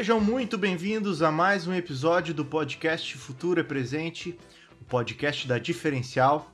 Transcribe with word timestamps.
Sejam 0.00 0.18
muito 0.18 0.56
bem-vindos 0.56 1.20
a 1.20 1.30
mais 1.30 1.66
um 1.66 1.74
episódio 1.74 2.32
do 2.32 2.42
podcast 2.42 3.18
Futuro 3.18 3.60
é 3.60 3.62
Presente, 3.62 4.34
o 4.80 4.84
podcast 4.86 5.46
da 5.46 5.58
Diferencial. 5.58 6.50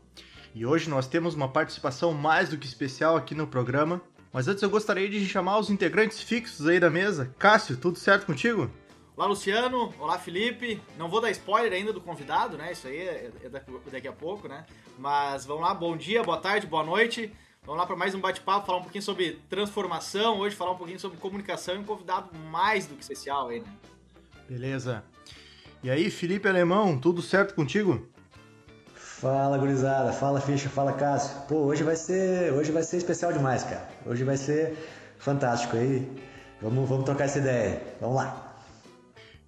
E 0.53 0.67
hoje 0.67 0.91
nós 0.91 1.07
temos 1.07 1.37
uma 1.37 1.49
participação 1.49 2.13
mais 2.13 2.49
do 2.49 2.59
que 2.59 2.67
especial 2.67 3.17
aqui 3.17 3.37
no 3.37 3.47
programa. 3.47 4.03
Mas 4.33 4.49
antes 4.49 4.65
eu 4.65 4.69
gostaria 4.69 5.09
de 5.09 5.25
chamar 5.29 5.61
os 5.61 5.71
integrantes 5.71 6.21
fixos 6.21 6.67
aí 6.67 6.81
da 6.81 6.91
mesa. 6.91 7.33
Cássio, 7.39 7.77
tudo 7.77 8.01
certo 8.01 8.27
contigo? 8.27 8.69
Olá, 9.17 9.29
Luciano. 9.29 9.95
Olá, 10.01 10.19
Felipe. 10.19 10.83
Não 10.99 11.09
vou 11.09 11.21
dar 11.21 11.31
spoiler 11.31 11.73
ainda 11.73 11.93
do 11.93 12.01
convidado, 12.01 12.59
né? 12.59 12.73
Isso 12.73 12.89
aí 12.89 12.99
é, 12.99 13.31
é 13.45 13.49
daqui 13.93 14.09
a 14.09 14.13
pouco, 14.13 14.49
né? 14.49 14.67
Mas 14.99 15.45
vamos 15.47 15.63
lá, 15.63 15.73
bom 15.73 15.97
dia, 15.97 16.21
boa 16.25 16.39
tarde, 16.39 16.67
boa 16.67 16.83
noite. 16.83 17.33
Vamos 17.67 17.81
lá 17.81 17.85
para 17.87 17.97
mais 17.97 18.15
um 18.15 18.21
bate-papo, 18.21 18.65
falar 18.65 18.79
um 18.79 18.83
pouquinho 18.83 19.03
sobre 19.03 19.41
transformação, 19.51 20.39
hoje 20.39 20.55
falar 20.55 20.71
um 20.71 20.77
pouquinho 20.77 21.01
sobre 21.01 21.19
comunicação 21.19 21.75
e 21.75 21.79
um 21.79 21.83
convidado 21.83 22.31
mais 22.49 22.87
do 22.87 22.95
que 22.95 23.03
especial 23.03 23.49
aí, 23.49 23.59
né? 23.59 23.67
Beleza. 24.49 25.03
E 25.83 25.91
aí, 25.91 26.09
Felipe 26.09 26.49
Alemão, 26.49 26.97
tudo 26.97 27.21
certo 27.21 27.57
contigo? 27.57 28.07
Fala, 28.95 29.59
gurizada. 29.59 30.13
Fala, 30.13 30.41
Ficha. 30.41 30.69
Fala, 30.69 30.93
Cássio. 30.93 31.41
Pô, 31.49 31.57
hoje 31.57 31.83
vai 31.83 31.97
ser, 31.97 32.53
hoje 32.53 32.71
vai 32.71 32.85
ser 32.85 32.99
especial 32.99 33.33
demais, 33.33 33.65
cara. 33.65 33.89
Hoje 34.07 34.23
vai 34.23 34.37
ser 34.37 34.79
fantástico 35.19 35.77
aí. 35.77 36.09
Vamos, 36.63 36.89
vamos 36.89 37.05
trocar 37.05 37.25
essa 37.25 37.41
ideia. 37.41 37.83
Vamos 38.01 38.15
lá. 38.15 38.63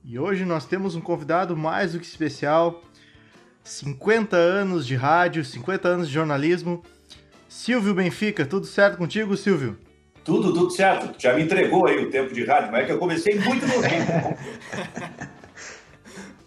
E 0.05 0.19
hoje 0.19 0.45
nós 0.45 0.67
temos 0.67 0.97
um 0.97 1.01
convidado 1.01 1.57
mais 1.57 1.93
do 1.93 2.01
que 2.01 2.07
especial. 2.07 2.83
50 3.63 4.37
anos 4.37 4.85
de 4.85 4.97
rádio, 4.97 5.45
50 5.45 5.87
anos 5.87 6.09
de 6.09 6.15
jornalismo 6.15 6.83
Silvio 7.49 7.95
Benfica, 7.95 8.45
tudo 8.45 8.67
certo 8.67 8.99
contigo, 8.99 9.35
Silvio? 9.35 9.79
Tudo, 10.23 10.53
tudo 10.53 10.71
certo. 10.71 11.19
Já 11.19 11.33
me 11.33 11.43
entregou 11.43 11.87
aí 11.87 12.05
o 12.05 12.11
tempo 12.11 12.35
de 12.35 12.45
rádio, 12.45 12.71
mas 12.71 12.83
é 12.83 12.87
que 12.87 12.93
eu 12.93 12.99
comecei 12.99 13.39
muito 13.41 13.67
novinho. 13.67 14.37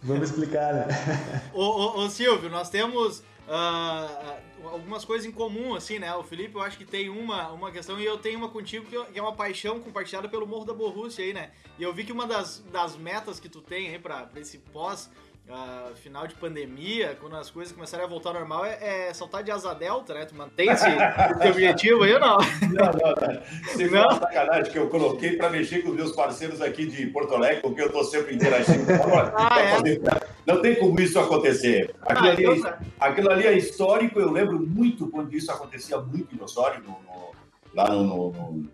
Vamos 0.03 0.29
explicar, 0.29 0.73
né? 0.73 0.87
ô, 1.53 1.63
ô, 1.63 2.03
ô, 2.03 2.09
Silvio, 2.09 2.49
nós 2.49 2.69
temos 2.69 3.23
uh, 3.47 4.67
algumas 4.67 5.05
coisas 5.05 5.25
em 5.25 5.31
comum, 5.31 5.75
assim, 5.75 5.99
né? 5.99 6.13
O 6.15 6.23
Felipe, 6.23 6.55
eu 6.55 6.61
acho 6.61 6.77
que 6.77 6.85
tem 6.85 7.09
uma, 7.09 7.51
uma 7.51 7.71
questão 7.71 7.99
e 7.99 8.05
eu 8.05 8.17
tenho 8.17 8.37
uma 8.37 8.49
contigo 8.49 8.85
que 8.85 9.17
é 9.17 9.21
uma 9.21 9.33
paixão 9.33 9.79
compartilhada 9.79 10.27
pelo 10.29 10.47
Morro 10.47 10.65
da 10.65 10.73
Borrússia 10.73 11.23
aí, 11.23 11.33
né? 11.33 11.51
E 11.77 11.83
eu 11.83 11.93
vi 11.93 12.03
que 12.03 12.11
uma 12.11 12.27
das, 12.27 12.63
das 12.71 12.95
metas 12.97 13.39
que 13.39 13.49
tu 13.49 13.61
tem 13.61 13.89
aí 13.89 13.99
pra, 13.99 14.23
pra 14.23 14.39
esse 14.39 14.57
pós 14.57 15.09
uh, 15.49 15.95
final 15.95 16.27
de 16.27 16.35
pandemia, 16.35 17.17
quando 17.19 17.35
as 17.35 17.49
coisas 17.49 17.73
começarem 17.73 18.05
a 18.05 18.09
voltar 18.09 18.29
ao 18.29 18.35
normal, 18.35 18.65
é, 18.65 19.09
é 19.09 19.13
saltar 19.13 19.43
de 19.43 19.51
asa 19.51 19.73
delta, 19.73 20.13
né? 20.13 20.25
Tu 20.25 20.35
mantém 20.35 20.69
esse, 20.69 20.87
esse 20.87 21.49
objetivo 21.49 22.03
aí 22.03 22.13
ou 22.13 22.19
não? 22.19 22.37
Não, 22.37 22.85
não, 22.85 23.33
não. 23.33 23.41
Você 23.65 23.87
não? 23.87 24.03
uma 24.03 24.19
sacanagem 24.19 24.71
que 24.71 24.77
eu 24.77 24.89
coloquei 24.89 25.35
para 25.35 25.49
mexer 25.49 25.81
com 25.81 25.89
os 25.89 25.95
meus 25.95 26.11
parceiros 26.13 26.61
aqui 26.61 26.85
de 26.85 27.07
Porto 27.07 27.35
Alegre, 27.35 27.61
com 27.61 27.73
quem 27.73 27.83
eu 27.83 27.87
estou 27.87 28.03
sempre 28.03 28.35
interagindo. 28.35 28.85
ah, 29.35 29.59
é? 29.59 30.30
Não 30.53 30.61
tem 30.61 30.75
como 30.75 30.99
isso 30.99 31.19
acontecer. 31.19 31.93
Aquilo, 32.01 32.27
ah, 32.27 32.31
ali 32.31 32.45
é, 32.45 32.55
então 32.55 32.73
aquilo 32.99 33.31
ali 33.31 33.47
é 33.47 33.57
histórico, 33.57 34.19
eu 34.19 34.31
lembro 34.31 34.59
muito 34.59 35.07
quando 35.07 35.33
isso 35.35 35.51
acontecia 35.51 35.97
muito 35.99 36.35
em 36.35 36.41
Osório, 36.41 36.83
no, 36.83 36.89
no, 36.89 37.31
lá 37.73 37.89
no, 37.89 38.31
no 38.31 38.69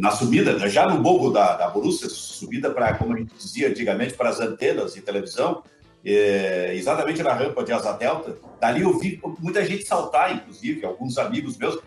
na 0.00 0.10
subida, 0.10 0.58
já 0.68 0.88
no 0.88 1.00
morro 1.00 1.30
da, 1.30 1.56
da 1.56 1.68
Borussia, 1.68 2.08
subida 2.08 2.70
para, 2.70 2.94
como 2.94 3.14
a 3.14 3.18
gente 3.18 3.32
dizia 3.34 3.68
antigamente, 3.68 4.14
para 4.14 4.28
as 4.28 4.40
antenas 4.40 4.94
de 4.94 5.00
televisão, 5.00 5.62
é, 6.04 6.74
exatamente 6.74 7.22
na 7.22 7.32
rampa 7.32 7.62
de 7.62 7.72
Asa 7.72 7.92
Delta. 7.92 8.36
Dali 8.60 8.82
eu 8.82 8.98
vi 8.98 9.20
muita 9.38 9.64
gente 9.64 9.84
saltar, 9.84 10.34
inclusive, 10.34 10.84
alguns 10.84 11.16
amigos 11.16 11.56
meus, 11.56 11.78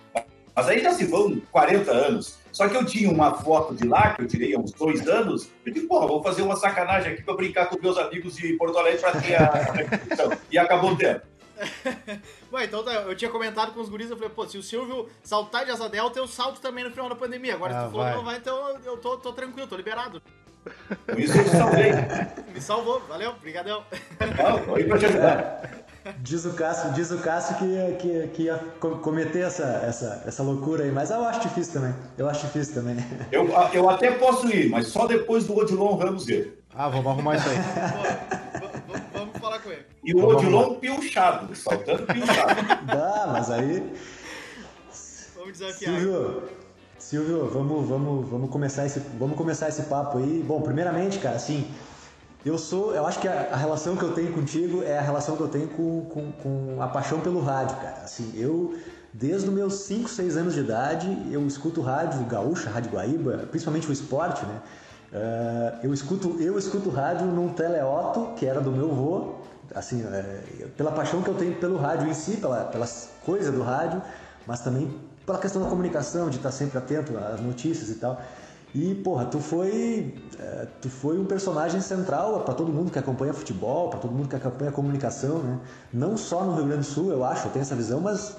mas 0.55 0.67
aí 0.67 0.81
já 0.81 0.94
se 0.94 1.05
vão 1.05 1.41
40 1.52 1.91
anos. 1.91 2.39
Só 2.51 2.67
que 2.67 2.75
eu 2.75 2.85
tinha 2.85 3.09
uma 3.09 3.34
foto 3.34 3.73
de 3.73 3.88
lá, 3.88 4.13
que 4.13 4.23
eu 4.23 4.28
tirei 4.28 4.53
há 4.53 4.59
uns 4.59 4.73
dois 4.73 5.07
anos, 5.07 5.50
eu 5.66 5.73
digo, 5.73 5.88
porra, 5.88 6.07
vou 6.07 6.22
fazer 6.22 6.41
uma 6.41 6.56
sacanagem 6.56 7.13
aqui 7.13 7.23
para 7.23 7.35
brincar 7.35 7.67
com 7.67 7.81
meus 7.81 7.97
amigos 7.97 8.35
de 8.35 8.53
Porto 8.53 8.78
Alegre 8.78 9.00
para 9.00 9.22
ter 9.22 9.35
a, 9.35 10.38
E 10.51 10.57
acabou 10.57 10.95
tendo. 10.95 11.22
Ué, 12.51 12.66
então 12.66 12.84
tá, 12.84 12.91
eu 12.91 13.16
tinha 13.16 13.29
comentado 13.29 13.73
com 13.73 13.79
os 13.79 13.88
guris, 13.88 14.09
eu 14.09 14.17
falei, 14.17 14.31
pô, 14.31 14.47
se 14.47 14.57
o 14.57 14.63
Silvio 14.63 15.07
saltar 15.23 15.63
de 15.63 15.72
asa 15.72 15.88
delta, 15.88 16.19
eu 16.19 16.28
salto 16.28 16.59
também 16.59 16.84
no 16.84 16.91
final 16.91 17.07
da 17.07 17.16
pandemia. 17.16 17.53
Agora, 17.53 17.78
ah, 17.78 17.81
se 17.81 17.85
tu 17.88 17.91
falou 17.91 18.07
que 18.09 18.17
não 18.17 18.25
vai, 18.25 18.38
então 18.38 18.79
eu 18.84 18.97
tô, 18.97 19.17
tô 19.17 19.31
tranquilo, 19.31 19.67
tô 19.67 19.78
liberado. 19.78 20.22
Por 21.06 21.19
isso 21.19 21.38
eu 21.38 21.44
te 21.44 21.50
salvei. 21.51 21.91
Me 22.53 22.61
salvou, 22.61 23.00
valeu, 23.01 23.34
brigadão. 23.34 23.84
Não, 24.19 24.75
aí 24.75 24.84
pra 24.84 24.97
te 24.97 25.06
ajudar. 25.06 25.85
Diz 26.19 26.45
o 26.45 26.53
Cássio, 26.53 26.91
diz 26.94 27.12
o 27.12 27.19
Cássio 27.19 27.57
que, 27.57 27.66
ia, 27.66 27.94
que, 27.94 28.28
que 28.34 28.44
ia 28.44 28.57
cometer 29.01 29.41
essa, 29.41 29.84
essa, 29.85 30.23
essa 30.25 30.41
loucura 30.41 30.84
aí, 30.84 30.91
mas 30.91 31.12
eu 31.12 31.23
acho 31.23 31.41
difícil 31.41 31.73
também. 31.73 31.95
Eu 32.17 32.28
acho 32.28 32.47
difícil 32.47 32.73
também. 32.73 32.97
Eu, 33.31 33.47
eu 33.72 33.89
até 33.89 34.11
posso 34.11 34.47
ir, 34.50 34.69
mas 34.69 34.88
só 34.88 35.06
depois 35.06 35.45
do 35.45 35.56
Odilon 35.56 35.95
Ramos 35.95 36.28
ir. 36.28 36.57
Ah, 36.73 36.90
vamos 36.90 37.06
arrumar 37.06 37.35
isso 37.35 37.47
aí. 37.50 37.57
Pô, 38.59 38.97
vamos 39.19 39.38
falar 39.38 39.59
com 39.59 39.69
ele. 39.69 39.85
E 40.03 40.16
o 40.16 40.25
Odilon 40.25 40.75
piochado, 40.75 41.56
saltando 41.56 42.03
piochado. 42.07 42.85
Dá, 42.88 43.29
mas 43.31 43.51
aí. 43.51 43.94
Vamos 45.35 45.51
desafiar. 45.51 46.00
Silvio, 46.00 46.44
Silvio, 46.97 47.47
vamos, 47.47 47.88
vamos, 47.88 48.29
vamos 48.29 48.50
começar 48.50 48.88
esse, 48.88 49.00
vamos 49.19 49.38
começar 49.38 49.69
esse 49.69 49.84
papo 49.84 50.17
aí. 50.17 50.44
Bom, 50.47 50.61
primeiramente, 50.61 51.19
cara, 51.19 51.35
assim, 51.35 51.69
eu 52.46 52.57
sou, 52.57 52.94
eu 52.94 53.06
acho 53.06 53.19
que 53.19 53.28
a, 53.28 53.50
a, 53.52 53.56
relação 53.56 53.96
que 53.96 54.03
eu 54.03 54.13
tenho 54.13 54.34
contigo 54.34 54.81
é 54.84 54.97
a 54.97 55.02
relação 55.02 55.35
que 55.35 55.44
eu 55.44 55.47
tenho 55.47 55.68
com, 55.69 56.06
com, 56.06 56.31
com 56.31 56.81
a 56.81 56.88
paixão 56.88 57.19
pelo 57.19 57.41
rádio, 57.41 57.75
cara. 57.78 58.02
Assim, 58.03 58.31
eu 58.35 58.75
desde 59.13 59.47
os 59.47 59.53
meus 59.53 59.74
5, 59.74 60.09
6 60.09 60.38
anos 60.38 60.53
de 60.53 60.62
idade, 60.62 61.28
eu 61.31 61.46
escuto 61.46 61.81
rádio 61.81 62.24
gaúcha, 62.25 62.69
rádio 62.69 62.91
Guaíba, 62.91 63.46
principalmente 63.50 63.88
o 63.90 63.91
esporte, 63.91 64.46
né? 64.46 64.62
Uh, 65.12 65.85
eu 65.85 65.94
escuto 65.94 66.38
eu 66.40 66.57
escuto 66.57 66.90
rádio 66.90 67.28
num 67.28 67.50
teleoto 67.50 68.34
que 68.38 68.46
era 68.46 68.62
do 68.62 68.72
meu 68.72 68.90
avô, 68.90 69.35
assim, 69.75 70.02
é, 70.03 70.68
pela 70.78 70.91
paixão 70.91 71.22
que 71.22 71.29
eu 71.29 71.35
tenho 71.35 71.56
pelo 71.56 71.78
rádio 71.78 72.08
em 72.08 72.13
si, 72.13 72.38
pela, 72.38 72.63
pelas 72.66 73.09
coisas 73.25 73.53
do 73.53 73.62
rádio, 73.62 74.02
mas 74.47 74.62
também 74.62 74.90
pela 75.25 75.38
questão 75.38 75.62
da 75.62 75.69
comunicação, 75.69 76.29
de 76.29 76.38
estar 76.38 76.52
sempre 76.52 76.78
atento 76.78 77.18
às 77.18 77.41
notícias 77.41 77.90
e 77.90 77.96
tal. 77.96 78.22
E, 78.74 78.96
porra, 78.96 79.26
tu 79.26 79.40
foi, 79.40 80.16
é, 80.40 80.68
tu 80.82 80.90
foi 80.90 81.20
um 81.20 81.26
personagem 81.26 81.82
central 81.82 82.40
para 82.42 82.54
todo 82.54 82.72
mundo 82.72 82.90
que 82.90 82.98
acompanha 82.98 83.34
futebol, 83.34 83.90
para 83.90 84.00
todo 84.00 84.14
mundo 84.14 84.30
que 84.30 84.36
acompanha 84.36 84.72
comunicação, 84.72 85.40
né? 85.40 85.59
Não 85.92 86.16
só 86.16 86.46
no 86.46 86.56
Rio 86.56 86.66
Grande 86.66 86.82
do 86.82 86.86
Sul, 86.86 87.12
eu 87.12 87.26
acho, 87.26 87.48
eu 87.48 87.52
tenho 87.52 87.64
essa 87.64 87.76
visão, 87.76 88.00
mas 88.00 88.36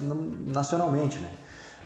nacionalmente, 0.47 1.19
né? 1.19 1.29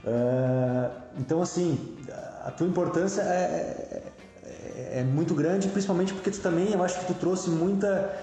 É, 0.05 0.89
então, 1.19 1.41
assim, 1.41 1.97
a 2.45 2.51
tua 2.51 2.65
importância 2.65 3.21
é, 3.21 4.01
é, 4.43 4.99
é, 4.99 5.03
muito 5.03 5.35
grande, 5.35 5.67
principalmente 5.67 6.13
porque 6.13 6.31
tu 6.31 6.39
também, 6.39 6.71
eu 6.71 6.81
acho 6.81 6.99
que 6.99 7.05
tu 7.05 7.15
trouxe 7.15 7.49
muita, 7.49 8.13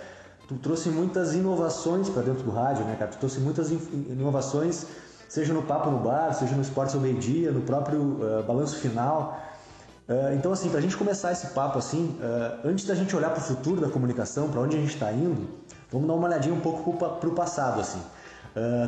tu 0.49 0.55
trouxe 0.55 0.89
muitas 0.89 1.35
inovações 1.35 2.09
para 2.09 2.23
dentro 2.23 2.45
do 2.45 2.51
rádio, 2.51 2.87
né, 2.87 2.97
cara? 2.99 3.11
Tu 3.11 3.19
trouxe 3.19 3.41
muitas 3.41 3.71
inovações 3.71 4.87
seja 5.29 5.53
no 5.53 5.62
Papo 5.62 5.91
no 5.91 5.99
Bar, 5.99 6.33
seja 6.33 6.55
no 6.55 6.62
Esporte 6.62 6.95
ao 6.95 7.01
Meio-Dia, 7.01 7.51
no 7.51 7.62
próprio 7.62 8.01
uh, 8.01 8.45
Balanço 8.47 8.77
Final. 8.77 9.37
Uh, 10.09 10.34
então, 10.34 10.53
assim, 10.53 10.69
para 10.69 10.78
a 10.78 10.82
gente 10.82 10.97
começar 10.97 11.32
esse 11.32 11.47
papo 11.48 11.78
assim, 11.78 12.19
uh, 12.20 12.69
antes 12.69 12.84
da 12.84 12.94
gente 12.94 13.16
olhar 13.16 13.31
para 13.31 13.41
o 13.41 13.42
futuro 13.42 13.81
da 13.81 13.88
comunicação, 13.88 14.50
para 14.50 14.60
onde 14.60 14.76
a 14.76 14.81
gente 14.81 14.92
está 14.94 15.10
indo, 15.10 15.48
vamos 15.91 16.06
dar 16.06 16.15
uma 16.15 16.28
olhadinha 16.28 16.54
um 16.54 16.60
pouco 16.60 16.92
para 16.92 17.28
o 17.28 17.32
passado, 17.32 17.81
assim. 17.81 18.03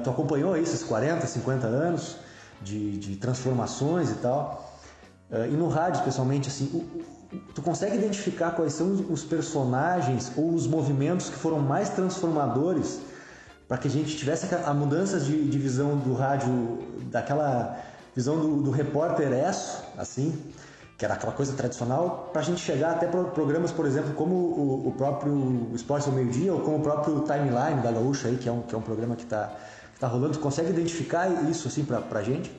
tu 0.04 0.10
acompanhou 0.10 0.56
esses 0.56 0.82
40, 0.82 1.26
50 1.26 1.66
anos 1.66 2.16
de, 2.60 2.98
de 2.98 3.16
transformações 3.16 4.10
e 4.10 4.14
tal. 4.16 4.78
e 5.50 5.56
no 5.56 5.68
rádio, 5.68 6.00
especialmente, 6.00 6.48
assim, 6.48 6.70
o, 6.74 6.78
o, 6.78 7.04
tu 7.54 7.62
consegue 7.62 7.96
identificar 7.96 8.50
quais 8.50 8.72
são 8.72 9.06
os 9.08 9.24
personagens 9.24 10.32
ou 10.36 10.52
os 10.52 10.66
movimentos 10.66 11.30
que 11.30 11.36
foram 11.36 11.60
mais 11.60 11.88
transformadores 11.90 13.00
para 13.68 13.78
que 13.78 13.88
a 13.88 13.90
gente 13.90 14.16
tivesse 14.16 14.52
a 14.54 14.74
mudança 14.74 15.18
de, 15.18 15.48
de, 15.48 15.58
visão 15.58 15.96
do 15.96 16.14
rádio, 16.14 16.78
daquela 17.10 17.78
visão 18.14 18.38
do, 18.38 18.62
do 18.62 18.70
repórter 18.70 19.32
esso, 19.32 19.82
assim, 19.98 20.32
que 20.96 21.04
era 21.04 21.14
aquela 21.14 21.32
coisa 21.32 21.54
tradicional, 21.54 22.30
para 22.32 22.40
a 22.40 22.44
gente 22.44 22.60
chegar 22.60 22.92
até 22.92 23.06
programas, 23.06 23.70
por 23.70 23.86
exemplo, 23.86 24.14
como 24.14 24.34
o, 24.34 24.88
o 24.88 24.92
próprio 24.92 25.70
Esporte 25.74 26.08
ao 26.08 26.14
Meio-Dia 26.14 26.54
ou 26.54 26.60
como 26.60 26.78
o 26.78 26.82
próprio 26.82 27.20
Timeline 27.20 27.82
da 27.82 27.92
Gaúcha, 27.92 28.28
aí, 28.28 28.36
que, 28.36 28.48
é 28.48 28.52
um, 28.52 28.62
que 28.62 28.74
é 28.74 28.78
um 28.78 28.82
programa 28.82 29.14
que 29.14 29.24
está 29.24 29.54
tá 30.00 30.06
rolando. 30.06 30.38
Consegue 30.38 30.70
identificar 30.70 31.28
isso 31.50 31.68
assim, 31.68 31.84
para 31.84 32.18
a 32.18 32.22
gente? 32.22 32.50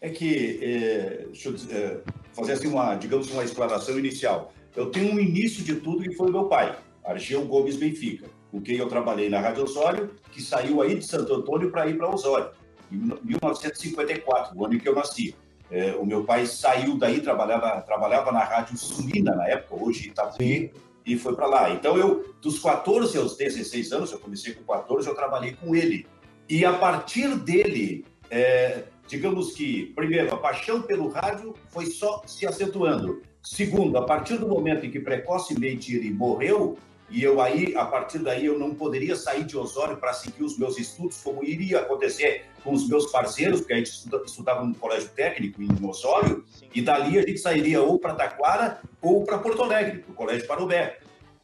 É 0.00 0.08
que, 0.10 0.60
é, 0.62 1.24
deixa 1.26 1.48
eu 1.48 1.56
é, 1.70 1.98
fazer 2.32 2.52
assim 2.52 2.68
uma, 2.68 2.94
digamos, 2.94 3.30
uma 3.30 3.42
explanação 3.42 3.98
inicial. 3.98 4.52
Eu 4.76 4.90
tenho 4.90 5.12
um 5.12 5.18
início 5.18 5.64
de 5.64 5.74
tudo 5.76 6.02
que 6.02 6.14
foi 6.14 6.30
meu 6.30 6.44
pai, 6.44 6.76
Argel 7.04 7.44
Gomes 7.46 7.76
Benfica 7.76 8.28
com 8.54 8.62
quem 8.62 8.76
eu 8.76 8.86
trabalhei 8.86 9.28
na 9.28 9.40
Rádio 9.40 9.64
Osório, 9.64 10.14
que 10.30 10.40
saiu 10.40 10.80
aí 10.80 10.94
de 10.94 11.04
Santo 11.04 11.34
Antônio 11.34 11.72
para 11.72 11.88
ir 11.88 11.98
para 11.98 12.08
Osório, 12.08 12.50
em 12.92 12.98
1954, 13.24 14.56
o 14.56 14.64
ano 14.64 14.74
em 14.74 14.78
que 14.78 14.88
eu 14.88 14.94
nasci. 14.94 15.34
É, 15.74 15.92
o 15.96 16.06
meu 16.06 16.22
pai 16.22 16.46
saiu 16.46 16.96
daí, 16.96 17.20
trabalhava, 17.20 17.80
trabalhava 17.80 18.30
na 18.30 18.44
Rádio 18.44 18.78
Sulina 18.78 19.34
na 19.34 19.48
época, 19.48 19.82
hoje 19.82 20.06
Itapuí, 20.06 20.70
e 21.04 21.18
foi 21.18 21.34
para 21.34 21.46
lá. 21.46 21.70
Então, 21.70 21.98
eu, 21.98 22.32
dos 22.40 22.60
14 22.60 23.18
aos 23.18 23.36
16 23.36 23.92
anos, 23.92 24.12
eu 24.12 24.20
comecei 24.20 24.54
com 24.54 24.62
14, 24.62 25.08
eu 25.08 25.16
trabalhei 25.16 25.56
com 25.60 25.74
ele. 25.74 26.06
E 26.48 26.64
a 26.64 26.74
partir 26.74 27.34
dele, 27.38 28.06
é, 28.30 28.84
digamos 29.08 29.54
que, 29.54 29.92
primeiro, 29.96 30.32
a 30.32 30.36
paixão 30.36 30.80
pelo 30.80 31.08
rádio 31.08 31.56
foi 31.70 31.86
só 31.86 32.22
se 32.24 32.46
acentuando. 32.46 33.20
Segundo, 33.42 33.98
a 33.98 34.02
partir 34.02 34.38
do 34.38 34.46
momento 34.46 34.86
em 34.86 34.92
que 34.92 35.00
precocemente 35.00 35.96
ele 35.96 36.12
morreu, 36.12 36.78
e 37.10 37.22
eu 37.22 37.40
aí, 37.40 37.74
a 37.76 37.84
partir 37.84 38.18
daí, 38.18 38.46
eu 38.46 38.58
não 38.58 38.74
poderia 38.74 39.14
sair 39.14 39.44
de 39.44 39.56
Osório 39.56 39.96
para 39.96 40.12
seguir 40.12 40.42
os 40.42 40.58
meus 40.58 40.78
estudos, 40.78 41.18
como 41.22 41.44
iria 41.44 41.80
acontecer 41.80 42.46
com 42.62 42.72
os 42.72 42.88
meus 42.88 43.10
parceiros, 43.12 43.60
porque 43.60 43.74
a 43.74 43.76
gente 43.76 43.90
estudava 44.24 44.64
no 44.64 44.74
colégio 44.74 45.10
técnico 45.10 45.62
em 45.62 45.68
Osório, 45.86 46.44
Sim. 46.50 46.68
e 46.74 46.80
dali 46.80 47.18
a 47.18 47.22
gente 47.22 47.38
sairia 47.38 47.82
ou 47.82 47.98
para 47.98 48.14
Taquara 48.14 48.80
ou 49.02 49.24
para 49.24 49.38
Porto 49.38 49.62
Alegre, 49.62 49.98
para 49.98 50.12
o 50.12 50.14
colégio 50.14 50.46
Parubé. 50.46 50.98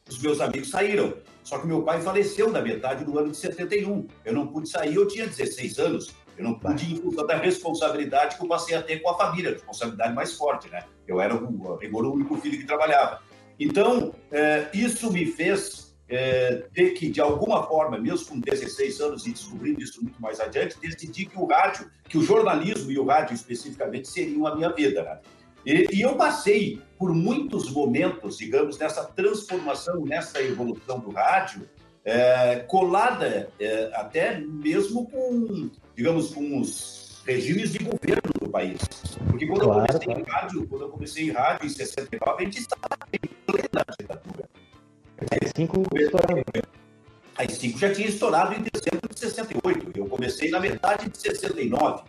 Os 0.09 0.21
meus 0.21 0.41
amigos 0.41 0.71
saíram, 0.71 1.15
só 1.45 1.59
que 1.59 1.67
meu 1.67 1.83
pai 1.83 2.01
faleceu 2.01 2.51
na 2.51 2.61
metade 2.61 3.05
do 3.05 3.17
ano 3.19 3.31
de 3.31 3.37
71. 3.37 4.09
Eu 4.25 4.33
não 4.33 4.47
pude 4.47 4.69
sair, 4.69 4.95
eu 4.95 5.07
tinha 5.07 5.27
16 5.27 5.79
anos. 5.79 6.15
Eu 6.37 6.45
não 6.45 6.55
pude, 6.55 6.95
em 6.95 6.97
função 6.97 7.27
da 7.27 7.37
responsabilidade 7.37 8.37
que 8.37 8.43
eu 8.43 8.49
passei 8.49 8.75
a 8.75 8.83
ter 8.83 9.01
com 9.01 9.11
a 9.11 9.17
família, 9.17 9.53
responsabilidade 9.53 10.15
mais 10.15 10.33
forte, 10.33 10.69
né? 10.71 10.85
Eu 11.07 11.21
era 11.21 11.35
o, 11.35 11.77
rigor, 11.77 12.07
o 12.07 12.15
único 12.15 12.37
filho 12.39 12.59
que 12.59 12.67
trabalhava. 12.67 13.21
Então, 13.61 14.15
é, 14.33 14.71
isso 14.73 15.13
me 15.13 15.27
fez 15.27 15.95
é, 16.09 16.65
ter 16.75 16.93
que, 16.93 17.11
de 17.11 17.21
alguma 17.21 17.63
forma, 17.65 17.99
mesmo 17.99 18.27
com 18.27 18.41
16 18.41 19.01
anos 19.03 19.27
e 19.27 19.33
descobrindo 19.33 19.83
isso 19.83 20.03
muito 20.03 20.21
mais 20.21 20.41
adiante, 20.41 20.81
decidir 20.81 21.27
que 21.27 21.39
o 21.39 21.45
rádio, 21.45 21.91
que 22.09 22.17
o 22.17 22.23
jornalismo 22.23 22.91
e 22.91 22.99
o 22.99 23.05
rádio 23.05 23.35
especificamente 23.35 24.09
seriam 24.09 24.47
a 24.47 24.57
minha 24.57 24.71
vida. 24.71 25.03
Né? 25.03 25.19
E, 25.67 25.99
e, 25.99 26.01
eu 26.01 26.17
passei 26.17 26.81
por 26.99 27.15
muitos 27.15 27.71
momentos, 27.71 28.39
digamos, 28.39 28.79
nessa 28.79 29.05
transformação, 29.05 30.05
nessa 30.07 30.43
evolução 30.43 30.99
do 30.99 31.11
rádio, 31.11 31.69
é, 32.03 32.61
colada 32.61 33.51
é, 33.61 33.91
até 33.95 34.41
mesmo 34.41 35.07
com, 35.11 35.69
digamos, 35.95 36.33
com 36.33 36.59
os 36.59 37.23
regimes 37.27 37.73
de 37.73 37.79
governo 37.79 38.33
do 38.41 38.49
país. 38.49 38.81
Porque 39.29 39.47
quando 39.47 39.65
claro, 39.65 39.81
eu 39.81 39.87
comecei 39.87 40.07
claro. 40.07 40.21
em 40.21 40.25
rádio, 40.25 40.67
quando 40.67 40.83
eu 40.83 40.89
comecei 40.89 41.25
em 41.25 41.31
rádio 41.31 41.67
em 41.67 41.69
69, 41.69 42.43
a 42.43 42.45
gente 42.45 42.59
estava 42.59 42.89
plena 43.51 43.85
ditadura. 43.99 44.49
As 45.19 45.53
cinco 45.55 45.83
estourando. 45.95 46.45
Já 47.79 47.95
tinha 47.95 48.09
estourado 48.09 48.55
em 48.55 48.63
dezembro 48.63 49.09
de 49.09 49.19
68. 49.19 49.93
Eu 49.95 50.07
comecei 50.07 50.51
na 50.51 50.61
metade 50.61 51.09
de 51.09 51.19
69. 51.19 52.05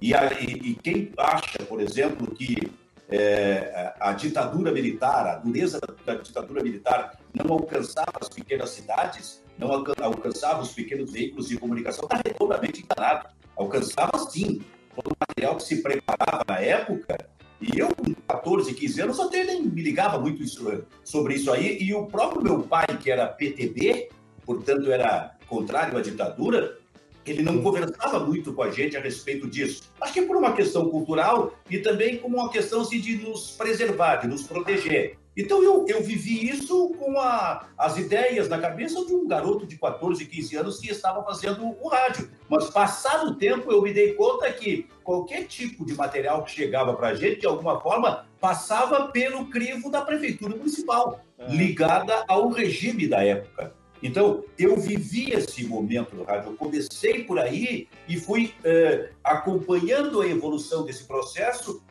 E, 0.00 0.14
a, 0.14 0.32
e, 0.40 0.70
e 0.70 0.74
quem 0.76 1.12
acha, 1.18 1.58
por 1.68 1.80
exemplo, 1.80 2.32
que 2.34 2.70
é, 3.08 3.94
a 3.98 4.12
ditadura 4.12 4.70
militar, 4.70 5.26
a 5.26 5.36
dureza 5.36 5.80
da, 5.80 6.12
da, 6.12 6.20
ditadura 6.20 6.62
militar 6.62 7.18
não 7.34 7.54
alcançava 7.54 8.12
as 8.20 8.28
pequenas 8.28 8.70
cidades, 8.70 9.42
não 9.58 9.72
alcançava 9.72 10.62
os 10.62 10.72
pequenos 10.72 11.10
veículos 11.10 11.48
de 11.48 11.56
comunicação, 11.56 12.04
está 12.04 12.20
redondamente 12.24 12.84
enganado. 12.84 13.28
Alcançava 13.56 14.16
sim 14.30 14.62
todo 14.94 15.12
o 15.12 15.16
material 15.18 15.56
que 15.56 15.64
se 15.64 15.82
preparava 15.82 16.44
na 16.46 16.60
época. 16.60 17.18
E 17.60 17.78
eu, 17.78 17.88
com 17.88 18.14
14, 18.26 18.72
15 18.72 19.00
anos, 19.00 19.20
até 19.20 19.44
nem 19.44 19.62
me 19.62 19.82
ligava 19.82 20.18
muito 20.18 20.42
isso, 20.42 20.64
sobre 21.04 21.34
isso 21.34 21.50
aí. 21.50 21.78
E 21.80 21.92
o 21.92 22.06
próprio 22.06 22.42
meu 22.42 22.62
pai, 22.62 22.86
que 23.00 23.10
era 23.10 23.26
PTB, 23.26 24.08
portanto 24.46 24.90
era 24.90 25.36
contrário 25.48 25.98
à 25.98 26.02
ditadura, 26.02 26.78
ele 27.26 27.42
não 27.42 27.62
conversava 27.62 28.20
muito 28.20 28.52
com 28.52 28.62
a 28.62 28.70
gente 28.70 28.96
a 28.96 29.00
respeito 29.00 29.48
disso. 29.48 29.82
Acho 30.00 30.12
que 30.14 30.22
por 30.22 30.36
uma 30.36 30.52
questão 30.52 30.88
cultural 30.88 31.52
e 31.68 31.78
também 31.78 32.18
como 32.18 32.36
uma 32.36 32.50
questão 32.50 32.82
assim, 32.82 33.00
de 33.00 33.16
nos 33.16 33.50
preservar, 33.50 34.16
de 34.16 34.28
nos 34.28 34.42
proteger. 34.44 35.18
Então 35.38 35.62
eu, 35.62 35.86
eu 35.86 36.02
vivi 36.02 36.50
isso 36.50 36.92
com 36.98 37.16
a, 37.20 37.68
as 37.78 37.96
ideias 37.96 38.48
na 38.48 38.58
cabeça 38.58 39.06
de 39.06 39.14
um 39.14 39.24
garoto 39.24 39.64
de 39.64 39.78
14, 39.78 40.26
15 40.26 40.56
anos 40.56 40.80
que 40.80 40.90
estava 40.90 41.22
fazendo 41.22 41.64
o 41.80 41.88
rádio. 41.88 42.28
Mas 42.48 42.68
passado 42.70 43.30
o 43.30 43.34
tempo 43.36 43.70
eu 43.70 43.80
me 43.80 43.92
dei 43.92 44.14
conta 44.14 44.50
que 44.50 44.88
qualquer 45.04 45.44
tipo 45.46 45.86
de 45.86 45.94
material 45.94 46.42
que 46.42 46.50
chegava 46.50 46.92
para 46.94 47.10
a 47.10 47.14
gente, 47.14 47.42
de 47.42 47.46
alguma 47.46 47.80
forma, 47.80 48.26
passava 48.40 49.12
pelo 49.12 49.46
crivo 49.46 49.92
da 49.92 50.00
prefeitura 50.00 50.56
municipal, 50.56 51.20
é. 51.38 51.46
ligada 51.54 52.24
ao 52.26 52.48
regime 52.48 53.06
da 53.06 53.24
época. 53.24 53.72
Então, 54.02 54.44
eu 54.58 54.76
vivi 54.76 55.32
esse 55.32 55.64
momento 55.64 56.16
no 56.16 56.24
rádio. 56.24 56.50
Eu 56.50 56.56
comecei 56.56 57.22
por 57.24 57.38
aí 57.38 57.88
e 58.08 58.16
fui 58.16 58.54
eh, 58.62 59.10
acompanhando 59.24 60.20
a 60.20 60.28
evolução 60.28 60.84
desse 60.84 61.04
processo, 61.04 61.82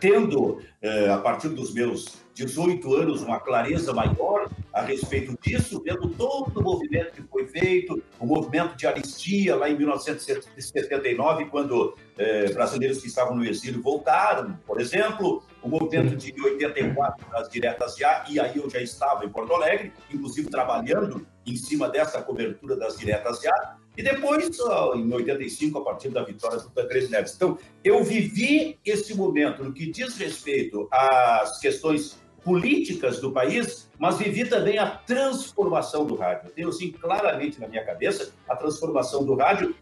tendo, 0.00 0.60
eh, 0.82 1.08
a 1.08 1.18
partir 1.18 1.50
dos 1.50 1.72
meus 1.72 2.23
18 2.34 2.94
anos, 2.94 3.22
uma 3.22 3.38
clareza 3.38 3.92
maior 3.92 4.50
a 4.72 4.82
respeito 4.82 5.38
disso, 5.40 5.80
vendo 5.84 6.08
todo 6.08 6.58
o 6.58 6.62
movimento 6.62 7.12
que 7.12 7.22
foi 7.22 7.46
feito, 7.46 8.02
o 8.18 8.26
movimento 8.26 8.76
de 8.76 8.86
anistia 8.86 9.54
lá 9.54 9.70
em 9.70 9.78
1979, 9.78 11.46
quando 11.46 11.94
eh, 12.18 12.52
brasileiros 12.52 13.00
que 13.00 13.06
estavam 13.06 13.36
no 13.36 13.44
exílio 13.44 13.80
voltaram, 13.80 14.58
por 14.66 14.80
exemplo, 14.80 15.44
o 15.62 15.68
movimento 15.68 16.16
de 16.16 16.34
84 16.42 17.30
das 17.30 17.48
diretas 17.48 17.96
já, 17.96 18.24
e 18.28 18.40
aí 18.40 18.56
eu 18.56 18.68
já 18.68 18.80
estava 18.80 19.24
em 19.24 19.28
Porto 19.28 19.54
Alegre, 19.54 19.92
inclusive 20.12 20.50
trabalhando 20.50 21.24
em 21.46 21.54
cima 21.54 21.88
dessa 21.88 22.20
cobertura 22.20 22.76
das 22.76 22.98
diretas 22.98 23.40
já, 23.40 23.76
e 23.96 24.02
depois, 24.02 24.58
em 24.96 25.12
85, 25.12 25.78
a 25.78 25.84
partir 25.84 26.08
da 26.08 26.24
vitória 26.24 26.58
do 26.58 26.68
Tancredo 26.70 27.10
Neves. 27.10 27.34
Então, 27.36 27.56
eu 27.84 28.02
vivi 28.02 28.76
esse 28.84 29.14
momento 29.14 29.62
no 29.62 29.72
que 29.72 29.86
diz 29.86 30.16
respeito 30.16 30.88
às 30.90 31.60
questões 31.60 32.18
políticas 32.44 33.18
do 33.20 33.32
país, 33.32 33.90
mas 33.98 34.18
vivi 34.18 34.44
também 34.44 34.78
a 34.78 34.86
transformação 34.86 36.04
do 36.04 36.14
rádio. 36.14 36.48
Eu 36.48 36.50
tenho, 36.52 36.68
assim, 36.68 36.92
claramente 36.92 37.58
na 37.60 37.66
minha 37.66 37.84
cabeça 37.84 38.32
a 38.48 38.54
transformação 38.54 39.24
do 39.24 39.34
rádio 39.34 39.74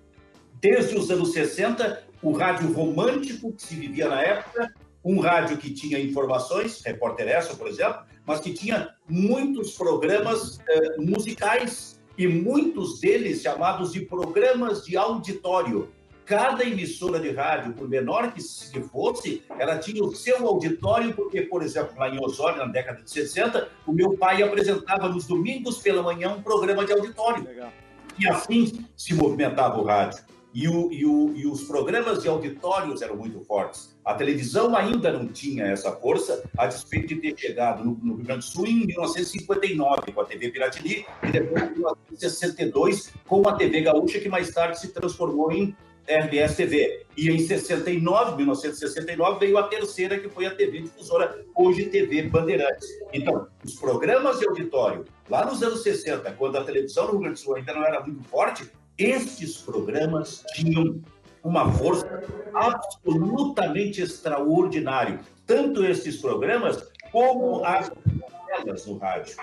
desde 0.61 0.97
os 0.97 1.11
anos 1.11 1.33
60, 1.33 2.05
o 2.23 2.31
rádio 2.31 2.73
romântico 2.73 3.53
que 3.53 3.63
se 3.63 3.75
vivia 3.75 4.09
na 4.09 4.23
época, 4.23 4.73
um 5.05 5.19
rádio 5.19 5.57
que 5.57 5.75
tinha 5.75 5.99
informações, 5.99 6.81
Repórter 6.85 7.27
Essa, 7.27 7.57
por 7.57 7.67
exemplo, 7.67 8.03
mas 8.25 8.39
que 8.39 8.53
tinha 8.53 8.95
muitos 9.09 9.73
programas 9.73 10.61
eh, 10.69 10.97
musicais 11.01 12.01
e 12.17 12.29
muitos 12.29 13.01
deles 13.01 13.43
chamados 13.43 13.93
de 13.93 14.03
programas 14.03 14.85
de 14.85 14.97
auditório, 14.97 15.89
cada 16.25 16.65
emissora 16.65 17.19
de 17.19 17.31
rádio, 17.31 17.73
por 17.73 17.89
menor 17.89 18.33
que, 18.33 18.41
fosse, 18.81 19.43
ela 19.59 19.79
tinha 19.79 20.03
o 20.03 20.15
seu 20.15 20.47
auditório, 20.47 21.15
porque, 21.15 21.43
por 21.43 21.63
exemplo, 21.63 21.99
lá 21.99 22.09
em 22.09 22.23
Osório, 22.23 22.59
na 22.59 22.67
década 22.67 23.03
de 23.03 23.11
60, 23.11 23.69
o 23.87 23.93
meu 23.93 24.17
pai 24.17 24.43
apresentava 24.43 25.09
nos 25.09 25.27
domingos 25.27 25.79
pela 25.79 26.03
manhã 26.03 26.31
um 26.31 26.43
programa 26.43 26.85
de 26.85 26.93
auditório. 26.93 27.45
Legal. 27.45 27.73
E 28.19 28.29
assim 28.29 28.87
se 28.97 29.15
movimentava 29.15 29.79
o 29.81 29.85
rádio. 29.85 30.23
E, 30.55 30.69
o, 30.69 30.93
e, 30.93 31.07
o, 31.07 31.33
e, 31.35 31.47
os 31.47 31.65
programas 31.65 32.23
de 32.23 32.29
auditórios 32.29 33.01
eram 33.01 33.17
muito 33.17 33.41
fortes. 33.41 33.97
A 34.05 34.13
televisão 34.13 34.77
ainda 34.77 35.11
não 35.11 35.27
tinha 35.27 35.65
essa 35.65 35.91
força, 35.93 36.45
a 36.59 36.67
despeito 36.67 37.09
de 37.09 37.17
ter 37.17 37.39
chegado 37.39 37.83
no, 37.83 37.99
no 38.03 38.17
Rio 38.17 38.25
Grande 38.27 38.47
do 38.47 38.53
Sul 38.53 38.67
em 38.67 38.87
1959 38.87 40.13
com 40.13 40.21
a 40.21 40.25
TV 40.27 40.51
Piratini 40.51 41.07
e 41.23 41.31
depois 41.31 41.63
em 41.63 41.71
1962 41.71 43.15
com 43.27 43.49
a 43.49 43.55
TV 43.55 43.81
Gaúcha, 43.81 44.21
que 44.21 44.29
mais 44.29 44.51
tarde 44.51 44.79
se 44.79 44.89
transformou 44.89 45.51
em 45.51 45.75
RBS 46.07 46.57
TV. 46.57 47.05
E 47.17 47.31
em 47.31 47.39
69, 47.39 48.37
1969, 48.37 49.39
veio 49.39 49.59
a 49.59 49.65
terceira, 49.65 50.19
que 50.19 50.29
foi 50.29 50.47
a 50.47 50.55
TV 50.55 50.83
Difusora, 50.83 51.45
hoje 51.55 51.87
TV 51.87 52.23
Bandeirantes. 52.23 52.89
Então, 53.13 53.47
os 53.65 53.75
programas 53.75 54.39
de 54.39 54.49
auditório, 54.49 55.05
lá 55.29 55.45
nos 55.45 55.63
anos 55.63 55.83
60, 55.83 56.33
quando 56.33 56.57
a 56.57 56.65
televisão 56.65 57.07
no 57.07 57.13
Rio 57.13 57.21
Grande 57.21 57.35
do 57.35 57.41
Sul 57.41 57.57
ainda 57.57 57.75
não 57.75 57.85
era 57.85 58.01
muito 58.01 58.23
forte, 58.25 58.71
estes 58.99 59.59
programas 59.59 60.45
tinham 60.55 61.01
uma 61.45 61.71
força 61.73 62.23
absolutamente 62.55 64.01
extraordinária. 64.01 65.21
Tanto 65.47 65.85
estes 65.85 66.17
programas 66.19 66.91
como 67.11 67.65
as 67.65 67.91
novelas 67.91 68.87
no 68.87 68.99
rádio. 68.99 69.37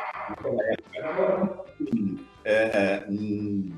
Um, 1.94 2.18
é, 2.46 2.54
é, 2.54 3.06
um 3.10 3.72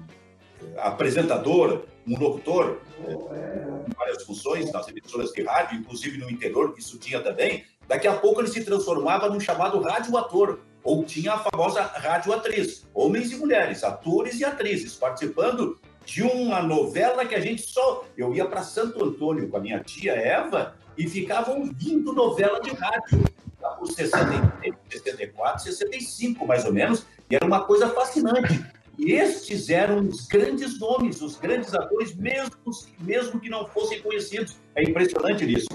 apresentador 0.77 1.85
um 2.07 2.17
locutor 2.17 2.79
com 3.03 3.85
várias 3.97 4.23
funções 4.23 4.71
nas 4.71 4.87
emissoras 4.87 5.31
de 5.31 5.43
rádio, 5.43 5.79
inclusive 5.79 6.17
no 6.17 6.29
interior, 6.29 6.73
que 6.73 6.79
isso 6.79 6.97
tinha 6.97 7.21
também, 7.21 7.63
daqui 7.87 8.07
a 8.07 8.13
pouco 8.13 8.41
ele 8.41 8.47
se 8.47 8.63
transformava 8.63 9.29
num 9.29 9.39
chamado 9.39 9.79
radioator, 9.79 10.59
ou 10.83 11.03
tinha 11.03 11.33
a 11.33 11.39
famosa 11.39 11.81
radioatriz, 11.83 12.87
homens 12.93 13.31
e 13.31 13.35
mulheres, 13.35 13.83
atores 13.83 14.39
e 14.39 14.45
atrizes, 14.45 14.95
participando 14.95 15.79
de 16.05 16.23
uma 16.23 16.61
novela 16.61 17.25
que 17.25 17.35
a 17.35 17.39
gente 17.39 17.61
só. 17.61 18.03
Eu 18.17 18.33
ia 18.33 18.45
para 18.45 18.63
Santo 18.63 19.03
Antônio 19.03 19.47
com 19.47 19.57
a 19.57 19.59
minha 19.59 19.79
tia 19.79 20.13
Eva 20.13 20.75
e 20.97 21.07
ficava 21.07 21.51
ouvindo 21.51 22.13
novela 22.13 22.59
de 22.59 22.71
rádio, 22.71 23.23
lá 23.61 23.71
por 23.71 23.87
63, 23.87 24.75
64, 24.89 25.63
65 25.63 26.47
mais 26.47 26.65
ou 26.65 26.73
menos, 26.73 27.05
e 27.29 27.35
era 27.35 27.45
uma 27.45 27.63
coisa 27.63 27.87
fascinante 27.89 28.59
e 29.01 29.13
estes 29.13 29.69
eram 29.69 29.99
os 30.01 30.27
grandes 30.27 30.79
nomes, 30.79 31.21
os 31.23 31.35
grandes 31.35 31.73
atores, 31.73 32.13
mesmo, 32.13 32.55
mesmo 32.99 33.39
que 33.39 33.49
não 33.49 33.65
fossem 33.65 33.99
conhecidos. 33.99 34.59
É 34.75 34.83
impressionante 34.83 35.51
isso. 35.51 35.67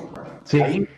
Sim. 0.45 0.63
Aí 0.63 0.89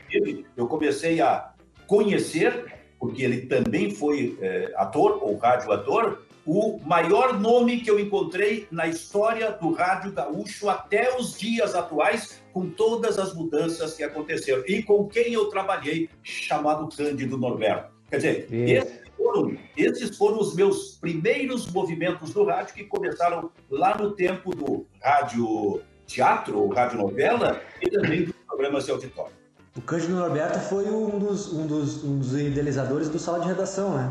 eu 0.54 0.66
comecei 0.66 1.22
a 1.22 1.54
conhecer, 1.86 2.66
porque 3.00 3.22
ele 3.22 3.46
também 3.46 3.90
foi 3.90 4.36
é, 4.42 4.74
ator 4.76 5.18
ou 5.22 5.38
radioator, 5.38 6.18
o 6.44 6.78
maior 6.84 7.38
nome 7.40 7.80
que 7.80 7.90
eu 7.90 7.98
encontrei 7.98 8.66
na 8.70 8.86
história 8.86 9.50
do 9.50 9.72
rádio 9.72 10.12
gaúcho 10.12 10.68
até 10.68 11.16
os 11.16 11.38
dias 11.38 11.74
atuais, 11.74 12.42
com 12.52 12.68
todas 12.68 13.18
as 13.18 13.34
mudanças 13.34 13.94
que 13.94 14.02
aconteceram. 14.02 14.62
E 14.66 14.82
com 14.82 15.06
quem 15.06 15.32
eu 15.32 15.46
trabalhei, 15.46 16.10
chamado 16.22 16.94
Cândido 16.94 17.38
Norberto. 17.38 17.90
Quer 18.10 18.16
dizer, 18.16 18.48
esses 18.50 19.07
foram, 19.18 19.58
esses 19.76 20.16
foram 20.16 20.38
os 20.38 20.54
meus 20.54 20.96
primeiros 20.96 21.70
movimentos 21.70 22.32
do 22.32 22.44
rádio 22.44 22.74
que 22.74 22.84
começaram 22.84 23.50
lá 23.68 23.98
no 23.98 24.12
tempo 24.12 24.54
do 24.54 24.86
rádio 25.02 25.82
teatro 26.06 26.58
ou 26.58 26.72
rádio 26.72 26.98
novela 26.98 27.60
e 27.82 27.90
também 27.90 28.24
dos 28.24 28.34
programas 28.46 28.86
de 28.86 28.92
auditório. 28.92 29.32
O 29.76 29.82
Cândido 29.82 30.14
Norberto 30.14 30.58
foi 30.60 30.86
um 30.86 31.18
dos, 31.18 31.52
um 31.52 31.66
dos, 31.66 32.02
um 32.02 32.18
dos 32.18 32.32
idealizadores 32.32 33.08
do 33.08 33.18
Sala 33.18 33.40
de 33.40 33.46
Redação, 33.46 33.96
né? 33.96 34.10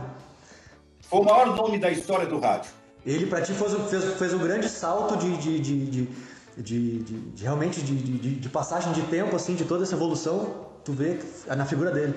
Foi 1.01 1.21
o 1.21 1.23
maior 1.23 1.55
nome 1.55 1.79
da 1.79 1.89
história 1.89 2.25
do 2.27 2.39
rádio. 2.39 2.71
Ele, 3.05 3.25
para 3.25 3.41
ti, 3.41 3.53
fez, 3.53 3.73
fez, 3.89 4.03
fez 4.15 4.33
um 4.33 4.39
grande 4.39 4.69
salto 4.69 5.17
de, 5.17 5.37
de, 5.37 5.59
de, 5.59 5.85
de, 5.85 6.09
de, 6.57 6.99
de, 6.99 7.19
de 7.31 7.43
realmente 7.43 7.81
de, 7.81 7.95
de, 7.95 8.35
de, 8.35 8.49
passagem 8.49 8.91
de 8.91 9.01
tempo, 9.03 9.35
assim, 9.35 9.55
de 9.55 9.63
toda 9.63 9.83
essa 9.83 9.95
evolução, 9.95 10.67
tu 10.83 10.91
vê 10.91 11.19
na 11.47 11.65
figura 11.65 11.91
dele. 11.91 12.13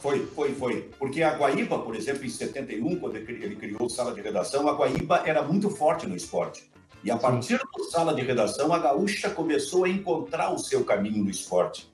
Foi, 0.00 0.24
foi, 0.26 0.54
foi. 0.54 0.90
Porque 0.98 1.22
a 1.22 1.36
Guaíba, 1.36 1.78
por 1.78 1.96
exemplo, 1.96 2.24
em 2.24 2.28
71, 2.28 2.96
quando 3.00 3.16
ele 3.16 3.56
criou 3.56 3.88
sala 3.88 4.12
de 4.12 4.20
redação, 4.20 4.68
a 4.68 4.72
Guaíba 4.72 5.22
era 5.24 5.42
muito 5.42 5.70
forte 5.70 6.06
no 6.06 6.14
esporte. 6.14 6.70
E 7.02 7.10
a 7.10 7.16
partir 7.16 7.58
da 7.58 7.84
sala 7.90 8.14
de 8.14 8.22
redação, 8.22 8.72
a 8.72 8.78
gaúcha 8.78 9.30
começou 9.30 9.84
a 9.84 9.88
encontrar 9.88 10.52
o 10.52 10.58
seu 10.58 10.84
caminho 10.84 11.22
no 11.22 11.30
esporte. 11.30 11.90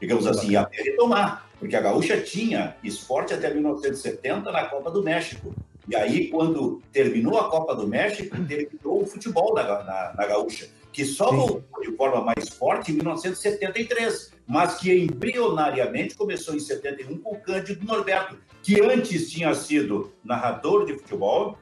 Digamos 0.00 0.26
assim, 0.26 0.56
até 0.56 0.82
retomar. 0.82 1.48
Porque 1.58 1.76
a 1.76 1.80
gaúcha 1.80 2.20
tinha 2.20 2.76
esporte 2.82 3.32
até 3.32 3.52
1970 3.52 4.50
na 4.50 4.66
Copa 4.66 4.90
do 4.90 5.02
México. 5.02 5.54
E 5.88 5.94
aí, 5.94 6.28
quando 6.28 6.82
terminou 6.92 7.38
a 7.38 7.48
Copa 7.48 7.74
do 7.74 7.86
México, 7.86 8.36
terminou 8.44 9.02
o 9.02 9.06
futebol 9.06 9.54
na, 9.54 9.62
na, 9.62 10.14
na 10.16 10.26
Gaúcha, 10.26 10.68
que 10.92 11.04
só 11.04 11.30
voltou 11.30 11.80
de 11.80 11.96
forma 11.96 12.20
mais 12.22 12.48
forte 12.48 12.90
em 12.90 12.96
1973, 12.96 14.32
mas 14.46 14.78
que 14.78 14.94
embrionariamente 14.94 16.14
começou 16.14 16.54
em 16.54 16.60
71 16.60 17.18
com 17.18 17.34
o 17.34 17.40
Cândido 17.40 17.84
Norberto, 17.84 18.38
que 18.62 18.80
antes 18.80 19.30
tinha 19.30 19.54
sido 19.54 20.12
narrador 20.24 20.86
de 20.86 20.94
futebol, 20.94 21.58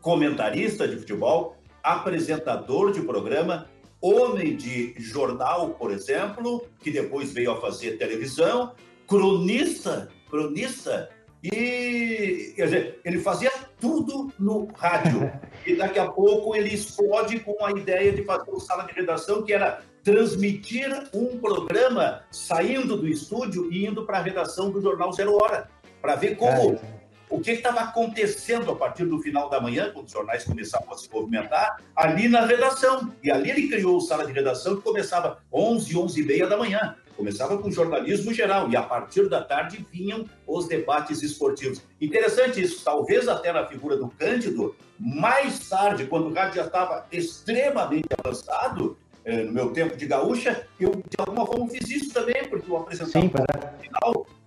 comentarista 0.00 0.86
de 0.86 0.96
futebol, 0.96 1.56
apresentador 1.82 2.92
de 2.92 3.00
programa, 3.02 3.68
homem 4.00 4.56
de 4.56 4.94
jornal, 4.98 5.70
por 5.70 5.90
exemplo, 5.92 6.66
que 6.80 6.90
depois 6.90 7.32
veio 7.32 7.52
a 7.52 7.60
fazer 7.60 7.98
televisão, 7.98 8.72
cronista, 9.06 10.08
cronista 10.28 11.08
e 11.42 12.52
quer 12.56 12.64
dizer, 12.64 13.00
ele 13.04 13.20
fazia 13.20 13.52
tudo 13.80 14.32
no 14.38 14.66
rádio. 14.74 15.30
E 15.66 15.74
daqui 15.74 15.98
a 15.98 16.06
pouco 16.06 16.54
ele 16.54 16.72
explode 16.72 17.40
com 17.40 17.64
a 17.64 17.72
ideia 17.72 18.12
de 18.12 18.22
fazer 18.22 18.48
uma 18.48 18.60
sala 18.60 18.84
de 18.84 18.92
redação, 18.92 19.42
que 19.42 19.52
era 19.52 19.82
transmitir 20.06 20.88
um 21.12 21.36
programa 21.36 22.22
saindo 22.30 22.96
do 22.96 23.08
estúdio 23.08 23.72
e 23.72 23.84
indo 23.84 24.06
para 24.06 24.18
a 24.18 24.22
redação 24.22 24.70
do 24.70 24.80
Jornal 24.80 25.12
Zero 25.12 25.34
Hora, 25.34 25.68
para 26.00 26.14
ver 26.14 26.36
como. 26.36 26.74
É. 26.74 26.96
O 27.28 27.40
que 27.40 27.50
estava 27.50 27.80
acontecendo 27.80 28.70
a 28.70 28.76
partir 28.76 29.04
do 29.04 29.18
final 29.18 29.50
da 29.50 29.60
manhã, 29.60 29.90
quando 29.92 30.06
os 30.06 30.12
jornais 30.12 30.44
começavam 30.44 30.94
a 30.94 30.96
se 30.96 31.12
movimentar, 31.12 31.82
ali 31.96 32.28
na 32.28 32.46
redação. 32.46 33.12
E 33.20 33.32
ali 33.32 33.50
ele 33.50 33.66
criou 33.66 33.98
a 33.98 34.00
sala 34.00 34.24
de 34.24 34.32
redação 34.32 34.76
que 34.76 34.82
começava 34.82 35.42
11, 35.52 35.98
11 35.98 36.20
e 36.20 36.24
meia 36.24 36.46
da 36.46 36.56
manhã. 36.56 36.94
Começava 37.16 37.58
com 37.58 37.68
jornalismo 37.68 38.32
geral 38.32 38.70
e 38.70 38.76
a 38.76 38.82
partir 38.82 39.28
da 39.28 39.42
tarde 39.42 39.84
vinham 39.90 40.24
os 40.46 40.68
debates 40.68 41.20
esportivos. 41.20 41.82
Interessante 42.00 42.62
isso, 42.62 42.84
talvez 42.84 43.26
até 43.26 43.52
na 43.52 43.66
figura 43.66 43.96
do 43.96 44.06
Cândido, 44.06 44.76
mais 44.98 45.68
tarde, 45.68 46.06
quando 46.06 46.28
o 46.28 46.32
rádio 46.32 46.56
já 46.56 46.66
estava 46.66 47.06
extremamente 47.10 48.06
avançado, 48.22 48.96
no 49.26 49.52
meu 49.52 49.70
tempo 49.72 49.96
de 49.96 50.06
gaúcha, 50.06 50.66
eu 50.78 50.92
de 50.92 51.16
alguma 51.18 51.44
forma 51.44 51.68
fiz 51.68 51.90
isso 51.90 52.12
também, 52.12 52.48
porque 52.48 52.70
eu 52.70 52.76
apresentava 52.76 53.26
Sim, 53.26 53.32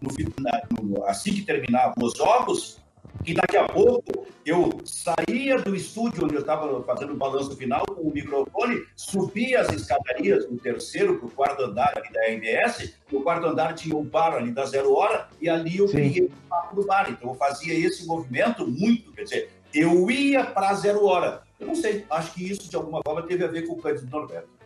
no 0.01 0.13
final, 0.13 0.59
no, 0.71 0.83
no, 0.83 1.05
assim 1.05 1.33
que 1.33 1.41
terminavam 1.41 1.93
os 2.01 2.13
jogos, 2.13 2.79
e 3.25 3.33
daqui 3.33 3.57
a 3.57 3.67
pouco 3.67 4.25
eu 4.45 4.79
saía 4.85 5.57
do 5.59 5.75
estúdio 5.75 6.23
onde 6.23 6.35
eu 6.35 6.41
estava 6.41 6.81
fazendo 6.83 7.13
o 7.13 7.17
balanço 7.17 7.55
final 7.55 7.85
com 7.85 8.03
o 8.03 8.13
microfone, 8.13 8.83
subia 8.95 9.61
as 9.61 9.69
escadarias 9.73 10.45
do 10.45 10.57
terceiro 10.57 11.19
para 11.19 11.27
o 11.27 11.31
quarto 11.31 11.63
andar 11.63 11.93
ali 11.97 12.11
da 12.11 12.25
RBS, 12.27 12.95
no 13.11 13.21
quarto 13.21 13.47
andar 13.47 13.73
tinha 13.73 13.95
um 13.95 14.03
bar 14.03 14.33
ali 14.33 14.51
da 14.51 14.65
Zero 14.65 14.93
Hora, 14.93 15.27
e 15.41 15.49
ali 15.49 15.77
eu 15.77 15.87
criei 15.87 16.25
o 16.25 16.31
papo 16.49 16.75
do 16.75 16.85
bar. 16.85 17.09
Então 17.11 17.29
eu 17.29 17.35
fazia 17.35 17.73
esse 17.73 18.05
movimento 18.07 18.65
muito, 18.65 19.11
quer 19.11 19.23
dizer, 19.23 19.49
eu 19.73 20.09
ia 20.09 20.45
para 20.45 20.69
a 20.69 20.73
Zero 20.73 21.05
Hora. 21.05 21.43
Eu 21.59 21.67
não 21.67 21.75
sei, 21.75 22.05
acho 22.09 22.33
que 22.33 22.49
isso 22.49 22.69
de 22.69 22.75
alguma 22.75 23.01
forma 23.03 23.21
teve 23.23 23.43
a 23.43 23.47
ver 23.47 23.67
com 23.67 23.73
o 23.73 23.81
Cândido 23.81 24.09
Norberto. 24.09 24.58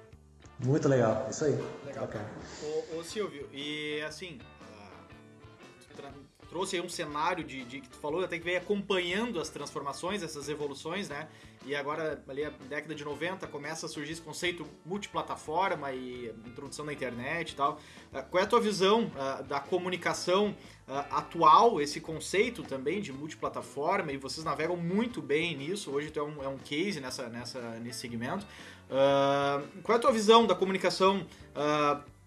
Muito 0.59 0.87
legal, 0.87 1.27
isso 1.29 1.45
aí. 1.45 1.57
Legal. 1.85 2.09
Ô, 2.63 2.99
ô 2.99 3.03
Silvio, 3.03 3.49
e 3.51 4.01
assim, 4.01 4.39
trouxe 6.53 6.75
aí 6.75 6.81
um 6.83 6.87
cenário 6.89 7.43
de, 7.43 7.63
de 7.63 7.81
que 7.81 7.89
tu 7.89 7.97
falou, 7.97 8.23
até 8.23 8.37
que 8.37 8.43
veio 8.45 8.59
acompanhando 8.59 9.39
as 9.39 9.49
transformações, 9.49 10.21
essas 10.21 10.47
evoluções, 10.49 11.09
né? 11.09 11.27
E 11.65 11.75
agora, 11.75 12.21
ali, 12.27 12.43
na 12.43 12.51
década 12.69 12.93
de 12.93 13.03
90, 13.03 13.47
começa 13.47 13.87
a 13.87 13.89
surgir 13.89 14.11
esse 14.11 14.21
conceito 14.21 14.67
multiplataforma 14.85 15.91
e 15.91 16.27
introdução 16.45 16.85
da 16.85 16.93
internet 16.93 17.51
e 17.51 17.55
tal. 17.55 17.79
Uh, 18.11 18.21
qual 18.29 18.41
é 18.41 18.43
a 18.43 18.47
tua 18.47 18.61
visão 18.61 19.05
uh, 19.05 19.43
da 19.43 19.59
comunicação 19.59 20.55
uh, 20.87 20.91
atual, 21.09 21.81
esse 21.81 21.99
conceito 21.99 22.61
também 22.61 23.01
de 23.01 23.11
multiplataforma? 23.11 24.11
E 24.11 24.17
vocês 24.17 24.45
navegam 24.45 24.77
muito 24.77 25.23
bem 25.23 25.57
nisso, 25.57 25.89
hoje 25.89 26.11
tu 26.11 26.19
é 26.19 26.23
um, 26.23 26.43
é 26.43 26.47
um 26.47 26.57
case 26.57 26.99
nessa, 26.99 27.29
nessa, 27.29 27.61
nesse 27.79 27.99
segmento. 27.99 28.45
Qual 29.83 29.95
é 29.95 29.99
a 29.99 30.01
tua 30.01 30.11
visão 30.11 30.45
da 30.45 30.55
comunicação 30.55 31.25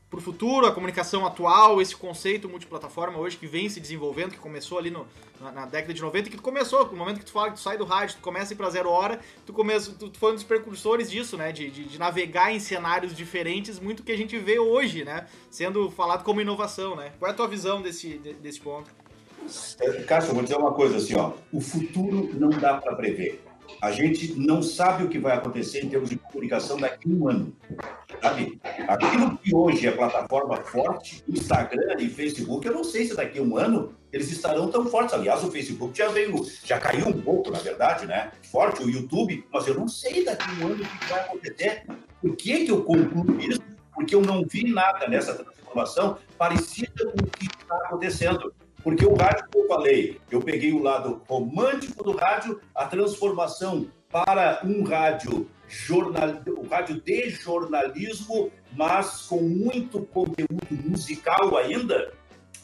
para 0.08 0.18
o 0.18 0.22
futuro, 0.22 0.66
a 0.66 0.72
comunicação 0.72 1.26
atual, 1.26 1.80
esse 1.80 1.94
conceito 1.94 2.48
multiplataforma 2.48 3.18
hoje 3.18 3.36
que 3.36 3.46
vem 3.46 3.68
se 3.68 3.80
desenvolvendo, 3.80 4.30
que 4.30 4.38
começou 4.38 4.78
ali 4.78 4.88
no, 4.88 5.04
na, 5.40 5.50
na, 5.50 5.66
década 5.66 5.92
de 5.92 6.00
90, 6.00 6.30
que 6.30 6.36
tu 6.36 6.42
começou, 6.42 6.86
no 6.86 6.96
momento 6.96 7.18
que 7.18 7.24
tu 7.24 7.32
fala 7.32 7.48
que 7.48 7.56
tu 7.56 7.60
sai 7.60 7.76
do 7.76 7.84
rádio, 7.84 8.16
tu 8.16 8.22
começa 8.22 8.52
a 8.52 8.54
ir 8.54 8.56
para 8.56 8.70
zero 8.70 8.88
hora, 8.88 9.18
tu, 9.44 9.52
começa, 9.52 9.92
tu, 9.92 10.08
tu 10.08 10.18
foi 10.18 10.30
um 10.30 10.34
dos 10.34 10.44
precursores 10.44 11.10
disso, 11.10 11.36
né, 11.36 11.50
de, 11.50 11.70
de, 11.70 11.84
de, 11.84 11.98
navegar 11.98 12.52
em 12.52 12.60
cenários 12.60 13.16
diferentes, 13.16 13.80
muito 13.80 14.04
que 14.04 14.12
a 14.12 14.16
gente 14.16 14.38
vê 14.38 14.60
hoje, 14.60 15.04
né, 15.04 15.26
sendo 15.50 15.90
falado 15.90 16.22
como 16.22 16.40
inovação, 16.40 16.94
né. 16.94 17.12
Qual 17.18 17.28
é 17.28 17.32
a 17.32 17.36
tua 17.36 17.48
visão 17.48 17.82
desse, 17.82 18.18
desse 18.40 18.60
ponto? 18.60 18.88
Cássio, 20.06 20.30
eu 20.30 20.34
vou 20.34 20.42
dizer 20.42 20.56
uma 20.56 20.72
coisa 20.72 20.96
assim, 20.98 21.16
ó, 21.16 21.32
o 21.52 21.60
futuro 21.60 22.30
não 22.34 22.50
dá 22.50 22.78
para 22.78 22.94
prever 22.94 23.42
a 23.80 23.90
gente 23.90 24.34
não 24.34 24.62
sabe 24.62 25.04
o 25.04 25.08
que 25.08 25.18
vai 25.18 25.36
acontecer 25.36 25.84
em 25.84 25.88
termos 25.88 26.10
de 26.10 26.16
comunicação 26.16 26.76
daqui 26.76 27.10
a 27.10 27.14
um 27.14 27.28
ano. 27.28 27.52
Sabe? 28.22 28.60
Aquilo 28.88 29.36
que 29.38 29.54
hoje 29.54 29.86
é 29.86 29.92
plataforma 29.92 30.56
forte, 30.56 31.22
Instagram 31.28 31.96
e 31.98 32.08
Facebook, 32.08 32.66
eu 32.66 32.74
não 32.74 32.84
sei 32.84 33.06
se 33.06 33.16
daqui 33.16 33.38
a 33.38 33.42
um 33.42 33.56
ano 33.56 33.94
eles 34.12 34.30
estarão 34.30 34.70
tão 34.70 34.86
fortes. 34.86 35.14
Aliás, 35.14 35.44
o 35.44 35.50
Facebook 35.50 35.96
já 35.96 36.08
veio, 36.08 36.34
já 36.64 36.78
caiu 36.78 37.08
um 37.08 37.20
pouco, 37.20 37.50
na 37.50 37.58
verdade, 37.58 38.06
né? 38.06 38.32
Forte, 38.50 38.82
o 38.82 38.90
YouTube, 38.90 39.44
mas 39.52 39.66
eu 39.66 39.74
não 39.74 39.88
sei 39.88 40.24
daqui 40.24 40.44
a 40.48 40.64
um 40.64 40.68
ano 40.68 40.82
o 40.82 40.86
que 40.86 41.06
vai 41.08 41.20
acontecer. 41.20 41.84
Por 42.20 42.36
que, 42.36 42.64
que 42.64 42.70
eu 42.70 42.82
concluo 42.82 43.38
isso? 43.40 43.60
Porque 43.94 44.14
eu 44.14 44.22
não 44.22 44.44
vi 44.46 44.72
nada 44.72 45.06
nessa 45.08 45.34
transformação 45.34 46.18
parecida 46.38 47.04
com 47.06 47.22
o 47.22 47.26
que 47.26 47.46
está 47.46 47.76
acontecendo. 47.76 48.52
Porque 48.86 49.04
o 49.04 49.16
rádio, 49.16 49.48
como 49.52 49.64
eu 49.64 49.68
falei, 49.68 50.20
eu 50.30 50.40
peguei 50.40 50.72
o 50.72 50.80
lado 50.80 51.20
romântico 51.28 52.04
do 52.04 52.12
rádio, 52.12 52.60
a 52.72 52.84
transformação 52.86 53.88
para 54.12 54.60
um 54.64 54.84
rádio 54.84 55.50
jornal, 55.66 56.40
um 56.56 56.68
rádio 56.68 57.00
de 57.00 57.30
jornalismo, 57.30 58.48
mas 58.76 59.22
com 59.22 59.40
muito 59.40 60.02
conteúdo 60.02 60.68
musical 60.70 61.56
ainda. 61.56 62.12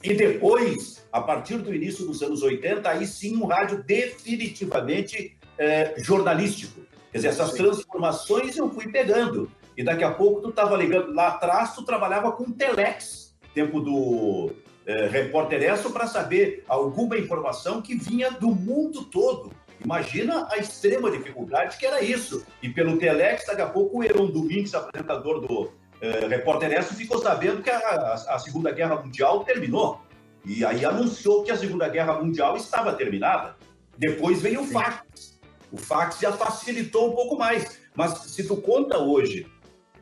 E 0.00 0.14
depois, 0.14 1.04
a 1.10 1.20
partir 1.20 1.58
do 1.58 1.74
início 1.74 2.06
dos 2.06 2.22
anos 2.22 2.40
80, 2.40 2.88
aí 2.88 3.04
sim 3.04 3.36
um 3.36 3.46
rádio 3.46 3.82
definitivamente 3.82 5.36
é, 5.58 5.94
jornalístico. 5.98 6.82
Quer 7.10 7.18
dizer, 7.18 7.28
essas 7.30 7.50
transformações 7.54 8.56
eu 8.56 8.70
fui 8.70 8.86
pegando. 8.92 9.50
E 9.76 9.82
daqui 9.82 10.04
a 10.04 10.12
pouco 10.12 10.40
tu 10.40 10.50
estava 10.50 10.76
ligando. 10.76 11.12
Lá 11.12 11.30
atrás 11.30 11.74
tu 11.74 11.82
trabalhava 11.82 12.30
com 12.30 12.52
telex, 12.52 13.34
tempo 13.52 13.80
do 13.80 14.52
é, 14.86 15.06
repórter 15.06 15.62
Esso 15.62 15.90
para 15.90 16.06
saber 16.06 16.64
alguma 16.68 17.16
informação 17.16 17.80
que 17.80 17.94
vinha 17.94 18.30
do 18.30 18.48
mundo 18.48 19.04
todo. 19.04 19.52
Imagina 19.84 20.48
a 20.50 20.58
extrema 20.58 21.10
dificuldade 21.10 21.76
que 21.76 21.86
era 21.86 22.02
isso. 22.02 22.44
E 22.62 22.68
pelo 22.68 22.98
Telex, 22.98 23.46
daqui 23.46 23.62
a 23.62 23.68
pouco 23.68 23.98
o 23.98 24.04
Heron 24.04 24.26
Domingues, 24.26 24.74
apresentador 24.74 25.40
do 25.40 25.72
é, 26.00 26.26
Repórter 26.26 26.72
Esso, 26.72 26.94
ficou 26.94 27.18
sabendo 27.18 27.62
que 27.62 27.70
a, 27.70 28.14
a, 28.28 28.38
Segunda 28.38 28.70
Guerra 28.70 28.96
Mundial 28.96 29.44
terminou. 29.44 30.00
E 30.44 30.64
aí 30.64 30.84
anunciou 30.84 31.42
que 31.42 31.50
a 31.50 31.56
Segunda 31.56 31.88
Guerra 31.88 32.20
Mundial 32.20 32.56
estava 32.56 32.92
terminada. 32.92 33.56
Depois 33.96 34.40
veio 34.40 34.62
o 34.62 34.66
fax. 34.66 35.40
O 35.70 35.76
fax 35.76 36.18
já 36.20 36.32
facilitou 36.32 37.10
um 37.10 37.14
pouco 37.14 37.36
mais. 37.36 37.80
Mas 37.94 38.18
se 38.18 38.46
tu 38.46 38.56
conta 38.56 38.98
hoje 38.98 39.46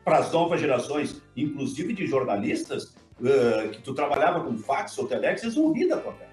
para 0.03 0.17
as 0.17 0.31
novas 0.31 0.59
gerações, 0.59 1.21
inclusive 1.35 1.93
de 1.93 2.07
jornalistas, 2.07 2.95
uh, 3.21 3.69
que 3.69 3.81
tu 3.81 3.93
trabalhava 3.93 4.43
com 4.43 4.57
fax 4.57 4.97
ou 4.97 5.07
telex, 5.07 5.43
eles 5.43 5.55
vão 5.55 5.71
rir 5.71 5.87
da 5.87 5.97
tua 5.97 6.13
cara. 6.13 6.31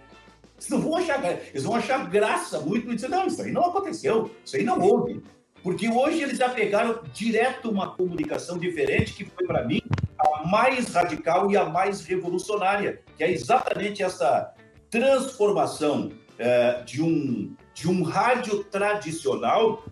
Eles 0.56 0.68
não 0.70 0.80
vão 0.80 0.96
achar, 0.96 1.24
eles 1.24 1.62
vão 1.62 1.76
achar 1.76 2.10
graça 2.10 2.60
muito 2.60 2.90
e 2.90 2.94
dizer, 2.94 3.08
não, 3.08 3.26
isso 3.26 3.40
aí 3.40 3.52
não 3.52 3.66
aconteceu, 3.66 4.30
isso 4.44 4.56
aí 4.56 4.64
não 4.64 4.80
houve. 4.80 5.22
Porque 5.62 5.88
hoje 5.88 6.22
eles 6.22 6.38
já 6.38 6.48
pegaram 6.48 7.00
direto 7.12 7.70
uma 7.70 7.94
comunicação 7.94 8.58
diferente, 8.58 9.14
que 9.14 9.24
foi 9.24 9.46
para 9.46 9.64
mim 9.64 9.80
a 10.18 10.46
mais 10.46 10.92
radical 10.92 11.50
e 11.50 11.56
a 11.56 11.64
mais 11.64 12.04
revolucionária, 12.04 13.00
que 13.16 13.22
é 13.22 13.30
exatamente 13.30 14.02
essa 14.02 14.52
transformação 14.90 16.10
é, 16.38 16.82
de, 16.82 17.02
um, 17.02 17.54
de 17.74 17.88
um 17.88 18.02
rádio 18.02 18.64
tradicional 18.64 19.84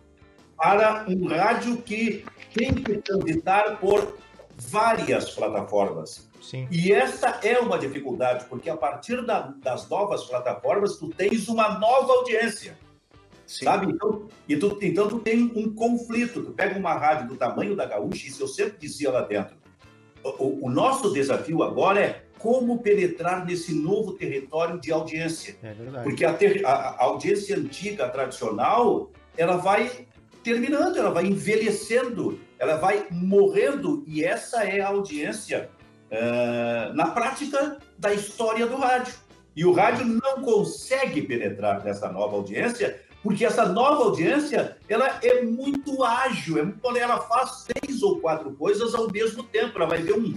para 0.56 1.04
um 1.08 1.26
rádio 1.26 1.76
que 1.78 2.24
tem 2.54 2.72
que 2.72 2.96
transitar 2.98 3.78
por 3.78 4.16
várias 4.56 5.30
plataformas. 5.30 6.28
Sim. 6.40 6.66
E 6.70 6.92
essa 6.92 7.40
é 7.42 7.58
uma 7.58 7.78
dificuldade, 7.78 8.44
porque 8.46 8.70
a 8.70 8.76
partir 8.76 9.24
da, 9.24 9.52
das 9.62 9.88
novas 9.88 10.24
plataformas, 10.24 10.96
tu 10.96 11.08
tens 11.08 11.48
uma 11.48 11.78
nova 11.78 12.12
audiência. 12.12 12.78
Sim. 13.46 13.64
Sabe? 13.64 13.92
Então, 13.92 14.26
e 14.48 14.56
tu, 14.56 14.78
então 14.82 15.08
tu 15.08 15.20
tem 15.20 15.52
um 15.54 15.74
conflito. 15.74 16.42
Tu 16.42 16.50
pega 16.52 16.78
uma 16.78 16.94
rádio 16.94 17.28
do 17.28 17.36
tamanho 17.36 17.76
da 17.76 17.84
Gaúcha, 17.84 18.26
isso 18.26 18.42
eu 18.42 18.48
sempre 18.48 18.76
dizia 18.78 19.10
lá 19.10 19.22
dentro. 19.22 19.56
O, 20.22 20.66
o 20.66 20.70
nosso 20.70 21.12
desafio 21.12 21.62
agora 21.62 22.00
é 22.00 22.22
como 22.38 22.78
penetrar 22.80 23.44
nesse 23.44 23.74
novo 23.74 24.12
território 24.12 24.80
de 24.80 24.92
audiência. 24.92 25.56
É 25.62 25.72
verdade. 25.72 26.04
Porque 26.04 26.24
a, 26.24 26.32
ter, 26.32 26.64
a, 26.66 26.70
a 26.70 27.04
audiência 27.04 27.56
antiga, 27.56 28.08
tradicional, 28.08 29.10
ela 29.36 29.56
vai 29.56 30.06
terminando, 30.42 30.96
ela 30.96 31.10
vai 31.10 31.26
envelhecendo, 31.26 32.38
ela 32.58 32.76
vai 32.76 33.06
morrendo, 33.10 34.02
e 34.06 34.24
essa 34.24 34.64
é 34.64 34.80
a 34.80 34.88
audiência 34.88 35.70
uh, 36.10 36.94
na 36.94 37.08
prática 37.08 37.78
da 37.98 38.12
história 38.12 38.66
do 38.66 38.76
rádio. 38.76 39.14
E 39.54 39.64
o 39.64 39.72
rádio 39.72 40.04
não 40.04 40.42
consegue 40.42 41.22
penetrar 41.22 41.82
nessa 41.84 42.10
nova 42.10 42.36
audiência, 42.36 43.00
porque 43.22 43.44
essa 43.44 43.66
nova 43.66 44.04
audiência 44.04 44.76
ela 44.88 45.18
é 45.22 45.42
muito 45.42 46.04
ágil, 46.04 46.58
é 46.58 46.62
muito, 46.62 46.96
ela 46.96 47.18
faz 47.20 47.64
três 47.64 48.02
ou 48.02 48.20
quatro 48.20 48.52
coisas 48.52 48.94
ao 48.94 49.10
mesmo 49.10 49.42
tempo. 49.42 49.76
Ela 49.76 49.86
vai 49.86 50.02
ver 50.02 50.12
um 50.12 50.36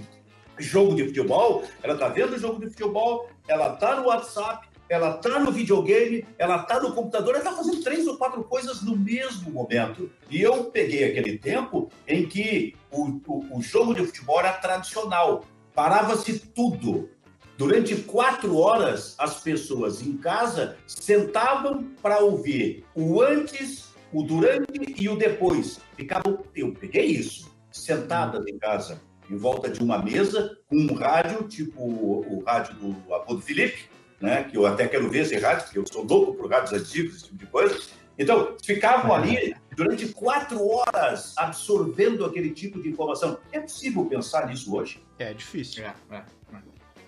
jogo 0.58 0.94
de 0.94 1.06
futebol, 1.06 1.64
ela 1.82 1.94
está 1.94 2.08
vendo 2.08 2.34
o 2.34 2.38
jogo 2.38 2.60
de 2.60 2.68
futebol, 2.70 3.28
ela 3.46 3.74
está 3.74 3.96
no 3.96 4.06
WhatsApp, 4.06 4.68
ela 4.90 5.14
está 5.14 5.38
no 5.38 5.52
videogame, 5.52 6.26
ela 6.36 6.56
está 6.56 6.80
no 6.80 6.92
computador, 6.92 7.36
ela 7.36 7.44
está 7.44 7.52
fazendo 7.52 7.80
três 7.80 8.08
ou 8.08 8.16
quatro 8.16 8.42
coisas 8.42 8.82
no 8.82 8.96
mesmo 8.96 9.48
momento. 9.52 10.10
E 10.28 10.42
eu 10.42 10.64
peguei 10.64 11.04
aquele 11.04 11.38
tempo 11.38 11.88
em 12.08 12.26
que 12.26 12.74
o, 12.90 13.20
o, 13.24 13.58
o 13.58 13.62
jogo 13.62 13.94
de 13.94 14.04
futebol 14.04 14.40
era 14.40 14.54
tradicional, 14.54 15.44
parava-se 15.76 16.40
tudo. 16.40 17.08
Durante 17.56 17.94
quatro 17.94 18.56
horas, 18.56 19.14
as 19.16 19.40
pessoas 19.40 20.02
em 20.02 20.16
casa 20.16 20.76
sentavam 20.88 21.84
para 22.02 22.18
ouvir 22.18 22.84
o 22.92 23.22
antes, 23.22 23.94
o 24.12 24.24
durante 24.24 24.94
e 25.00 25.08
o 25.08 25.14
depois. 25.14 25.78
Ficavam, 25.94 26.42
eu 26.56 26.72
peguei 26.72 27.04
isso, 27.04 27.54
sentadas 27.70 28.44
em 28.48 28.58
casa, 28.58 29.00
em 29.30 29.36
volta 29.36 29.68
de 29.68 29.80
uma 29.80 30.02
mesa, 30.02 30.58
com 30.66 30.76
um 30.76 30.94
rádio, 30.94 31.46
tipo 31.46 31.80
o, 31.80 32.38
o 32.38 32.44
rádio 32.44 32.74
do 32.74 33.14
avô 33.14 33.38
Felipe, 33.38 33.89
né? 34.20 34.44
Que 34.44 34.56
eu 34.56 34.66
até 34.66 34.86
quero 34.86 35.08
ver 35.08 35.20
esse 35.20 35.36
rádio, 35.38 35.64
porque 35.64 35.78
eu 35.78 35.86
sou 35.86 36.04
louco 36.04 36.34
por 36.34 36.50
rádios 36.50 36.72
antigos, 36.72 37.16
esse 37.16 37.24
tipo 37.24 37.38
de 37.38 37.46
coisa. 37.46 37.78
Então, 38.18 38.56
ficavam 38.62 39.14
ali 39.14 39.54
durante 39.74 40.08
quatro 40.08 40.60
horas 40.68 41.32
absorvendo 41.38 42.24
aquele 42.24 42.50
tipo 42.50 42.80
de 42.82 42.90
informação. 42.90 43.38
É 43.50 43.60
possível 43.60 44.04
pensar 44.04 44.46
nisso 44.46 44.74
hoje? 44.76 45.02
É 45.18 45.32
difícil. 45.32 45.84
É, 45.84 45.94
é, 46.10 46.16
é. 46.16 46.22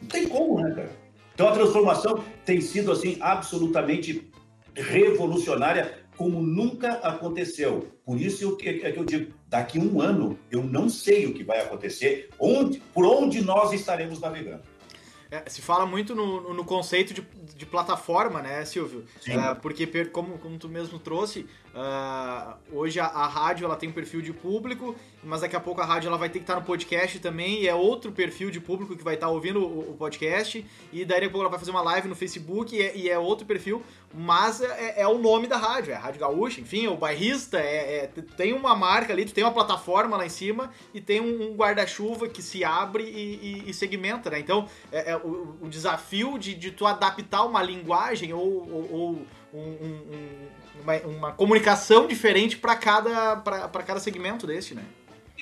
Não 0.01 0.09
tem 0.09 0.27
como, 0.27 0.61
né, 0.61 0.75
cara? 0.75 1.03
Então 1.35 1.49
a 1.49 1.53
transformação 1.53 2.25
tem 2.45 2.61
sido 2.61 2.93
assim 2.93 3.17
absolutamente 3.21 4.31
revolucionária 4.75 6.03
como 6.17 6.43
nunca 6.43 6.93
aconteceu. 6.95 7.89
Por 8.05 8.21
isso 8.21 8.57
é 8.63 8.93
que 8.93 8.99
eu 8.99 9.05
digo, 9.05 9.33
daqui 9.49 9.79
a 9.79 9.83
um 9.83 10.01
ano 10.01 10.39
eu 10.51 10.63
não 10.63 10.89
sei 10.89 11.27
o 11.27 11.35
que 11.35 11.43
vai 11.43 11.61
acontecer, 11.61 12.29
onde, 12.39 12.79
por 12.93 13.05
onde 13.05 13.43
nós 13.43 13.73
estaremos 13.73 14.21
navegando. 14.21 14.63
É, 15.33 15.49
se 15.49 15.63
fala 15.63 15.87
muito 15.87 16.15
no, 16.15 16.53
no 16.53 16.63
conceito 16.63 17.15
de, 17.15 17.23
de, 17.57 17.65
plataforma, 17.65 18.43
né, 18.43 18.67
Silvio? 18.67 19.03
É, 19.27 19.55
porque, 19.55 19.87
como, 20.05 20.37
como 20.37 20.59
tu 20.59 20.69
mesmo 20.69 20.99
trouxe, 20.99 21.47
uh, 21.75 22.55
hoje 22.71 23.01
a, 23.01 23.07
a, 23.07 23.27
rádio 23.27 23.65
ela 23.65 23.75
tem 23.75 23.89
um 23.89 23.93
perfil 23.93 24.21
de 24.21 24.31
público, 24.31 24.95
mas 25.25 25.41
daqui 25.41 25.57
a 25.57 25.61
pouco 25.61 25.81
a 25.81 25.87
rádio 25.87 26.09
ela 26.09 26.19
vai 26.19 26.29
ter 26.29 26.39
que 26.39 26.43
estar 26.43 26.57
no 26.57 26.67
podcast 26.67 27.19
também, 27.19 27.63
e 27.63 27.67
é 27.67 27.75
outro 27.75 28.13
perfil 28.13 28.51
de 28.51 28.61
público 28.61 28.95
que 28.95 29.03
vai 29.03 29.15
estar 29.15 29.31
ouvindo 29.31 29.65
o, 29.65 29.93
o 29.93 29.97
podcast, 29.97 30.67
e 30.93 31.03
daí 31.03 31.21
daqui 31.21 31.25
a 31.25 31.31
pouco 31.31 31.41
ela 31.41 31.49
vai 31.49 31.59
fazer 31.59 31.71
uma 31.71 31.81
live 31.81 32.09
no 32.09 32.15
Facebook, 32.15 32.77
e 32.77 32.83
é, 32.83 32.95
e 32.95 33.09
é 33.09 33.19
outro 33.19 33.47
perfil, 33.47 33.83
mas 34.13 34.61
é, 34.61 35.01
é, 35.01 35.09
o 35.09 35.17
nome 35.17 35.47
da 35.47 35.57
rádio, 35.57 35.95
é 35.95 35.97
a 35.97 35.99
Rádio 35.99 36.21
Gaúcha, 36.21 36.61
enfim, 36.61 36.89
o 36.89 36.97
bairrista, 36.99 37.59
é, 37.59 38.05
é 38.05 38.07
tem 38.37 38.53
uma 38.53 38.77
marca 38.77 39.15
ali, 39.15 39.25
tu 39.25 39.33
tem 39.33 39.43
uma 39.43 39.53
plataforma 39.53 40.19
lá 40.19 40.27
em 40.27 40.29
cima, 40.29 40.71
e 40.93 41.01
tem 41.01 41.23
um, 41.23 41.53
um 41.53 41.55
guarda-chuva 41.55 42.29
que 42.29 42.43
se 42.43 42.63
abre 42.63 43.05
e, 43.05 43.63
e, 43.65 43.71
e 43.71 43.73
segmenta, 43.73 44.29
né? 44.29 44.39
Então, 44.39 44.69
é, 44.91 45.13
é 45.13 45.22
o, 45.25 45.57
o, 45.63 45.69
desafio 45.69 46.39
de, 46.39 46.55
de 46.55 46.71
tu 46.71 46.87
adaptar 46.87 47.45
uma 47.45 47.63
linguagem 47.63 48.33
ou, 48.33 48.69
ou, 48.71 48.93
ou 48.93 49.27
um, 49.55 49.61
um, 49.61 50.49
uma, 50.83 50.97
uma, 50.99 51.33
comunicação 51.33 52.07
diferente 52.07 52.57
para 52.57 52.77
cada, 52.77 53.37
cada 53.37 54.01
segmento 54.01 54.47
desse, 54.47 54.75
né? 54.75 54.85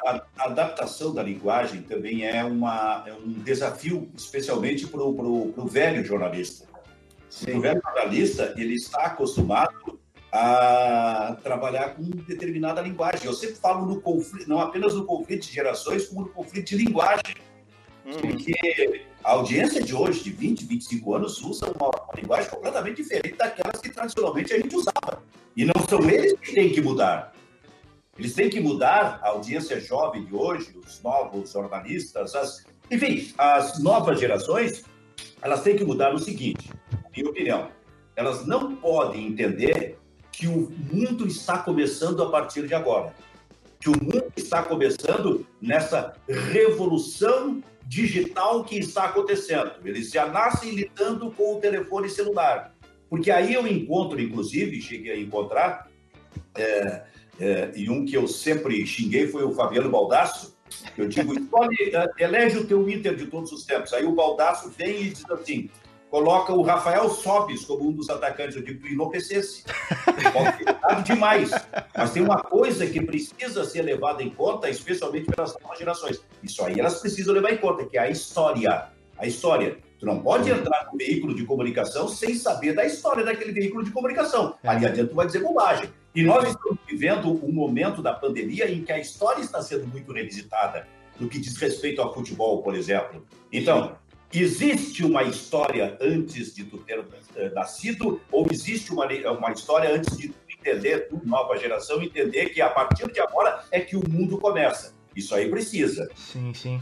A, 0.06 0.22
adaptação 0.38 1.12
da 1.12 1.22
linguagem 1.22 1.82
também 1.82 2.24
é, 2.24 2.42
uma, 2.44 3.04
é 3.06 3.12
um 3.12 3.32
desafio, 3.32 4.10
especialmente 4.16 4.86
para 4.86 5.02
o 5.02 5.66
velho 5.66 6.04
jornalista. 6.04 6.66
Sim. 7.28 7.58
O 7.58 7.60
velho 7.60 7.80
jornalista 7.84 8.54
ele 8.56 8.74
está 8.74 9.02
acostumado 9.02 10.00
a 10.32 11.36
trabalhar 11.42 11.94
com 11.94 12.02
determinada 12.02 12.80
linguagem. 12.80 13.26
Eu 13.26 13.34
sempre 13.34 13.56
falo 13.56 13.86
no 13.86 14.00
conflito, 14.00 14.48
não 14.48 14.60
apenas 14.60 14.94
no 14.94 15.04
conflito 15.04 15.46
de 15.46 15.52
gerações, 15.52 16.06
como 16.06 16.22
no 16.22 16.28
conflito 16.28 16.68
de 16.68 16.76
linguagem. 16.76 17.36
Uhum. 18.04 18.12
Porque 18.12 19.04
a 19.22 19.32
audiência 19.32 19.82
de 19.82 19.94
hoje, 19.94 20.24
de 20.24 20.30
20, 20.30 20.64
25 20.64 21.14
anos, 21.14 21.42
usa 21.42 21.66
uma, 21.66 21.90
linguagem 22.16 22.50
completamente 22.50 23.02
diferente 23.02 23.36
daquelas 23.36 23.80
que 23.80 23.90
tradicionalmente 23.90 24.52
a 24.52 24.56
gente 24.56 24.74
usava. 24.74 25.22
E 25.56 25.64
não 25.64 25.74
são 25.88 26.00
eles 26.08 26.38
que 26.40 26.54
têm 26.54 26.72
que 26.72 26.80
mudar. 26.80 27.32
Eles 28.18 28.34
têm 28.34 28.50
que 28.50 28.60
mudar 28.60 29.20
a 29.22 29.30
audiência 29.30 29.80
jovem 29.80 30.24
de 30.24 30.34
hoje, 30.34 30.74
os 30.84 31.02
novos 31.02 31.52
jornalistas, 31.52 32.34
as, 32.34 32.66
enfim, 32.90 33.32
as 33.38 33.78
novas 33.78 34.20
gerações, 34.20 34.84
elas 35.40 35.62
têm 35.62 35.76
que 35.76 35.84
mudar 35.84 36.12
no 36.12 36.18
seguinte, 36.18 36.70
minha 37.16 37.30
opinião. 37.30 37.68
Elas 38.14 38.46
não 38.46 38.76
podem 38.76 39.26
entender 39.26 39.98
que 40.32 40.46
o 40.46 40.70
mundo 40.92 41.26
está 41.26 41.58
começando 41.58 42.22
a 42.22 42.30
partir 42.30 42.66
de 42.66 42.74
agora. 42.74 43.14
Que 43.80 43.88
o 43.88 43.92
mundo 43.92 44.32
está 44.36 44.62
começando 44.62 45.46
nessa 45.60 46.14
revolução 46.28 47.62
digital 47.90 48.62
que 48.62 48.78
está 48.78 49.06
acontecendo. 49.06 49.72
Eles 49.84 50.12
já 50.12 50.24
nascem 50.28 50.70
lidando 50.70 51.32
com 51.32 51.56
o 51.56 51.60
telefone 51.60 52.08
celular. 52.08 52.72
Porque 53.08 53.32
aí 53.32 53.52
eu 53.52 53.66
encontro, 53.66 54.20
inclusive, 54.20 54.80
cheguei 54.80 55.10
a 55.10 55.18
encontrar, 55.18 55.90
é, 56.54 57.02
é, 57.40 57.72
e 57.74 57.90
um 57.90 58.04
que 58.04 58.16
eu 58.16 58.28
sempre 58.28 58.86
xinguei 58.86 59.26
foi 59.26 59.42
o 59.42 59.50
Fabiano 59.50 59.90
Baldasso, 59.90 60.56
eu 60.96 61.08
digo, 61.08 61.36
escolhe, 61.36 61.76
é, 61.92 62.24
elege 62.24 62.58
o 62.58 62.66
teu 62.66 62.88
Inter 62.88 63.16
de 63.16 63.26
todos 63.26 63.50
os 63.50 63.64
tempos. 63.64 63.92
Aí 63.92 64.04
o 64.04 64.12
Baldasso 64.12 64.70
vem 64.70 65.02
e 65.02 65.10
diz 65.10 65.28
assim, 65.28 65.68
coloca 66.10 66.52
o 66.52 66.62
Rafael 66.62 67.08
Sobis 67.08 67.64
como 67.64 67.88
um 67.88 67.92
dos 67.92 68.10
atacantes. 68.10 68.56
Eu 68.56 68.62
digo, 68.62 68.86
enlouquecesse. 68.86 69.64
Pode 70.82 71.04
demais. 71.04 71.50
Mas 71.96 72.10
tem 72.10 72.22
uma 72.22 72.42
coisa 72.42 72.86
que 72.86 73.00
precisa 73.00 73.64
ser 73.64 73.82
levada 73.82 74.22
em 74.22 74.30
conta, 74.30 74.68
especialmente 74.68 75.26
pelas 75.26 75.56
novas 75.60 75.78
gerações. 75.78 76.20
Isso 76.42 76.62
aí 76.64 76.78
elas 76.78 77.00
precisam 77.00 77.32
levar 77.32 77.52
em 77.52 77.56
conta, 77.56 77.84
que 77.84 77.96
é 77.96 78.00
a 78.00 78.10
história. 78.10 78.88
A 79.16 79.26
história. 79.26 79.78
Tu 79.98 80.06
não 80.06 80.20
pode 80.20 80.50
entrar 80.50 80.88
no 80.90 80.98
veículo 80.98 81.34
de 81.34 81.44
comunicação 81.44 82.08
sem 82.08 82.34
saber 82.34 82.72
da 82.72 82.86
história 82.86 83.22
daquele 83.22 83.52
veículo 83.52 83.84
de 83.84 83.90
comunicação. 83.90 84.54
É. 84.64 84.68
Ali 84.68 84.86
adiante 84.86 85.10
tu 85.10 85.14
vai 85.14 85.26
dizer 85.26 85.40
bobagem. 85.40 85.90
E 86.14 86.22
nós 86.22 86.48
estamos 86.48 86.78
vivendo 86.88 87.28
um 87.44 87.52
momento 87.52 88.02
da 88.02 88.12
pandemia 88.12 88.68
em 88.68 88.82
que 88.82 88.90
a 88.90 88.98
história 88.98 89.42
está 89.42 89.62
sendo 89.62 89.86
muito 89.86 90.10
revisitada 90.12 90.88
no 91.20 91.28
que 91.28 91.38
diz 91.38 91.54
respeito 91.56 92.00
ao 92.00 92.12
futebol, 92.14 92.62
por 92.62 92.74
exemplo. 92.74 93.24
Então, 93.52 93.94
Existe 94.32 95.04
uma 95.04 95.24
história 95.24 95.98
antes 96.00 96.54
de 96.54 96.64
tu 96.64 96.78
ter 96.78 97.04
eh, 97.34 97.50
nascido 97.50 98.20
ou 98.30 98.46
existe 98.50 98.92
uma, 98.92 99.06
uma 99.06 99.52
história 99.52 99.92
antes 99.92 100.16
de 100.16 100.28
tu 100.28 100.36
entender, 100.48 101.08
tu, 101.08 101.20
nova 101.24 101.56
geração, 101.56 102.00
entender 102.00 102.50
que 102.50 102.60
a 102.60 102.68
partir 102.68 103.10
de 103.10 103.20
agora 103.20 103.64
é 103.72 103.80
que 103.80 103.96
o 103.96 104.08
mundo 104.08 104.38
começa. 104.38 104.94
Isso 105.16 105.34
aí 105.34 105.50
precisa. 105.50 106.08
Sim, 106.14 106.54
sim. 106.54 106.80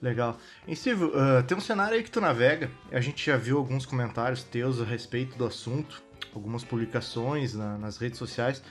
Legal. 0.00 0.38
E 0.66 0.76
Silvio, 0.76 1.08
uh, 1.08 1.42
tem 1.42 1.56
um 1.56 1.60
cenário 1.60 1.96
aí 1.96 2.02
que 2.02 2.10
tu 2.10 2.20
navega, 2.20 2.70
a 2.92 3.00
gente 3.00 3.26
já 3.26 3.36
viu 3.36 3.58
alguns 3.58 3.84
comentários 3.84 4.42
teus 4.44 4.80
a 4.80 4.84
respeito 4.84 5.36
do 5.36 5.44
assunto, 5.44 6.02
algumas 6.34 6.64
publicações 6.64 7.54
na, 7.54 7.76
nas 7.76 7.98
redes 7.98 8.18
sociais. 8.18 8.62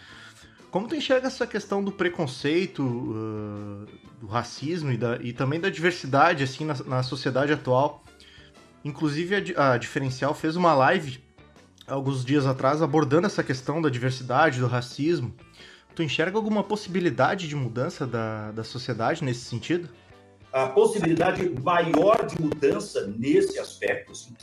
Como 0.72 0.88
tu 0.88 0.96
enxerga 0.96 1.28
essa 1.28 1.48
questão 1.48 1.84
do 1.84 1.92
preconceito, 1.92 2.84
uh, 2.84 3.88
do 4.22 4.28
racismo 4.28 4.92
e, 4.92 4.98
da, 4.98 5.18
e, 5.18 5.34
também 5.34 5.60
da 5.60 5.70
diversidade 5.70 6.44
assim 6.44 6.64
na, 6.66 6.76
na, 6.86 7.04
sociedade 7.04 7.52
atual? 7.52 8.04
Inclusive, 8.86 9.54
a, 9.58 9.74
a 9.74 9.78
Diferencial 9.78 10.34
fez 10.34 10.56
uma 10.56 10.74
live 10.74 11.24
alguns 11.88 12.24
dias 12.24 12.46
atrás 12.46 12.82
abordando 12.82 13.26
essa 13.26 13.44
questão 13.44 13.82
da 13.82 13.90
diversidade, 13.90 14.60
do 14.60 14.68
racismo. 14.68 15.34
Tu 15.96 16.04
enxerga 16.04 16.38
alguma 16.38 16.64
possibilidade 16.64 17.48
de 17.48 17.56
mudança 17.56 18.06
da, 18.06 18.52
da 18.52 18.64
sociedade 18.64 19.24
nesse 19.24 19.46
sentido? 19.46 19.90
A 20.54 20.68
possibilidade 20.68 21.50
maior 21.62 22.26
de 22.26 22.40
mudança 22.42 23.08
nesse 23.18 23.60
aspecto, 23.60 24.12
assim, 24.12 24.34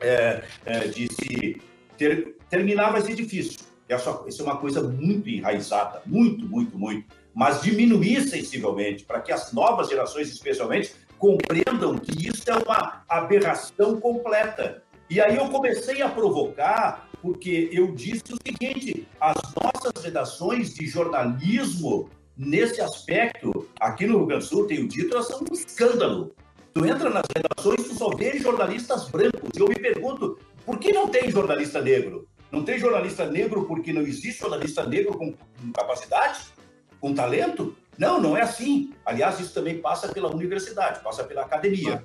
é, 0.00 0.44
é, 0.64 0.80
de 0.88 1.08
se 1.12 1.60
ter, 1.96 2.36
terminar 2.48 2.90
vai 2.90 3.02
ser 3.02 3.14
difícil. 3.14 3.73
Essa, 3.88 4.22
isso 4.26 4.42
é 4.42 4.44
uma 4.44 4.56
coisa 4.56 4.82
muito 4.82 5.28
enraizada, 5.28 6.02
muito, 6.06 6.46
muito, 6.46 6.78
muito. 6.78 7.06
Mas 7.34 7.62
diminuir 7.62 8.22
sensivelmente, 8.28 9.04
para 9.04 9.20
que 9.20 9.32
as 9.32 9.52
novas 9.52 9.88
gerações, 9.88 10.28
especialmente, 10.28 10.94
compreendam 11.18 11.98
que 11.98 12.28
isso 12.28 12.42
é 12.48 12.54
uma 12.54 13.04
aberração 13.08 14.00
completa. 14.00 14.82
E 15.10 15.20
aí 15.20 15.36
eu 15.36 15.48
comecei 15.48 16.00
a 16.00 16.08
provocar, 16.08 17.08
porque 17.20 17.68
eu 17.72 17.92
disse 17.92 18.32
o 18.32 18.38
seguinte: 18.46 19.06
as 19.20 19.36
nossas 19.62 20.02
redações 20.02 20.74
de 20.74 20.86
jornalismo, 20.86 22.08
nesse 22.36 22.80
aspecto, 22.80 23.68
aqui 23.78 24.06
no 24.06 24.18
Rio 24.18 24.26
Grande 24.26 24.44
do 24.44 24.48
Sul, 24.48 24.66
tenho 24.66 24.88
dito, 24.88 25.14
elas 25.14 25.26
são 25.26 25.40
um 25.40 25.54
escândalo. 25.54 26.34
Tu 26.72 26.84
entra 26.86 27.08
nas 27.08 27.24
redações, 27.36 27.88
tu 27.88 27.94
só 27.94 28.10
vê 28.16 28.38
jornalistas 28.38 29.08
brancos. 29.08 29.50
E 29.54 29.60
eu 29.60 29.68
me 29.68 29.76
pergunto, 29.76 30.38
por 30.66 30.78
que 30.78 30.92
não 30.92 31.08
tem 31.08 31.30
jornalista 31.30 31.80
negro? 31.80 32.26
Não 32.54 32.62
tem 32.62 32.78
jornalista 32.78 33.26
negro 33.26 33.64
porque 33.64 33.92
não 33.92 34.02
existe 34.02 34.40
jornalista 34.40 34.86
negro 34.86 35.18
com, 35.18 35.32
com 35.32 35.72
capacidade, 35.74 36.40
com 37.00 37.12
talento? 37.12 37.76
Não, 37.98 38.20
não 38.20 38.36
é 38.36 38.42
assim. 38.42 38.92
Aliás, 39.04 39.40
isso 39.40 39.52
também 39.52 39.78
passa 39.78 40.08
pela 40.08 40.32
universidade, 40.32 41.00
passa 41.02 41.24
pela 41.24 41.42
academia. 41.42 42.04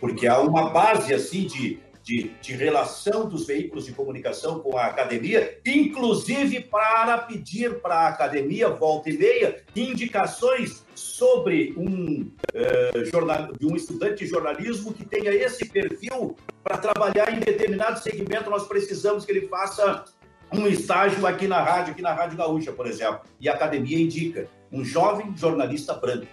Porque 0.00 0.26
há 0.26 0.40
uma 0.40 0.70
base 0.70 1.14
assim 1.14 1.46
de, 1.46 1.78
de, 2.02 2.30
de, 2.40 2.52
relação 2.52 3.28
dos 3.28 3.46
veículos 3.46 3.86
de 3.86 3.92
comunicação 3.92 4.58
com 4.58 4.76
a 4.76 4.86
academia, 4.86 5.58
inclusive 5.64 6.60
para 6.60 7.18
pedir 7.18 7.80
para 7.80 7.94
a 7.94 8.08
academia, 8.08 8.68
volta 8.68 9.08
e 9.08 9.16
meia, 9.16 9.62
indicações 9.74 10.84
sobre 10.94 11.74
um, 11.76 12.30
uh, 12.54 13.04
jornal, 13.06 13.52
um 13.62 13.76
estudante 13.76 14.24
de 14.24 14.30
jornalismo 14.30 14.92
que 14.92 15.04
tenha 15.04 15.32
esse 15.32 15.64
perfil 15.68 16.36
para 16.66 16.78
trabalhar 16.78 17.32
em 17.32 17.38
determinado 17.38 18.00
segmento. 18.00 18.50
Nós 18.50 18.66
precisamos 18.66 19.24
que 19.24 19.30
ele 19.30 19.46
faça 19.46 20.04
um 20.52 20.66
estágio 20.66 21.24
aqui 21.24 21.46
na 21.46 21.62
rádio, 21.62 21.92
aqui 21.92 22.02
na 22.02 22.12
Rádio 22.12 22.36
Gaúcha, 22.36 22.72
por 22.72 22.88
exemplo. 22.88 23.20
E 23.40 23.48
a 23.48 23.54
academia 23.54 24.00
indica 24.00 24.48
um 24.72 24.84
jovem 24.84 25.32
jornalista 25.36 25.94
branco. 25.94 26.26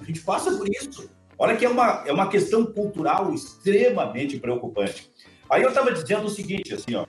A 0.00 0.04
gente 0.04 0.20
passa 0.20 0.56
por 0.56 0.68
isso. 0.68 1.10
Olha 1.36 1.56
que 1.56 1.64
é 1.64 1.68
uma, 1.68 2.04
é 2.06 2.12
uma 2.12 2.28
questão 2.28 2.64
cultural 2.64 3.34
extremamente 3.34 4.38
preocupante. 4.38 5.10
Aí 5.50 5.62
eu 5.62 5.70
estava 5.70 5.90
dizendo 5.90 6.26
o 6.26 6.30
seguinte, 6.30 6.72
assim, 6.72 6.94
ó, 6.94 7.04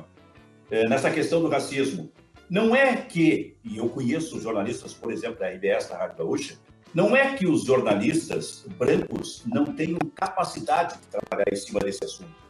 é, 0.72 0.90
nessa 0.90 1.12
questão 1.12 1.42
do 1.42 1.50
racismo. 1.50 2.12
Não 2.50 2.76
é 2.76 2.96
que, 2.96 3.58
e 3.64 3.78
eu 3.78 3.90
conheço 3.90 4.40
jornalistas, 4.40 4.94
por 4.94 5.12
exemplo, 5.12 5.40
da 5.40 5.50
RBS, 5.50 5.90
da 5.90 5.98
Rádio 5.98 6.18
Gaúcha, 6.18 6.58
não 6.94 7.16
é 7.16 7.36
que 7.36 7.48
os 7.48 7.64
jornalistas 7.64 8.66
brancos 8.78 9.44
não 9.46 9.66
tenham 9.66 10.00
capacidade 10.16 10.96
de 11.00 11.08
trabalhar 11.08 11.52
em 11.52 11.56
cima 11.56 11.80
desse 11.80 12.04
assunto. 12.04 12.45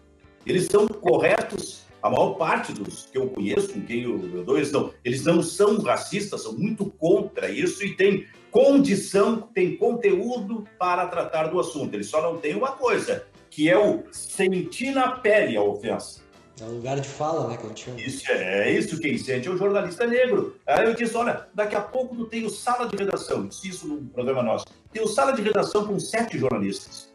Eles 0.45 0.67
são 0.67 0.87
corretos 0.87 1.85
a 2.05 2.09
maior 2.09 2.35
parte 2.35 2.71
dos 2.71 3.07
que 3.11 3.17
eu 3.17 3.29
conheço, 3.29 3.73
com 3.73 3.81
quem 3.81 4.03
eu, 4.03 4.21
eu 4.31 4.43
dou, 4.43 4.57
eles 4.57 4.71
não, 4.71 4.93
eles 5.03 5.23
não 5.23 5.41
são 5.41 5.81
racistas, 5.81 6.43
são 6.43 6.53
muito 6.53 6.85
contra 6.85 7.49
isso 7.49 7.83
e 7.83 7.95
têm 7.95 8.27
condição, 8.51 9.41
têm 9.41 9.75
conteúdo 9.75 10.65
para 10.77 11.07
tratar 11.07 11.47
do 11.47 11.59
assunto. 11.59 11.95
Eles 11.95 12.07
só 12.07 12.21
não 12.21 12.37
têm 12.37 12.55
uma 12.55 12.73
coisa, 12.73 13.25
que 13.49 13.67
é 13.71 13.77
o 13.77 14.03
sentir 14.11 14.91
na 14.91 15.13
pele 15.13 15.57
a 15.57 15.63
ofensa. 15.63 16.21
É 16.61 16.63
o 16.63 16.75
lugar 16.75 16.99
de 16.99 17.09
fala, 17.09 17.47
né, 17.47 17.57
chama. 17.75 17.99
Isso 17.99 18.31
é, 18.31 18.69
é 18.69 18.71
isso 18.71 18.99
quem 18.99 19.17
sente 19.17 19.47
é 19.47 19.51
o 19.51 19.57
jornalista 19.57 20.05
negro. 20.05 20.57
Aí 20.67 20.85
eu 20.85 20.93
disse, 20.93 21.17
olha, 21.17 21.47
daqui 21.55 21.75
a 21.75 21.81
pouco 21.81 22.15
tu 22.15 22.25
tem 22.27 22.45
o 22.45 22.49
sala 22.51 22.87
de 22.87 22.95
redação, 22.95 23.47
disse 23.47 23.67
isso 23.67 23.87
no 23.87 23.97
programa 24.09 24.43
nosso. 24.43 24.65
Tem 24.93 25.01
o 25.01 25.07
sala 25.07 25.33
de 25.33 25.41
redação 25.41 25.85
com 25.87 25.99
sete 25.99 26.37
jornalistas, 26.37 27.11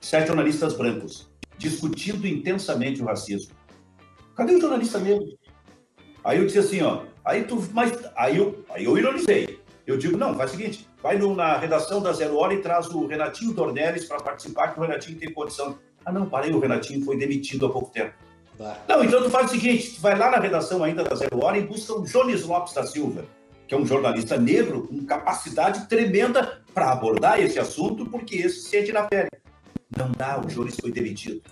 sete 0.00 0.28
jornalistas 0.28 0.74
brancos, 0.74 1.29
discutindo 1.60 2.26
intensamente 2.26 3.02
o 3.02 3.04
racismo. 3.04 3.54
Cadê 4.34 4.54
o 4.54 4.60
jornalista 4.60 4.98
negro? 4.98 5.26
Aí 6.24 6.38
eu 6.38 6.46
disse 6.46 6.58
assim, 6.58 6.82
ó, 6.82 7.02
aí 7.22 7.44
tu, 7.44 7.62
mas 7.72 7.92
aí 8.16 8.38
eu, 8.38 8.64
aí 8.70 8.84
eu 8.84 8.96
ironizei. 8.96 9.60
Eu 9.86 9.98
digo, 9.98 10.16
não, 10.16 10.34
faz 10.34 10.52
o 10.52 10.56
seguinte, 10.56 10.88
vai 11.02 11.18
no, 11.18 11.34
na 11.34 11.58
redação 11.58 12.00
da 12.00 12.12
Zero 12.12 12.36
Hora 12.36 12.54
e 12.54 12.62
traz 12.62 12.88
o 12.88 13.06
Renatinho 13.06 13.52
Dornelles 13.52 14.06
para 14.06 14.20
participar, 14.20 14.68
que 14.68 14.80
o 14.80 14.82
Renatinho 14.82 15.18
tem 15.18 15.32
condição. 15.32 15.78
Ah, 16.04 16.12
não, 16.12 16.28
parei, 16.28 16.52
o 16.52 16.58
Renatinho 16.58 17.04
foi 17.04 17.18
demitido 17.18 17.66
há 17.66 17.70
pouco 17.70 17.90
tempo. 17.90 18.14
Não, 18.88 19.04
então 19.04 19.22
tu 19.22 19.30
faz 19.30 19.46
o 19.46 19.50
seguinte, 19.50 19.94
tu 19.94 20.00
vai 20.00 20.16
lá 20.16 20.30
na 20.30 20.38
redação 20.38 20.82
ainda 20.82 21.02
da 21.04 21.14
Zero 21.14 21.44
Hora 21.44 21.58
e 21.58 21.66
busca 21.66 21.94
o 21.94 22.04
Jones 22.04 22.44
Lopes 22.44 22.74
da 22.74 22.86
Silva, 22.86 23.24
que 23.66 23.74
é 23.74 23.78
um 23.78 23.86
jornalista 23.86 24.38
negro 24.38 24.86
com 24.86 25.04
capacidade 25.04 25.88
tremenda 25.88 26.62
para 26.72 26.92
abordar 26.92 27.40
esse 27.40 27.58
assunto, 27.58 28.06
porque 28.06 28.36
esse 28.36 28.60
sente 28.60 28.92
na 28.92 29.02
pele. 29.02 29.30
Não 29.96 30.10
dá, 30.12 30.40
o 30.40 30.46
Jones 30.46 30.76
foi 30.80 30.92
demitido. 30.92 31.42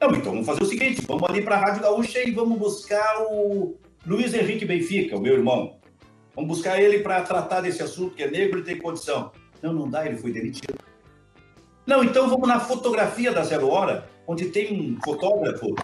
Não, 0.00 0.10
então 0.10 0.32
vamos 0.32 0.46
fazer 0.46 0.62
o 0.62 0.66
seguinte: 0.66 1.02
vamos 1.06 1.28
ali 1.28 1.42
para 1.42 1.56
a 1.56 1.60
Rádio 1.60 1.82
Gaúcha 1.82 2.26
e 2.26 2.30
vamos 2.30 2.58
buscar 2.58 3.22
o 3.30 3.76
Luiz 4.06 4.32
Henrique 4.34 4.64
Benfica, 4.64 5.16
o 5.16 5.20
meu 5.20 5.34
irmão. 5.34 5.78
Vamos 6.34 6.56
buscar 6.56 6.80
ele 6.80 7.00
para 7.00 7.22
tratar 7.22 7.62
desse 7.62 7.82
assunto, 7.82 8.14
que 8.14 8.22
é 8.22 8.30
negro 8.30 8.58
e 8.58 8.62
tem 8.62 8.78
condição. 8.78 9.32
Não, 9.62 9.72
não 9.72 9.88
dá, 9.88 10.06
ele 10.06 10.16
foi 10.16 10.32
demitido. 10.32 10.78
Não, 11.86 12.04
então 12.04 12.28
vamos 12.28 12.46
na 12.48 12.60
fotografia 12.60 13.32
da 13.32 13.42
Zero 13.42 13.68
Hora, 13.68 14.08
onde 14.26 14.46
tem 14.46 14.78
um 14.78 14.98
fotógrafo 15.02 15.74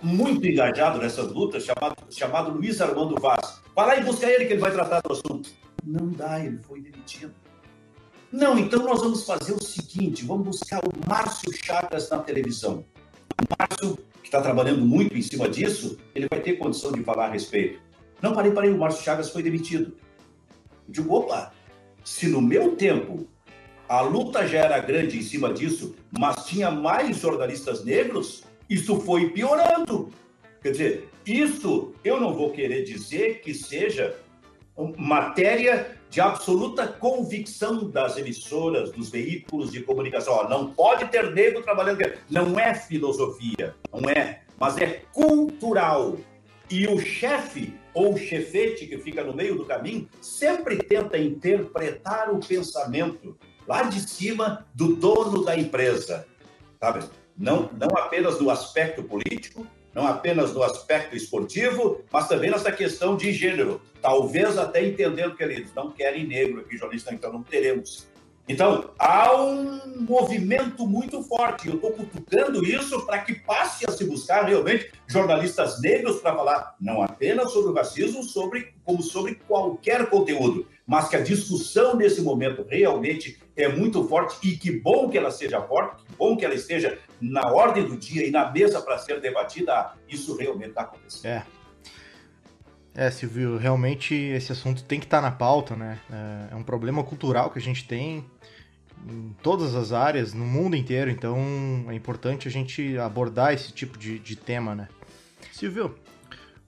muito 0.00 0.46
engajado 0.46 0.98
nessas 0.98 1.30
lutas, 1.32 1.64
chamado, 1.64 1.96
chamado 2.08 2.50
Luiz 2.52 2.80
Armando 2.80 3.20
Vaz. 3.20 3.60
Vai 3.74 3.86
lá 3.86 3.96
e 3.96 4.04
busca 4.04 4.26
ele, 4.26 4.46
que 4.46 4.54
ele 4.54 4.60
vai 4.60 4.70
tratar 4.70 5.00
do 5.00 5.12
assunto. 5.12 5.50
Não 5.84 6.08
dá, 6.08 6.42
ele 6.42 6.58
foi 6.58 6.80
demitido. 6.80 7.34
Não, 8.32 8.56
então 8.58 8.84
nós 8.84 9.00
vamos 9.00 9.24
fazer 9.24 9.52
o 9.52 9.62
seguinte: 9.62 10.24
vamos 10.24 10.46
buscar 10.46 10.80
o 10.84 11.08
Márcio 11.08 11.52
Chagas 11.52 12.08
na 12.08 12.18
televisão. 12.18 12.84
Márcio, 13.58 13.98
que 14.22 14.28
está 14.28 14.40
trabalhando 14.40 14.84
muito 14.84 15.16
em 15.16 15.22
cima 15.22 15.48
disso, 15.48 15.98
ele 16.14 16.28
vai 16.30 16.40
ter 16.40 16.54
condição 16.54 16.92
de 16.92 17.02
falar 17.02 17.26
a 17.26 17.30
respeito. 17.30 17.80
Não, 18.22 18.32
parei, 18.34 18.52
parei, 18.52 18.70
o 18.70 18.78
Márcio 18.78 19.02
Chagas 19.02 19.30
foi 19.30 19.42
demitido. 19.42 19.96
Eu 20.86 20.92
digo, 20.92 21.14
opa, 21.14 21.52
se 22.04 22.28
no 22.28 22.40
meu 22.40 22.76
tempo 22.76 23.26
a 23.88 24.00
luta 24.02 24.46
já 24.46 24.58
era 24.58 24.78
grande 24.78 25.18
em 25.18 25.22
cima 25.22 25.52
disso, 25.52 25.96
mas 26.16 26.46
tinha 26.46 26.70
mais 26.70 27.16
jornalistas 27.16 27.84
negros, 27.84 28.44
isso 28.68 29.00
foi 29.00 29.30
piorando. 29.30 30.10
Quer 30.62 30.70
dizer, 30.70 31.08
isso 31.26 31.92
eu 32.04 32.20
não 32.20 32.32
vou 32.32 32.52
querer 32.52 32.84
dizer 32.84 33.40
que 33.40 33.52
seja 33.52 34.16
matéria 34.96 35.99
de 36.10 36.20
absoluta 36.20 36.88
convicção 36.88 37.88
das 37.88 38.16
emissoras, 38.16 38.90
dos 38.90 39.08
veículos 39.08 39.70
de 39.70 39.80
comunicação. 39.80 40.34
Ó, 40.34 40.48
não 40.48 40.72
pode 40.72 41.06
ter 41.06 41.32
negro 41.32 41.62
trabalhando. 41.62 42.00
Não 42.28 42.58
é 42.58 42.74
filosofia, 42.74 43.76
não 43.92 44.10
é, 44.10 44.42
mas 44.58 44.76
é 44.76 45.02
cultural. 45.12 46.16
E 46.68 46.86
o 46.88 46.98
chefe 46.98 47.72
ou 47.94 48.16
chefete 48.16 48.86
que 48.86 48.98
fica 48.98 49.22
no 49.22 49.34
meio 49.34 49.56
do 49.56 49.64
caminho 49.64 50.08
sempre 50.20 50.76
tenta 50.78 51.16
interpretar 51.16 52.32
o 52.32 52.40
pensamento 52.40 53.36
lá 53.66 53.84
de 53.84 54.00
cima 54.00 54.66
do 54.74 54.96
dono 54.96 55.44
da 55.44 55.56
empresa, 55.56 56.26
sabe? 56.80 57.04
Não, 57.36 57.70
não 57.72 57.88
apenas 57.96 58.36
do 58.36 58.50
aspecto 58.50 59.02
político, 59.02 59.66
não 59.94 60.06
apenas 60.06 60.52
no 60.52 60.62
aspecto 60.62 61.16
esportivo, 61.16 62.02
mas 62.12 62.28
também 62.28 62.50
nessa 62.50 62.72
questão 62.72 63.16
de 63.16 63.32
gênero. 63.32 63.80
Talvez 64.00 64.56
até 64.56 64.84
entendendo 64.84 65.36
que 65.36 65.42
eles 65.42 65.72
não 65.74 65.90
querem 65.90 66.26
negro 66.26 66.60
aqui, 66.60 66.76
jornalista, 66.76 67.12
então 67.12 67.32
não 67.32 67.42
teremos. 67.42 68.09
Então, 68.48 68.90
há 68.98 69.34
um 69.36 69.80
movimento 70.00 70.86
muito 70.86 71.22
forte. 71.22 71.68
Eu 71.68 71.74
estou 71.74 71.92
cutucando 71.92 72.64
isso 72.64 73.06
para 73.06 73.18
que 73.18 73.34
passe 73.34 73.88
a 73.88 73.92
se 73.92 74.04
buscar 74.04 74.44
realmente 74.44 74.90
jornalistas 75.06 75.80
negros 75.80 76.20
para 76.20 76.34
falar 76.34 76.74
não 76.80 77.02
apenas 77.02 77.52
sobre 77.52 77.70
o 77.70 77.74
racismo, 77.74 78.22
sobre, 78.24 78.74
como 78.84 79.02
sobre 79.02 79.36
qualquer 79.46 80.10
conteúdo, 80.10 80.66
mas 80.86 81.08
que 81.08 81.16
a 81.16 81.20
discussão 81.20 81.94
nesse 81.94 82.22
momento 82.22 82.66
realmente 82.68 83.40
é 83.56 83.68
muito 83.68 84.02
forte 84.08 84.36
e 84.42 84.56
que 84.56 84.72
bom 84.72 85.08
que 85.08 85.18
ela 85.18 85.30
seja 85.30 85.60
forte, 85.62 86.02
que 86.04 86.16
bom 86.16 86.36
que 86.36 86.44
ela 86.44 86.54
esteja 86.54 86.98
na 87.20 87.52
ordem 87.52 87.86
do 87.86 87.96
dia 87.96 88.26
e 88.26 88.30
na 88.30 88.50
mesa 88.50 88.80
para 88.80 88.98
ser 88.98 89.20
debatida. 89.20 89.92
Isso 90.08 90.36
realmente 90.36 90.70
está 90.70 90.82
acontecendo. 90.82 91.30
É. 91.30 91.59
É, 92.94 93.10
Silvio, 93.10 93.56
realmente 93.56 94.14
esse 94.14 94.52
assunto 94.52 94.82
tem 94.84 94.98
que 94.98 95.06
estar 95.06 95.18
tá 95.18 95.22
na 95.22 95.30
pauta, 95.30 95.76
né? 95.76 95.98
É, 96.10 96.52
é 96.52 96.56
um 96.56 96.62
problema 96.62 97.02
cultural 97.04 97.50
que 97.50 97.58
a 97.58 97.62
gente 97.62 97.86
tem 97.86 98.24
em 99.08 99.34
todas 99.42 99.74
as 99.74 99.92
áreas, 99.92 100.34
no 100.34 100.44
mundo 100.44 100.76
inteiro, 100.76 101.10
então 101.10 101.38
é 101.88 101.94
importante 101.94 102.46
a 102.46 102.50
gente 102.50 102.98
abordar 102.98 103.54
esse 103.54 103.72
tipo 103.72 103.96
de, 103.96 104.18
de 104.18 104.36
tema, 104.36 104.74
né? 104.74 104.88
Silvio, 105.52 105.96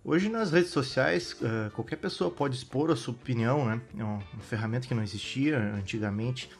Hoje 0.04 0.28
nas 0.28 0.50
redes 0.50 0.72
sociais, 0.72 1.32
uh, 1.34 1.70
qualquer 1.70 1.94
pessoa 1.94 2.28
pode 2.28 2.56
expor 2.56 2.90
a 2.90 2.96
sua 2.96 3.14
opinião, 3.14 3.64
né? 3.64 3.80
É 3.96 4.02
uma 4.02 4.20
ferramenta 4.40 4.88
que 4.88 4.94
não 4.94 5.02
existia 5.02 5.56
antigamente. 5.56 6.50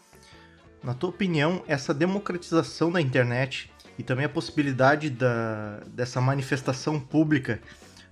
Na 0.81 0.95
tua 0.95 1.11
opinião, 1.11 1.61
essa 1.67 1.93
democratização 1.93 2.93
da 2.93 3.01
internet 3.01 3.69
e 3.99 4.03
também 4.05 4.27
a 4.27 4.29
possibilidade 4.29 5.11
da, 5.11 5.81
dessa 5.89 6.21
manifestação 6.21 7.01
pública, 7.01 7.61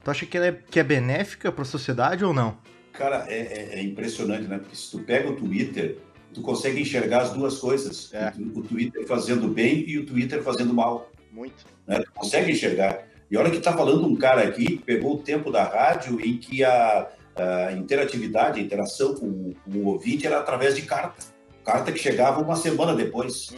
tu 0.03 0.11
acha 0.11 0.27
que 0.27 0.37
ela 0.37 0.47
é, 0.47 0.53
que 0.53 0.81
é 0.81 0.85
benéfica 0.85 1.53
para 1.53 1.63
a 1.63 1.67
sociedade 1.67 2.25
ou 2.25 2.33
não? 2.33 2.57
Cara, 2.93 3.25
é, 3.29 3.39
é, 3.39 3.79
é, 3.79 3.83
impressionante, 3.83 4.47
né? 4.47 4.59
Porque 4.59 4.77
se 4.77 4.91
tu 4.91 4.99
pega 5.01 5.31
o 5.31 5.37
Twitter, 5.37 5.99
tu 6.35 6.43
consegue 6.43 6.81
enxergar 6.81 7.23
as 7.23 7.33
duas 7.33 7.59
coisas. 7.59 8.13
É. 8.13 8.33
O, 8.39 8.59
o, 8.59 8.63
Twitter 8.63 9.07
fazendo 9.07 9.49
bem 9.49 9.85
e 9.89 9.99
o 9.99 10.07
Twitter 10.07 10.43
fazendo 10.43 10.75
mal. 10.75 11.11
Muito. 11.33 11.65
Né? 11.87 12.01
Tu 12.01 12.13
consegue 12.13 12.53
enxergar. 12.53 13.07
E 13.31 13.37
olha 13.37 13.51
que 13.51 13.61
tá 13.61 13.73
falando 13.73 14.07
um 14.07 14.17
cara 14.17 14.43
aqui 14.43 14.77
que 14.77 14.85
pegou 14.85 15.15
o 15.15 15.19
tempo 15.19 15.53
da 15.53 15.63
rádio 15.63 16.21
em 16.21 16.37
que 16.37 16.65
a, 16.65 17.09
a 17.37 17.73
interatividade, 17.73 18.59
a 18.59 18.63
interação 18.63 19.15
com, 19.15 19.53
com, 19.65 19.79
o 19.79 19.87
ouvinte 19.87 20.27
era 20.27 20.39
através 20.39 20.75
de 20.75 20.83
carta. 20.83 21.25
Carta 21.65 21.93
que 21.93 21.99
chegava 21.99 22.41
uma 22.41 22.57
semana 22.57 22.95
depois. 22.95 23.55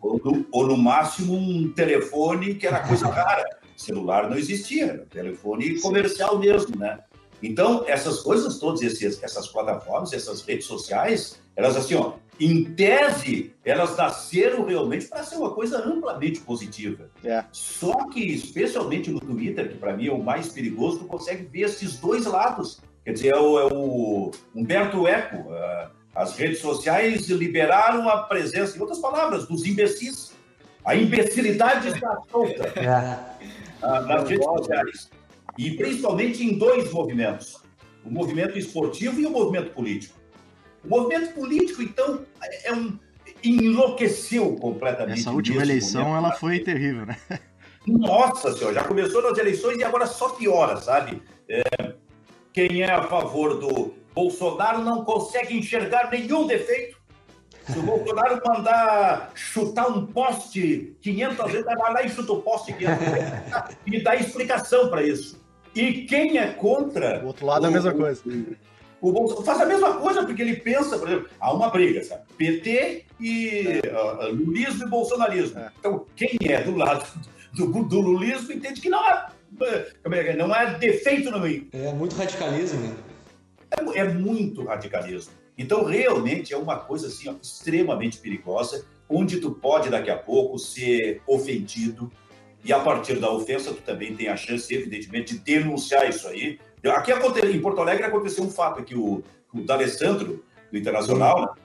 ou, 0.00 0.20
no, 0.22 0.46
ou 0.50 0.66
no 0.66 0.76
máximo 0.76 1.36
um 1.36 1.72
telefone 1.72 2.54
que 2.54 2.66
era 2.66 2.80
coisa 2.80 3.06
rara. 3.08 3.57
Celular 3.78 4.28
não 4.28 4.36
existia, 4.36 5.06
telefone 5.08 5.80
comercial 5.80 6.38
mesmo, 6.38 6.76
né? 6.76 6.98
Então, 7.40 7.84
essas 7.86 8.20
coisas 8.20 8.58
todas, 8.58 8.82
esses, 8.82 9.22
essas 9.22 9.46
plataformas, 9.46 10.12
essas 10.12 10.42
redes 10.42 10.66
sociais, 10.66 11.40
elas 11.54 11.76
assim, 11.76 11.94
ó, 11.94 12.14
em 12.40 12.64
tese, 12.64 13.54
elas 13.64 13.96
nasceram 13.96 14.64
realmente 14.64 15.06
para 15.06 15.22
ser 15.22 15.36
uma 15.36 15.50
coisa 15.50 15.78
amplamente 15.78 16.40
positiva. 16.40 17.08
É. 17.22 17.44
Só 17.52 18.08
que, 18.08 18.20
especialmente 18.20 19.10
no 19.10 19.20
Twitter, 19.20 19.68
que 19.70 19.78
para 19.78 19.96
mim 19.96 20.08
é 20.08 20.12
o 20.12 20.22
mais 20.22 20.48
perigoso, 20.48 20.98
tu 20.98 21.04
consegue 21.04 21.44
ver 21.44 21.62
esses 21.62 21.98
dois 21.98 22.26
lados. 22.26 22.80
Quer 23.04 23.12
dizer, 23.12 23.28
é 23.28 23.38
o, 23.38 23.58
é 23.60 23.72
o 23.72 24.30
Humberto 24.54 25.06
Eco. 25.06 25.36
Uh, 25.36 25.90
as 26.14 26.36
redes 26.36 26.58
sociais 26.58 27.28
liberaram 27.28 28.08
a 28.08 28.24
presença, 28.24 28.76
em 28.76 28.80
outras 28.80 28.98
palavras, 28.98 29.46
dos 29.46 29.64
imbecis. 29.64 30.32
A 30.84 30.96
imbecilidade 30.96 31.88
está 31.88 32.18
solta 32.30 32.66
é. 32.80 33.38
Uh, 33.82 34.06
nas 34.06 34.28
redes 34.28 34.44
sociais 34.44 35.10
e 35.56 35.72
principalmente 35.72 36.44
em 36.44 36.56
dois 36.56 36.92
movimentos: 36.92 37.62
o 38.04 38.10
movimento 38.10 38.58
esportivo 38.58 39.20
e 39.20 39.26
o 39.26 39.30
movimento 39.30 39.72
político. 39.72 40.18
O 40.84 40.88
movimento 40.88 41.34
político, 41.34 41.82
então, 41.82 42.24
é 42.64 42.72
um 42.72 42.98
enlouqueceu 43.42 44.56
completamente. 44.56 45.20
Essa 45.20 45.30
última 45.30 45.62
eleição 45.62 46.16
ela 46.16 46.32
foi 46.32 46.60
terrível, 46.60 47.06
né? 47.06 47.16
Nossa 47.86 48.52
senhora, 48.54 48.74
já 48.74 48.84
começou 48.84 49.22
nas 49.22 49.38
eleições 49.38 49.78
e 49.78 49.84
agora 49.84 50.06
só 50.06 50.30
piora, 50.30 50.76
sabe? 50.76 51.22
É, 51.48 51.94
quem 52.52 52.82
é 52.82 52.90
a 52.90 53.02
favor 53.04 53.58
do 53.58 53.94
Bolsonaro 54.14 54.82
não 54.82 55.04
consegue 55.04 55.56
enxergar 55.56 56.10
nenhum 56.10 56.46
defeito. 56.46 56.97
Se 57.70 57.78
o 57.78 57.82
Bolsonaro 57.82 58.40
mandar 58.46 59.30
chutar 59.34 59.88
um 59.88 60.06
poste 60.06 60.96
500 61.02 61.52
vezes, 61.52 61.64
vai 61.64 61.92
lá 61.92 62.02
e 62.02 62.08
chuta 62.08 62.32
o 62.32 62.42
poste 62.42 62.72
500 62.72 62.98
vezes 62.98 63.32
e 63.86 64.02
dá 64.02 64.16
explicação 64.16 64.88
para 64.88 65.02
isso. 65.02 65.40
E 65.74 66.04
quem 66.04 66.38
é 66.38 66.48
contra. 66.48 67.22
O 67.22 67.26
outro 67.28 67.46
lado 67.46 67.66
é 67.66 67.68
a 67.68 67.70
mesma 67.70 67.92
coisa. 67.92 68.22
O, 69.00 69.12
Bolsonaro 69.12 69.44
faz 69.44 69.60
a 69.60 69.66
mesma 69.66 69.94
coisa, 69.94 70.24
porque 70.24 70.42
ele 70.42 70.56
pensa, 70.56 70.98
por 70.98 71.08
exemplo, 71.08 71.28
há 71.38 71.52
uma 71.52 71.70
briga, 71.70 72.02
sabe? 72.02 72.22
PT 72.36 73.04
e 73.20 73.80
uh, 73.86 74.32
lulismo 74.32 74.86
e 74.86 74.88
bolsonarismo. 74.88 75.60
É. 75.60 75.70
Então, 75.78 76.06
quem 76.16 76.36
é 76.42 76.62
do 76.62 76.74
lado 76.74 77.06
do, 77.54 77.84
do 77.84 78.00
lulismo 78.00 78.52
entende 78.52 78.80
que 78.80 78.88
não 78.88 79.06
é, 79.08 79.26
é 80.04 80.36
não 80.36 80.54
é 80.54 80.78
defeito 80.78 81.30
no 81.30 81.40
meio. 81.40 81.68
É 81.72 81.92
muito 81.92 82.16
radicalismo, 82.16 82.80
né? 82.80 82.96
É, 83.70 83.98
é, 84.00 84.04
muito 84.04 84.64
radicalismo. 84.64 85.32
Então, 85.58 85.84
realmente 85.84 86.54
é 86.54 86.56
uma 86.56 86.76
coisa 86.76 87.08
assim, 87.08 87.28
ó, 87.28 87.34
extremamente 87.42 88.18
perigosa, 88.18 88.86
onde 89.08 89.40
tu 89.40 89.50
pode 89.50 89.90
daqui 89.90 90.08
a 90.08 90.16
pouco 90.16 90.56
ser 90.56 91.20
ofendido, 91.26 92.10
e 92.64 92.72
a 92.72 92.78
partir 92.78 93.18
da 93.18 93.30
ofensa 93.30 93.72
tu 93.72 93.82
também 93.82 94.14
tem 94.14 94.28
a 94.28 94.36
chance, 94.36 94.72
evidentemente, 94.72 95.34
de 95.34 95.40
denunciar 95.40 96.08
isso 96.08 96.28
aí. 96.28 96.58
Aqui 96.84 97.12
em 97.12 97.60
Porto 97.60 97.80
Alegre 97.80 98.04
aconteceu 98.04 98.44
um 98.44 98.50
fato 98.50 98.84
que 98.84 98.94
o, 98.94 99.22
o 99.52 99.60
D'Alessandro, 99.62 100.44
do 100.70 100.78
Internacional, 100.78 101.56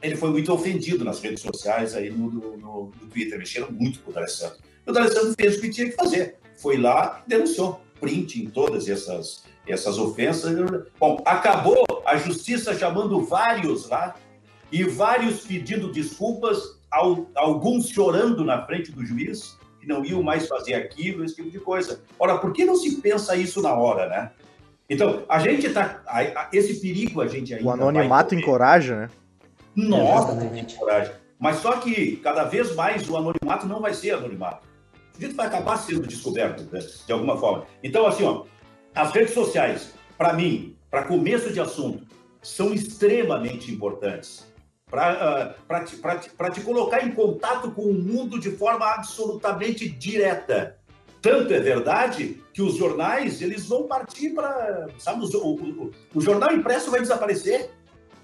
ele 0.00 0.16
foi 0.16 0.30
muito 0.30 0.52
ofendido 0.52 1.04
nas 1.04 1.20
redes 1.20 1.40
sociais 1.40 1.94
aí 1.94 2.10
no, 2.10 2.30
no, 2.30 2.56
no 2.56 2.92
Twitter, 3.10 3.38
mexeram 3.38 3.70
muito 3.72 4.00
com 4.00 4.10
o 4.10 4.14
D'Alessandro. 4.14 4.58
O 4.86 4.92
D'Alessandro 4.92 5.34
fez 5.38 5.56
o 5.56 5.60
que 5.60 5.70
tinha 5.70 5.88
que 5.88 5.96
fazer, 5.96 6.36
foi 6.56 6.76
lá 6.76 7.22
e 7.26 7.30
denunciou, 7.30 7.80
print 8.04 8.42
em 8.42 8.50
todas 8.50 8.86
essas, 8.88 9.44
essas 9.66 9.98
ofensas. 9.98 10.54
Bom, 11.00 11.22
acabou 11.24 11.84
a 12.04 12.16
justiça 12.16 12.78
chamando 12.78 13.24
vários 13.24 13.88
lá 13.88 14.14
e 14.70 14.84
vários 14.84 15.40
pedindo 15.40 15.90
desculpas, 15.90 16.78
alguns 17.34 17.88
chorando 17.88 18.44
na 18.44 18.64
frente 18.66 18.92
do 18.92 19.04
juiz, 19.04 19.56
que 19.80 19.86
não 19.86 20.04
iam 20.04 20.22
mais 20.22 20.46
fazer 20.46 20.74
aquilo, 20.74 21.24
esse 21.24 21.36
tipo 21.36 21.50
de 21.50 21.58
coisa. 21.58 22.02
Ora, 22.18 22.38
por 22.38 22.52
que 22.52 22.64
não 22.64 22.76
se 22.76 23.00
pensa 23.00 23.34
isso 23.34 23.62
na 23.62 23.74
hora, 23.74 24.08
né? 24.08 24.30
Então, 24.88 25.22
a 25.28 25.38
gente 25.38 25.70
tá. 25.70 26.02
Esse 26.52 26.78
perigo 26.80 27.22
a 27.22 27.26
gente 27.26 27.54
ainda. 27.54 27.66
O 27.66 27.70
anonimato 27.70 28.34
encoraja, 28.34 28.96
né? 28.96 29.10
Nossa, 29.74 30.32
encoraja. 30.44 31.20
Mas 31.38 31.56
só 31.56 31.78
que 31.78 32.16
cada 32.16 32.44
vez 32.44 32.74
mais 32.74 33.08
o 33.08 33.16
anonimato 33.16 33.66
não 33.66 33.80
vai 33.80 33.94
ser 33.94 34.12
anonimato. 34.12 34.73
O 35.16 35.20
gente 35.20 35.34
vai 35.34 35.46
acabar 35.46 35.76
sendo 35.76 36.06
descoberto 36.06 36.62
né, 36.72 36.80
de 37.06 37.12
alguma 37.12 37.36
forma. 37.36 37.66
Então, 37.82 38.06
assim, 38.06 38.24
ó, 38.24 38.44
as 38.94 39.12
redes 39.12 39.32
sociais, 39.32 39.94
para 40.18 40.32
mim, 40.32 40.76
para 40.90 41.04
começo 41.04 41.52
de 41.52 41.60
assunto, 41.60 42.04
são 42.42 42.74
extremamente 42.74 43.72
importantes 43.72 44.52
para 44.90 45.56
uh, 45.68 45.84
te, 45.84 45.96
te, 45.96 46.50
te 46.52 46.60
colocar 46.60 47.04
em 47.04 47.10
contato 47.10 47.70
com 47.70 47.82
o 47.82 47.94
mundo 47.94 48.38
de 48.38 48.50
forma 48.52 48.86
absolutamente 48.86 49.88
direta. 49.88 50.78
Tanto 51.20 51.54
é 51.54 51.58
verdade 51.58 52.42
que 52.52 52.60
os 52.60 52.76
jornais 52.76 53.40
eles 53.40 53.66
vão 53.66 53.84
partir 53.84 54.30
para. 54.30 54.86
O, 55.06 55.48
o, 55.48 55.90
o, 56.14 56.20
jornal 56.20 56.52
impresso 56.52 56.90
vai 56.90 57.00
desaparecer. 57.00 57.70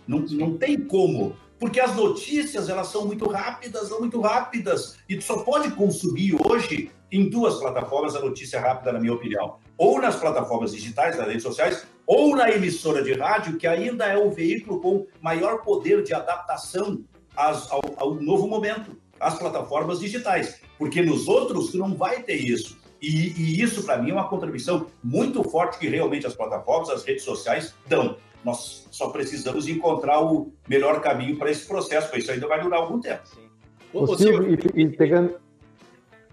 Não, 0.07 0.19
não 0.19 0.57
tem 0.59 0.79
como. 0.79 1.35
Porque 1.61 1.79
as 1.79 1.95
notícias 1.95 2.71
elas 2.71 2.89
são 2.89 3.05
muito 3.05 3.29
rápidas, 3.29 3.89
são 3.89 4.01
muito 4.01 4.19
rápidas. 4.19 4.97
E 5.07 5.17
tu 5.17 5.23
só 5.23 5.45
pode 5.45 5.71
consumir 5.73 6.35
hoje 6.47 6.91
em 7.13 7.29
duas 7.29 7.59
plataformas 7.59 8.17
a 8.17 8.21
notícia 8.21 8.59
rápida, 8.59 8.93
na 8.93 8.99
minha 8.99 9.13
opinião. 9.13 9.59
Ou 9.77 10.01
nas 10.01 10.17
plataformas 10.17 10.73
digitais, 10.73 11.19
nas 11.19 11.27
redes 11.27 11.43
sociais, 11.43 11.87
ou 12.07 12.35
na 12.35 12.51
emissora 12.51 13.03
de 13.03 13.13
rádio, 13.13 13.59
que 13.59 13.67
ainda 13.67 14.07
é 14.07 14.17
o 14.17 14.31
veículo 14.31 14.81
com 14.81 15.07
maior 15.21 15.63
poder 15.63 16.03
de 16.03 16.15
adaptação 16.15 17.05
às, 17.37 17.71
ao, 17.71 17.83
ao, 17.99 18.15
novo 18.15 18.49
momento, 18.49 18.97
as 19.21 19.39
plataformas 19.39 20.01
digitais. 20.01 20.61
Porque 20.79 21.03
nos 21.03 21.29
outros, 21.29 21.73
tu 21.73 21.79
não 21.79 21.95
vai 21.95 22.23
ter 22.23 22.37
isso. 22.37 22.79
E, 23.03 23.33
e 23.37 23.63
isso, 23.63 23.83
para 23.85 23.99
mim, 23.99 24.11
é 24.11 24.15
uma 24.15 24.29
contribuição 24.29 24.87
muito 25.05 25.45
forte 25.45 25.79
que 25.79 25.89
realmente 25.89 26.27
as 26.27 26.35
plataformas, 26.35 26.89
as 26.89 27.05
redes 27.05 27.23
sociais 27.23 27.75
dão. 27.87 28.17
Nós 28.45 28.87
só 28.91 29.11
precisamos 29.11 29.69
encontrar 29.69 30.21
o 30.21 30.53
melhor 30.69 31.01
caminho 31.01 31.37
para 31.37 31.51
esse 31.51 31.67
processo, 31.67 32.09
porque 32.09 32.21
isso 32.21 32.33
ainda 32.33 32.47
vai 32.47 32.61
durar 32.61 32.81
algum 32.81 33.01
tempo. 33.01 33.27
Sim. 33.27 33.51
O, 33.93 34.17
Silvio, 34.17 34.59
e, 34.75 34.83
e 34.83 34.89
pegando, 34.89 35.35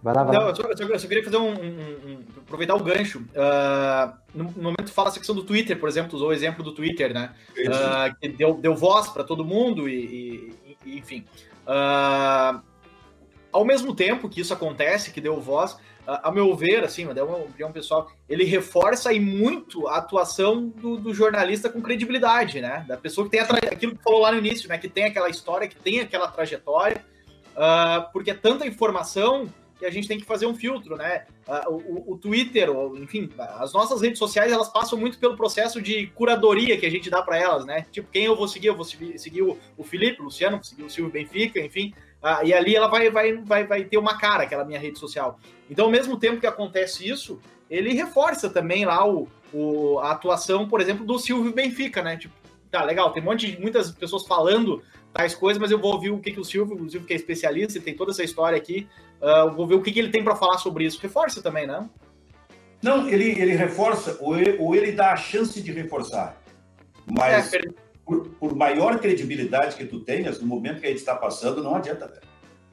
Vai 0.02 0.14
lá, 0.14 0.24
vai 0.24 0.38
Não, 0.38 0.48
eu, 0.48 0.56
só, 0.56 0.62
eu, 0.64 1.00
só, 1.00 1.08
queria 1.08 1.24
fazer 1.24 1.38
um, 1.38 1.50
um, 1.50 2.12
um 2.12 2.20
aproveitar 2.46 2.76
o 2.76 2.84
gancho. 2.84 3.20
Uh, 3.20 4.14
no, 4.34 4.44
no, 4.46 4.64
momento 4.64 4.92
fala 4.92 5.10
a 5.10 5.12
secção 5.12 5.34
do 5.34 5.44
Twitter, 5.44 5.78
por 5.80 5.90
exemplo, 5.90 6.16
usou 6.16 6.30
o 6.30 6.34
exemplo 6.34 6.64
do 6.64 6.72
Twitter, 6.72 7.14
né? 7.14 7.34
Uh, 7.52 8.16
que 8.20 8.30
deu, 8.30 8.54
deu 8.54 8.76
voz 8.76 9.10
para 9.10 9.24
todo 9.24 9.44
mundo 9.44 9.90
e, 9.90 10.54
e, 10.66 10.78
e 10.86 10.98
enfim. 11.00 11.26
Uh, 11.64 12.62
ao 13.52 13.66
mesmo 13.66 13.96
tempo 13.96 14.30
que 14.30 14.40
isso 14.40 14.54
acontece, 14.54 15.12
que 15.12 15.20
deu 15.20 15.42
voz, 15.42 15.78
a 16.08 16.32
meu 16.32 16.56
ver, 16.56 16.86
assim, 16.86 17.06
deu 17.14 17.26
uma 17.26 17.38
opinião 17.38 17.72
pessoal, 17.72 18.10
ele 18.30 18.46
reforça 18.46 19.10
aí 19.10 19.20
muito 19.20 19.88
a 19.88 19.98
atuação 19.98 20.70
do, 20.70 20.96
do, 20.98 21.14
jornalista 21.14 21.70
com 21.70 21.82
credibilidade, 21.82 22.62
né? 22.62 22.86
Da 22.88 22.96
pessoa 22.96 23.26
que 23.26 23.32
tem 23.32 23.42
aquilo 23.42 23.96
que 23.96 24.02
falou 24.02 24.22
lá 24.22 24.32
no 24.32 24.38
início, 24.38 24.70
né? 24.70 24.78
Que 24.78 24.88
tem 24.88 25.04
aquela 25.04 25.30
história, 25.30 25.68
que 25.68 25.76
tem 25.76 26.00
aquela 26.00 26.30
trajetória, 26.30 27.04
porque 28.14 28.32
é 28.32 28.34
tanta 28.34 28.66
informação 28.66 29.50
que 29.78 29.86
a 29.86 29.92
gente 29.92 30.08
tem 30.08 30.18
que 30.18 30.26
fazer 30.26 30.46
um 30.46 30.56
filtro, 30.56 30.96
né? 30.96 31.26
O, 31.68 31.74
o, 31.74 32.14
o, 32.14 32.18
Twitter, 32.18 32.70
enfim, 32.96 33.30
as 33.38 33.74
nossas 33.74 34.02
redes 34.02 34.18
sociais, 34.18 34.52
elas 34.52 34.70
passam 34.70 34.98
muito 34.98 35.20
pelo 35.20 35.36
processo 35.36 35.82
de 35.82 36.08
curadoria 36.08 36.78
que 36.78 36.86
a 36.86 36.90
gente 36.90 37.10
dá 37.10 37.22
para 37.22 37.38
elas, 37.38 37.66
né? 37.66 37.86
Tipo, 37.92 38.10
quem 38.10 38.24
eu 38.24 38.36
vou 38.36 38.48
seguir? 38.48 38.68
Eu 38.68 38.76
vou 38.76 38.86
seguir 38.86 39.42
o, 39.42 39.58
o 39.78 39.84
Felipe, 39.84 40.22
o 40.22 40.26
Luciano, 40.26 40.58
vou 40.58 40.64
seguir 40.64 40.84
o 40.84 40.90
Silvio 40.90 41.12
Benfica, 41.12 41.60
enfim. 41.60 41.94
Uh, 42.22 42.46
e 42.46 42.54
ali 42.54 42.76
ela 42.76 42.88
vai, 42.88 43.10
vai, 43.10 43.38
vai, 43.38 43.66
vai 43.66 43.84
ter 43.84 43.98
uma 43.98 44.18
cara, 44.18 44.44
aquela 44.44 44.66
minha 44.66 44.80
rede 44.80 44.98
social. 44.98 45.40
Então, 45.70 45.86
ao 45.86 45.92
mesmo 45.92 46.18
tempo 46.18 46.40
que 46.40 46.48
acontece 46.48 47.08
isso, 47.08 47.40
ele 47.70 47.94
reforça 47.94 48.50
também 48.50 48.86
lá 48.86 49.08
o, 49.08 49.28
o, 49.54 50.00
a 50.00 50.12
atuação, 50.12 50.68
por 50.68 50.82
exemplo, 50.82 51.06
do 51.06 51.20
Silvio 51.20 51.54
Benfica, 51.54 52.02
né? 52.02 52.18
Tipo, 52.18 52.34
tá, 52.72 52.84
legal, 52.84 53.12
tem 53.12 53.22
um 53.22 53.26
monte 53.26 53.52
de 53.52 53.62
muitas 53.62 53.92
pessoas 53.92 54.26
falando 54.26 54.82
tais 55.14 55.34
coisas, 55.36 55.60
mas 55.60 55.72
eu 55.72 55.80
vou 55.80 55.94
ouvir 55.94 56.12
o 56.12 56.20
que, 56.20 56.32
que 56.32 56.40
o 56.40 56.44
Silvio, 56.44 56.76
o 56.76 56.90
Silvio 56.90 57.08
que 57.08 57.14
é 57.14 57.16
especialista, 57.16 57.80
tem 57.80 57.96
toda 57.96 58.12
essa 58.12 58.24
história 58.24 58.58
aqui, 58.58 58.88
uh, 59.22 59.52
vou 59.54 59.68
ver 59.68 59.76
o 59.76 59.82
que, 59.82 59.92
que 59.92 60.00
ele 60.00 60.10
tem 60.10 60.24
para 60.24 60.36
falar 60.36 60.58
sobre 60.58 60.86
isso. 60.86 61.00
Reforça 61.02 61.42
também, 61.42 61.66
não? 61.66 61.90
Não, 62.82 63.08
ele, 63.08 63.32
ele 63.40 63.56
reforça, 63.56 64.18
ou 64.20 64.38
ele, 64.38 64.58
ou 64.60 64.76
ele 64.76 64.92
dá 64.92 65.14
a 65.14 65.18
chance 65.18 65.62
de 65.62 65.72
reforçar. 65.72 66.38
Mas 67.06 67.54
é, 67.54 67.62
por, 68.08 68.30
por, 68.30 68.56
maior 68.56 68.98
credibilidade 69.00 69.76
que 69.76 69.86
tu 69.86 70.00
tenhas, 70.00 70.40
no 70.40 70.48
momento 70.48 70.80
que 70.80 70.88
a 70.88 70.90
gente 70.90 71.00
está 71.00 71.16
passando, 71.16 71.62
não 71.62 71.76
adianta, 71.76 72.08
velho. 72.08 72.22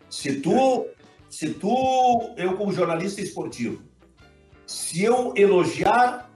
Se 0.09 0.41
tu 0.41 0.87
se 1.35 1.53
tu, 1.53 2.33
eu 2.37 2.57
como 2.57 2.73
jornalista 2.73 3.21
esportivo, 3.21 3.83
se 4.65 5.03
eu 5.03 5.35
elogiar 5.37 6.31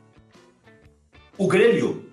o 1.38 1.46
Grêmio, 1.46 2.10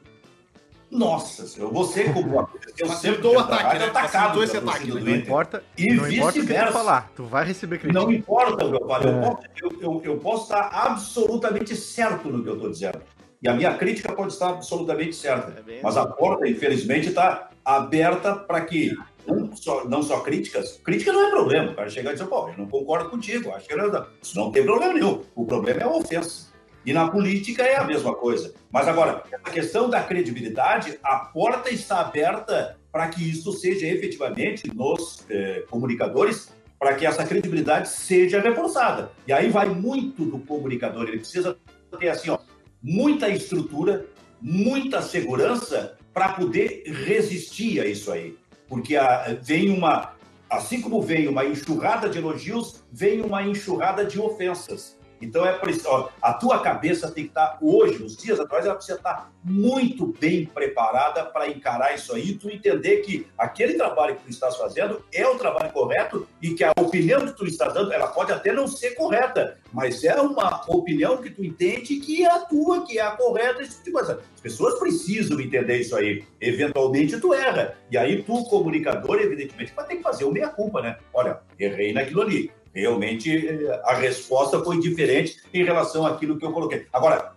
nossa 0.92 1.48
senhora, 1.48 1.74
você 1.74 2.14
como 2.14 2.48
eu 2.78 2.88
sempre 2.90 3.24
dou 3.24 3.34
o 3.34 3.40
ataque, 3.40 3.80
né? 3.80 3.86
atacado 3.86 4.44
esse 4.44 4.58
ataque, 4.58 4.92
né? 4.94 5.02
Não 5.02 5.16
importa, 5.16 5.64
e 5.76 5.94
não 5.94 6.08
importa 6.08 6.40
o 6.40 6.46
que 6.46 6.54
tu 6.54 6.72
falar, 6.72 7.12
tu 7.16 7.24
vai 7.24 7.44
receber 7.44 7.80
crítica. 7.80 8.00
Não 8.00 8.12
importa 8.12 8.66
o 8.66 8.70
que 8.70 8.84
eu 8.84 8.88
falo, 8.88 9.08
é. 9.08 9.38
eu, 9.64 9.82
eu, 9.82 10.02
eu, 10.04 10.18
posso 10.20 10.44
estar 10.44 10.68
absolutamente 10.68 11.76
certo 11.76 12.30
no 12.30 12.44
que 12.44 12.50
eu 12.50 12.54
estou 12.54 12.70
dizendo. 12.70 13.02
E 13.46 13.48
a 13.48 13.54
minha 13.54 13.78
crítica 13.78 14.12
pode 14.12 14.34
estar 14.34 14.50
absolutamente 14.50 15.16
certa. 15.16 15.64
É 15.70 15.80
mas 15.84 15.96
a 15.96 16.08
porta, 16.08 16.50
infelizmente, 16.50 17.10
está 17.10 17.52
aberta 17.64 18.34
para 18.36 18.62
que 18.62 18.92
não 19.28 19.56
só, 19.56 19.86
não 19.86 20.02
só 20.02 20.22
críticas, 20.22 20.82
crítica 20.84 21.14
não 21.14 21.28
é 21.28 21.30
problema. 21.30 21.72
O 21.72 21.76
cara 21.76 21.88
chegar 21.88 22.10
e 22.10 22.14
dizer, 22.14 22.26
pô, 22.26 22.50
eu 22.50 22.58
não 22.58 22.68
concordo 22.68 23.08
contigo, 23.08 23.52
acho 23.52 23.68
que 23.68 23.76
não, 23.76 24.08
isso 24.20 24.36
não 24.36 24.52
tem 24.52 24.64
problema 24.64 24.94
nenhum. 24.94 25.22
O 25.36 25.46
problema 25.46 25.80
é 25.80 25.84
a 25.84 25.92
ofensa. 25.92 26.52
E 26.84 26.92
na 26.92 27.08
política 27.08 27.62
é 27.62 27.76
a 27.76 27.84
mesma 27.84 28.16
coisa. 28.16 28.52
Mas 28.72 28.88
agora, 28.88 29.22
a 29.44 29.50
questão 29.52 29.92
da 29.92 30.02
credibilidade, 30.02 30.98
a 31.04 31.18
porta 31.18 31.70
está 31.70 32.00
aberta 32.00 32.80
para 32.92 33.10
que 33.10 33.30
isso 33.30 33.54
seja 33.54 33.86
efetivamente 33.86 34.74
nos 34.74 35.24
eh, 35.30 35.66
comunicadores, 35.70 36.52
para 36.80 36.96
que 36.96 37.06
essa 37.06 37.24
credibilidade 37.24 37.90
seja 37.90 38.42
reforçada. 38.42 39.12
E 39.28 39.32
aí 39.32 39.50
vai 39.50 39.70
muito 39.70 40.26
do 40.26 40.40
comunicador, 40.40 41.04
ele 41.08 41.20
precisa 41.20 41.56
ter 42.00 42.10
assim, 42.10 42.30
ó, 42.32 42.38
muita 42.86 43.28
estrutura, 43.30 44.06
muita 44.40 45.02
segurança 45.02 45.98
para 46.14 46.30
poder 46.34 46.84
resistir 46.86 47.82
a 47.82 47.86
isso 47.88 48.12
aí. 48.12 48.38
Porque 48.68 48.96
a, 48.96 49.36
vem 49.42 49.72
uma, 49.72 50.14
assim 50.48 50.80
como 50.80 51.02
vem 51.02 51.28
uma 51.28 51.44
enxurrada 51.44 52.08
de 52.08 52.20
elogios, 52.20 52.84
vem 52.92 53.22
uma 53.22 53.42
enxurrada 53.42 54.06
de 54.06 54.20
ofensas. 54.20 55.00
Então 55.22 55.46
é 55.46 55.60
isso, 55.68 55.88
ó, 55.88 56.10
a 56.22 56.34
tua 56.34 56.60
cabeça 56.60 57.12
tem 57.12 57.24
que 57.24 57.30
estar 57.30 57.58
hoje, 57.62 58.02
nos 58.02 58.16
dias 58.18 58.40
atuais, 58.40 58.66
ela 58.66 58.76
precisa 58.76 58.98
estar 58.98 59.32
muito 59.44 60.08
bem 60.20 60.46
preparada 60.46 61.24
para 61.26 61.50
encarar 61.50 61.94
isso 61.96 62.14
aí, 62.14 62.34
tu 62.34 62.50
entender 62.50 62.98
que 62.98 63.28
aquele 63.38 63.76
trabalho 63.76 64.16
que 64.16 64.24
tu 64.24 64.30
estás 64.30 64.56
fazendo 64.56 65.04
é 65.14 65.28
o 65.28 65.38
trabalho 65.38 65.72
correto 65.72 66.28
e 66.42 66.54
que 66.54 66.64
a 66.64 66.72
opinião 66.80 67.26
que 67.26 67.34
tu 67.34 67.46
estás 67.46 67.74
dando, 67.74 67.94
ela 67.94 68.08
pode 68.08 68.32
até 68.32 68.52
não 68.52 68.68
ser 68.68 68.92
correta, 68.92 69.58
mas 69.72 70.04
é 70.04 70.20
uma 70.20 70.62
opinião 70.68 71.18
que 71.18 71.30
tu 71.30 71.44
entende 71.44 71.98
que 71.98 72.24
é 72.24 72.32
a 72.32 72.40
tua, 72.40 72.86
que 72.86 72.98
é 72.98 73.02
a 73.02 73.12
correta, 73.12 73.62
esse 73.62 73.72
tipo 73.72 73.86
de 73.86 73.92
coisa. 73.92 74.22
As 74.36 74.42
pessoas 74.42 74.80
precisam 74.80 75.40
entender 75.40 75.80
isso 75.80 75.96
aí. 75.96 76.24
Eventualmente 76.40 77.20
tu 77.20 77.34
erra. 77.34 77.76
E 77.92 77.98
aí 77.98 78.24
tu, 78.24 78.44
comunicador, 78.46 79.20
evidentemente, 79.20 79.74
vai 79.76 79.86
ter 79.86 79.98
que 79.98 80.04
fazer 80.04 80.24
o 80.24 80.32
meia-culpa, 80.32 80.82
né? 80.82 80.98
Olha, 81.14 81.40
errei 81.60 81.94
naquilo 81.94 82.22
ali 82.22 82.52
Realmente, 82.76 83.48
a 83.86 83.96
resposta 83.96 84.62
foi 84.62 84.82
diferente 84.82 85.38
em 85.54 85.64
relação 85.64 86.06
àquilo 86.06 86.38
que 86.38 86.46
eu 86.46 86.52
coloquei. 86.52 86.86
Agora, 86.92 87.32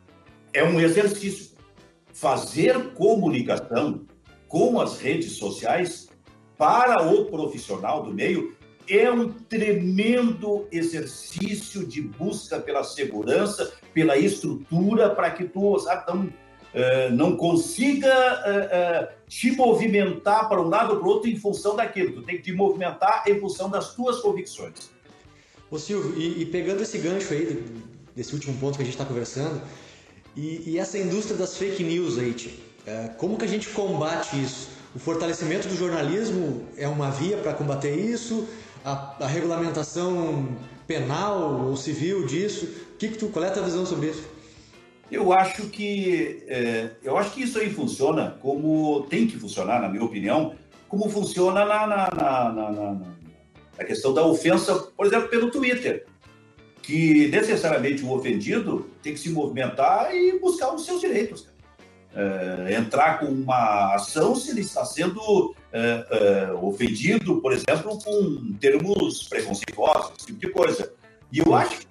é 0.53 0.65
um 0.65 0.81
exercício. 0.81 1.57
Fazer 2.13 2.93
comunicação 2.95 4.05
com 4.49 4.81
as 4.81 4.99
redes 4.99 5.35
sociais 5.37 6.09
para 6.57 7.01
o 7.05 7.27
profissional 7.27 8.03
do 8.03 8.13
meio 8.13 8.57
é 8.89 9.09
um 9.09 9.29
tremendo 9.29 10.67
exercício 10.73 11.87
de 11.87 12.03
busca 12.03 12.59
pela 12.59 12.83
segurança, 12.83 13.73
pela 13.95 14.17
estrutura, 14.17 15.11
para 15.11 15.31
que 15.31 15.45
tu 15.45 15.79
sabe, 15.79 16.11
não, 16.11 16.33
eh, 16.75 17.11
não 17.11 17.37
consiga 17.37 18.09
eh, 18.45 18.69
eh, 18.73 19.09
te 19.29 19.53
movimentar 19.53 20.49
para 20.49 20.61
um 20.61 20.69
lado 20.69 20.95
ou 20.95 20.99
para 20.99 21.07
o 21.07 21.11
outro 21.13 21.31
em 21.31 21.37
função 21.37 21.77
daquilo. 21.77 22.15
Tu 22.15 22.23
tem 22.23 22.37
que 22.39 22.43
te 22.43 22.53
movimentar 22.53 23.23
em 23.29 23.39
função 23.39 23.71
das 23.71 23.95
tuas 23.95 24.21
convicções. 24.21 24.98
Ô 25.71 25.79
Silvio, 25.79 26.15
e, 26.17 26.43
e, 26.43 26.47
pegando 26.47 26.83
esse 26.83 26.97
gancho 26.97 27.35
aí, 27.35 27.63
desse 28.17 28.33
último 28.33 28.57
ponto 28.59 28.77
que 28.77 28.83
a 28.83 28.85
gente 28.87 28.95
está 28.95 29.05
conversando, 29.05 29.61
e, 30.35 30.63
e, 30.71 30.79
essa 30.79 30.97
indústria 30.97 31.37
das 31.37 31.59
fake 31.59 31.85
news 31.85 32.19
aí, 32.19 32.33
tio, 32.33 32.53
é, 32.87 33.09
como 33.19 33.37
que 33.37 33.45
a 33.45 33.49
gente 33.49 33.69
combate 33.69 34.43
isso? 34.43 34.71
O 34.95 34.99
fortalecimento 34.99 35.69
do 35.69 35.77
jornalismo 35.77 36.67
é 36.75 36.89
uma 36.89 37.11
via 37.11 37.37
para 37.37 37.53
combater 37.53 37.95
isso? 37.95 38.49
A, 38.83 39.15
a, 39.21 39.27
regulamentação 39.27 40.57
penal 40.87 41.67
ou 41.67 41.77
civil 41.77 42.25
disso? 42.25 42.67
Que 42.99 43.09
que 43.09 43.19
tu, 43.19 43.29
qual 43.29 43.45
é 43.45 43.49
a 43.49 43.51
tua 43.51 43.63
visão 43.63 43.85
sobre 43.85 44.09
isso? 44.09 44.27
Eu 45.11 45.35
acho 45.35 45.69
que 45.69 46.45
é, 46.49 46.93
eu 47.03 47.19
acho 47.19 47.33
que 47.33 47.43
isso 47.43 47.59
aí 47.59 47.69
funciona 47.69 48.39
como 48.41 49.03
tem 49.11 49.27
que 49.27 49.39
funcionar, 49.39 49.83
na 49.83 49.89
minha 49.89 50.05
opinião, 50.05 50.55
como 50.89 51.11
funciona 51.11 51.67
na, 51.67 51.87
na, 51.87 52.11
na, 52.11 52.73
na 52.73 53.01
a 53.79 53.85
questão 53.85 54.13
da 54.13 54.25
ofensa, 54.25 54.75
por 54.97 55.07
exemplo, 55.07 55.29
pelo 55.29 55.51
Twitter, 55.51 56.05
que 56.83 57.29
necessariamente 57.29 58.03
o 58.03 58.13
ofendido 58.13 58.91
tem 59.03 59.13
que 59.13 59.21
se 59.21 59.31
movimentar 59.31 60.15
e 60.15 60.39
buscar 60.39 60.75
os 60.75 60.85
seus 60.85 61.01
direitos. 61.01 61.47
É, 62.15 62.75
entrar 62.75 63.21
com 63.21 63.27
uma 63.27 63.95
ação 63.95 64.35
se 64.35 64.51
ele 64.51 64.63
está 64.63 64.85
sendo 64.85 65.55
é, 65.73 66.07
é, 66.11 66.53
ofendido, 66.55 67.41
por 67.41 67.53
exemplo, 67.53 67.99
com 68.03 68.55
termos 68.59 69.25
preconceituosos, 69.29 70.13
esse 70.17 70.27
tipo 70.29 70.41
de 70.41 70.51
coisa. 70.51 70.93
E 71.31 71.39
eu 71.41 71.55
acho, 71.55 71.79
que, 71.79 71.87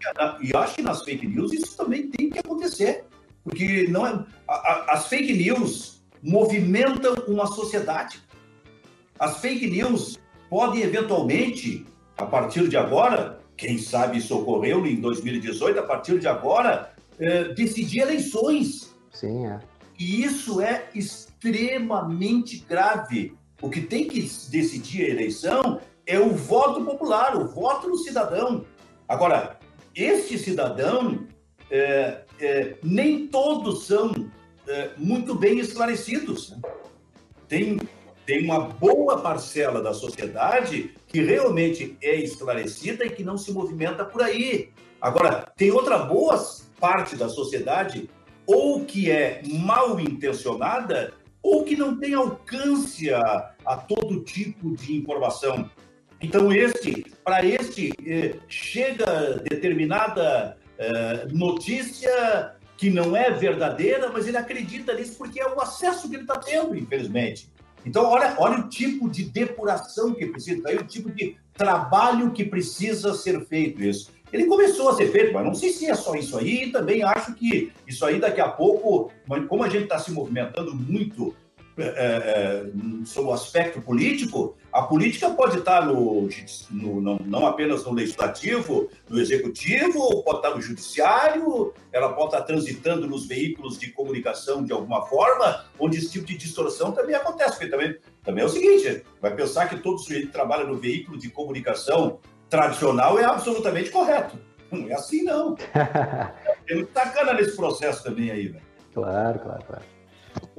eu 0.52 0.60
acho 0.60 0.76
que 0.76 0.82
nas 0.82 1.04
fake 1.04 1.28
news 1.28 1.54
isso 1.54 1.78
também 1.78 2.10
tem 2.10 2.32
que 2.32 2.39
acontecer, 2.39 3.06
porque 3.43 3.88
não 3.88 4.06
é, 4.06 4.26
a, 4.47 4.54
a, 4.54 4.93
as 4.93 5.08
fake 5.08 5.32
news 5.32 6.02
movimentam 6.23 7.13
uma 7.28 7.45
sociedade. 7.45 8.19
As 9.19 9.38
fake 9.39 9.69
news 9.69 10.19
podem 10.50 10.82
eventualmente, 10.82 11.86
a 12.18 12.26
partir 12.26 12.68
de 12.68 12.78
agora, 12.78 13.40
quem 13.56 13.78
sabe 13.78 14.20
isso 14.20 14.38
ocorreu 14.38 14.86
em 14.86 14.96
2018, 15.02 15.80
a 15.80 15.84
partir 15.84 16.20
de 16.20 16.28
agora, 16.28 16.94
é, 17.20 17.46
decidir 17.54 18.02
eleições. 18.02 18.96
Sim, 19.12 19.48
é. 19.48 19.60
E 20.00 20.24
isso 20.24 20.62
é 20.62 20.90
extremamente 20.94 22.60
grave. 22.60 23.36
O 23.62 23.70
que 23.70 23.82
tem 23.82 24.08
que 24.08 24.22
decidir 24.22 25.06
a 25.06 25.10
eleição 25.10 25.82
é 26.06 26.20
o 26.20 26.30
voto 26.30 26.86
popular, 26.86 27.36
o 27.36 27.48
voto 27.48 27.90
do 27.90 27.98
cidadão. 27.98 28.64
Agora, 29.08 29.58
este 29.96 30.38
cidadão, 30.38 31.26
é, 31.72 32.22
é, 32.40 32.76
nem 32.84 33.28
todos 33.28 33.86
são 33.86 34.12
muito 34.98 35.34
bem 35.34 35.60
esclarecidos. 35.60 36.54
Tem 37.48 37.80
tem 38.28 38.44
uma 38.44 38.60
boa 38.60 39.22
parcela 39.22 39.82
da 39.82 39.94
sociedade 39.94 40.94
que 41.08 41.22
realmente 41.22 41.98
é 42.02 42.18
esclarecida 42.18 43.06
e 43.06 43.10
que 43.10 43.24
não 43.24 43.38
se 43.38 43.54
movimenta 43.54 44.04
por 44.04 44.22
aí. 44.22 44.70
Agora, 45.02 45.50
tem 45.56 45.72
outra 45.72 46.00
boa 46.00 46.38
parte 46.78 47.16
da 47.16 47.30
sociedade 47.30 48.10
ou 48.46 48.84
que 48.84 49.10
é 49.10 49.42
mal 49.46 49.98
intencionada 49.98 51.13
ou 51.42 51.63
que 51.63 51.78
não 51.78 51.98
tem 51.98 52.16
alcance 52.16 53.13
a, 53.13 53.54
a 53.66 53.78
todo 53.78 54.22
tipo 54.22 54.76
de 54.76 54.98
informação. 54.98 55.72
Então, 56.20 56.52
este, 56.52 57.06
para 57.24 57.46
este, 57.46 57.94
eh, 58.06 58.36
chega 58.50 59.42
determinada 59.50 60.58
eh, 60.78 61.28
notícia 61.32 62.56
que 62.76 62.90
não 62.90 63.16
é 63.16 63.32
verdadeira, 63.32 64.10
mas 64.12 64.28
ele 64.28 64.38
acredita 64.38 64.94
nisso 64.94 65.18
porque 65.18 65.40
é 65.40 65.48
o 65.48 65.62
acesso 65.62 66.10
que 66.10 66.16
ele 66.16 66.24
está 66.24 66.38
tendo, 66.38 66.76
infelizmente. 66.76 67.50
Então, 67.86 68.06
olha, 68.06 68.36
olha 68.38 68.60
o 68.60 68.68
tipo 68.68 69.10
de 69.10 69.24
depuração 69.24 70.13
que 70.13 70.26
precisa, 70.26 70.68
aí 70.68 70.76
o 70.76 70.84
tipo 70.84 71.10
de 71.10 71.38
trabalho 71.54 72.32
que 72.32 72.44
precisa 72.44 73.13
ser 73.13 73.46
feito 73.46 73.82
isso. 73.82 74.12
Ele 74.32 74.46
começou 74.46 74.90
a 74.90 74.96
ser 74.96 75.10
feito, 75.10 75.34
mas 75.34 75.46
não 75.46 75.54
sei 75.54 75.72
se 75.72 75.86
é 75.86 75.96
só 75.96 76.13
isso 76.16 76.38
aí, 76.38 76.66
e 76.66 76.72
também 76.72 77.02
acho 77.02 77.34
que 77.34 77.72
isso 77.88 78.06
aí 78.06 78.20
daqui 78.20 78.42
a 78.42 78.50
pouco, 78.50 79.12
como 79.48 79.63
a 79.63 79.70
gente 79.70 79.84
está 79.84 79.98
se 79.98 80.12
movimentando 80.12 80.76
muito 80.76 81.34
é, 81.78 81.84
é, 81.86 82.66
sobre 83.06 83.30
o 83.30 83.34
aspecto 83.34 83.80
político, 83.82 84.58
a 84.72 84.82
política 84.82 85.30
pode 85.30 85.60
estar 85.60 85.86
no, 85.86 86.28
no 86.72 87.02
não, 87.02 87.20
não, 87.24 87.46
apenas 87.46 87.86
no 87.86 87.94
legislativo, 87.94 88.90
no 89.08 89.20
executivo, 89.20 90.24
pode 90.24 90.38
estar 90.38 90.56
no 90.56 90.62
judiciário, 90.62 91.74
ela 91.91 92.14
pode 92.14 92.34
estar 92.34 92.41
transitando 92.41 93.08
nos 93.08 93.28
veículos 93.28 93.78
de 93.78 93.91
comunicação 93.91 94.64
de 94.64 94.74
alguma 94.74 95.06
forma, 95.06 95.66
onde 95.80 95.97
esse 95.97 96.12
tipo 96.12 96.26
de 96.26 96.38
distorção 96.38 96.91
também 96.91 97.16
acontece. 97.16 97.51
Porque 97.51 97.68
também, 97.68 97.95
também 98.24 98.43
é 98.43 98.47
o 98.47 98.49
seguinte: 98.49 99.04
vai 99.22 99.36
pensar 99.36 99.70
que 99.70 99.78
todo 99.78 99.99
sujeito 99.99 100.28
que 100.28 100.34
trabalha 100.34 100.64
no 100.64 100.78
veículo 100.78 101.18
de 101.18 101.30
comunicação 101.30 102.20
tradicional 102.49 103.20
é 103.20 103.26
absolutamente 103.26 103.91
correto. 103.91 104.38
Não 104.72 104.89
é 104.89 104.93
assim, 104.93 105.24
não. 105.24 105.56
Tem 106.66 106.76
muito 106.76 106.91
tacana 106.91 107.34
nesse 107.34 107.56
processo 107.56 108.04
também 108.04 108.32
aí, 108.32 108.47
velho. 108.47 108.66
Claro, 108.93 109.39
claro, 109.39 109.64
claro. 109.66 109.97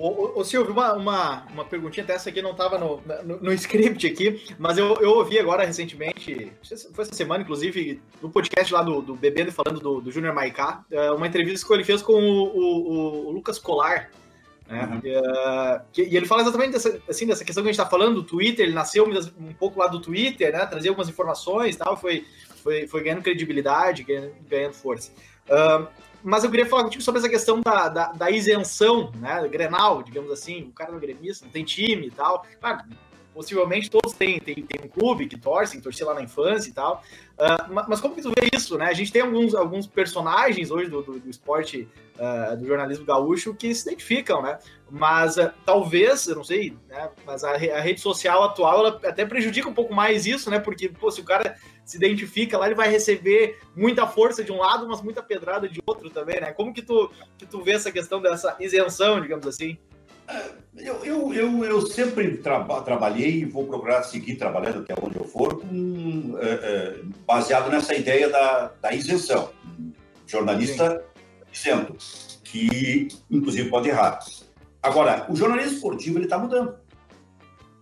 Ô, 0.01 0.39
ô, 0.39 0.45
Silvio, 0.45 0.73
uma, 0.73 0.93
uma, 0.93 1.45
uma 1.53 1.65
perguntinha, 1.65 2.05
até 2.05 2.13
essa 2.13 2.29
aqui 2.29 2.41
não 2.41 2.53
estava 2.53 2.79
no, 2.79 3.03
no, 3.25 3.41
no, 3.41 3.53
script 3.53 4.07
aqui, 4.07 4.41
mas 4.57 4.79
eu, 4.79 4.95
eu 5.01 5.11
ouvi 5.11 5.41
agora 5.41 5.65
recentemente, 5.65 6.53
foi 6.93 7.05
essa 7.05 7.15
semana, 7.17 7.43
inclusive, 7.43 8.01
no 8.23 8.31
podcast 8.31 8.73
lá 8.73 8.81
do, 8.81 9.03
do 9.03 9.17
Bebendo 9.17 9.51
falando 9.51 9.81
do, 9.81 10.01
do 10.01 10.13
Júnior 10.13 10.33
Maiká, 10.33 10.85
é, 10.89 11.11
uma 11.11 11.27
entrevista 11.27 11.67
que 11.67 11.73
ele 11.75 11.83
fez 11.83 12.01
com 12.01 12.13
o, 12.13 12.45
o, 12.47 13.27
o 13.27 13.31
Lucas 13.33 13.59
Colar. 13.59 14.09
Né? 14.69 14.85
Uhum. 14.85 15.01
E, 15.03 15.17
uh, 15.17 16.09
e, 16.13 16.17
ele 16.17 16.27
fala 16.27 16.43
exatamente 16.43 16.75
dessa, 16.75 17.01
assim, 17.09 17.27
dessa 17.27 17.45
questão 17.45 17.65
que 17.65 17.69
a 17.69 17.73
gente 17.73 17.81
está 17.81 17.91
falando 17.91 18.15
do 18.15 18.23
Twitter, 18.23 18.67
ele 18.67 18.75
nasceu 18.75 19.05
um 19.05 19.53
pouco 19.53 19.81
lá 19.81 19.89
do 19.89 19.99
Twitter, 19.99 20.53
né? 20.53 20.65
Trazer 20.65 20.91
algumas 20.91 21.09
informações 21.09 21.75
e 21.75 21.79
tal, 21.79 21.97
foi, 21.97 22.25
foi, 22.63 22.87
foi 22.87 23.03
ganhando 23.03 23.23
credibilidade, 23.23 24.05
ganhando, 24.05 24.33
ganhando 24.49 24.75
força. 24.75 25.11
Uh, 25.49 25.89
mas 26.23 26.45
eu 26.45 26.51
queria 26.51 26.67
falar 26.67 26.85
contigo 26.85 27.03
sobre 27.03 27.21
essa 27.21 27.29
questão 27.29 27.61
da, 27.61 27.89
da, 27.89 28.13
da, 28.13 28.31
isenção, 28.31 29.13
né? 29.17 29.47
Grenal, 29.49 30.03
digamos 30.03 30.31
assim, 30.31 30.63
o 30.65 30.73
cara 30.73 30.91
não 30.91 30.99
é 30.99 31.01
gremista, 31.01 31.45
não 31.45 31.53
tem 31.53 31.65
time 31.65 32.09
e 32.09 32.11
tal. 32.11 32.45
Claro, 32.61 32.85
possivelmente 33.39 33.89
todos 33.89 34.15
têm, 34.15 34.41
têm, 34.41 34.67
um 34.85 34.89
clube 34.89 35.29
que 35.29 35.39
torcem, 35.39 35.81
torcer 35.81 36.05
lá 36.05 36.13
na 36.13 36.23
infância 36.23 36.69
e 36.69 36.73
tal. 36.73 37.05
Uh, 37.35 37.73
mas 37.89 38.01
como 38.01 38.17
que 38.17 38.21
tu 38.21 38.31
vê 38.31 38.49
isso, 38.53 38.77
né? 38.77 38.87
A 38.87 38.93
gente 38.93 39.13
tem 39.13 39.23
alguns, 39.23 39.55
alguns 39.55 39.87
personagens 39.87 40.73
hoje 40.73 40.91
do, 40.91 41.03
do, 41.03 41.21
do 41.21 41.31
esporte, 41.31 41.89
uh, 42.17 42.57
do 42.57 42.67
jornalismo 42.67 43.05
gaúcho, 43.05 43.55
que 43.55 43.73
se 43.73 43.83
identificam, 43.83 44.43
né? 44.43 44.59
Mas 44.91 45.37
uh, 45.37 45.53
talvez, 45.65 46.27
eu 46.27 46.35
não 46.35 46.43
sei, 46.43 46.77
né? 46.89 47.11
Mas 47.25 47.45
a, 47.45 47.53
a, 47.53 47.81
rede 47.81 48.01
social 48.01 48.43
atual, 48.43 48.81
ela 48.81 49.01
até 49.05 49.25
prejudica 49.25 49.69
um 49.69 49.75
pouco 49.75 49.95
mais 49.95 50.27
isso, 50.27 50.51
né? 50.51 50.59
Porque, 50.59 50.89
pô, 50.89 51.09
se 51.09 51.21
o 51.21 51.25
cara 51.25 51.57
se 51.89 51.97
identifica 51.97 52.59
lá, 52.59 52.67
ele 52.67 52.75
vai 52.75 52.91
receber 52.91 53.59
muita 53.75 54.07
força 54.07 54.45
de 54.45 54.53
um 54.53 54.59
lado, 54.59 54.87
mas 54.87 55.01
muita 55.01 55.23
pedrada 55.23 55.67
de 55.67 55.81
outro 55.87 56.11
também, 56.11 56.39
né? 56.39 56.53
Como 56.53 56.73
que 56.73 56.83
tu, 56.83 57.11
que 57.39 57.47
tu 57.47 57.63
vê 57.63 57.73
essa 57.73 57.91
questão 57.91 58.21
dessa 58.21 58.55
isenção, 58.61 59.23
digamos 59.23 59.47
assim? 59.47 59.79
Eu, 60.77 61.03
eu, 61.03 61.33
eu, 61.33 61.65
eu 61.65 61.81
sempre 61.87 62.37
tra 62.37 62.63
trabalhei 62.83 63.39
e 63.39 63.45
vou 63.47 63.67
procurar 63.67 64.03
seguir 64.03 64.37
trabalhando 64.37 64.81
até 64.81 64.95
onde 65.03 65.17
eu 65.17 65.25
for, 65.25 65.61
com, 65.61 66.37
é, 66.39 66.47
é, 66.47 67.01
baseado 67.27 67.71
nessa 67.71 67.95
ideia 67.95 68.29
da, 68.29 68.71
da 68.83 68.93
isenção. 68.93 69.51
jornalista 70.27 71.03
isento, 71.51 71.97
que 72.45 73.09
inclusive 73.31 73.71
pode 73.71 73.89
errar. 73.89 74.19
Agora, 74.83 75.25
o 75.31 75.35
jornalismo 75.35 75.73
esportivo 75.73 76.19
ele 76.19 76.27
está 76.27 76.37
mudando. 76.37 76.75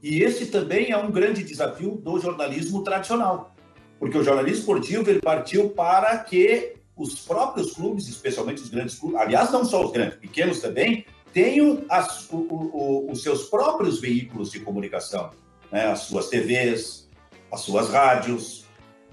E 0.00 0.22
esse 0.22 0.46
também 0.46 0.92
é 0.92 0.96
um 0.96 1.10
grande 1.10 1.42
desafio 1.42 1.96
do 1.96 2.20
jornalismo 2.20 2.84
tradicional, 2.84 3.55
porque 3.98 4.18
o 4.18 4.24
jornalismo 4.24 4.58
esportivo 4.58 5.08
ele 5.10 5.20
partiu 5.20 5.70
para 5.70 6.18
que 6.18 6.74
os 6.96 7.14
próprios 7.20 7.72
clubes, 7.74 8.08
especialmente 8.08 8.62
os 8.62 8.70
grandes 8.70 8.98
clubes, 8.98 9.20
aliás, 9.20 9.50
não 9.50 9.64
só 9.64 9.84
os 9.84 9.92
grandes, 9.92 10.18
pequenos 10.18 10.60
também, 10.60 11.04
tenham 11.32 11.84
as, 11.90 12.30
o, 12.30 12.36
o, 12.36 13.10
os 13.10 13.22
seus 13.22 13.50
próprios 13.50 14.00
veículos 14.00 14.50
de 14.50 14.60
comunicação, 14.60 15.30
né? 15.70 15.86
as 15.86 16.00
suas 16.00 16.28
TVs, 16.28 17.08
as 17.52 17.60
suas 17.60 17.90
rádios. 17.90 18.64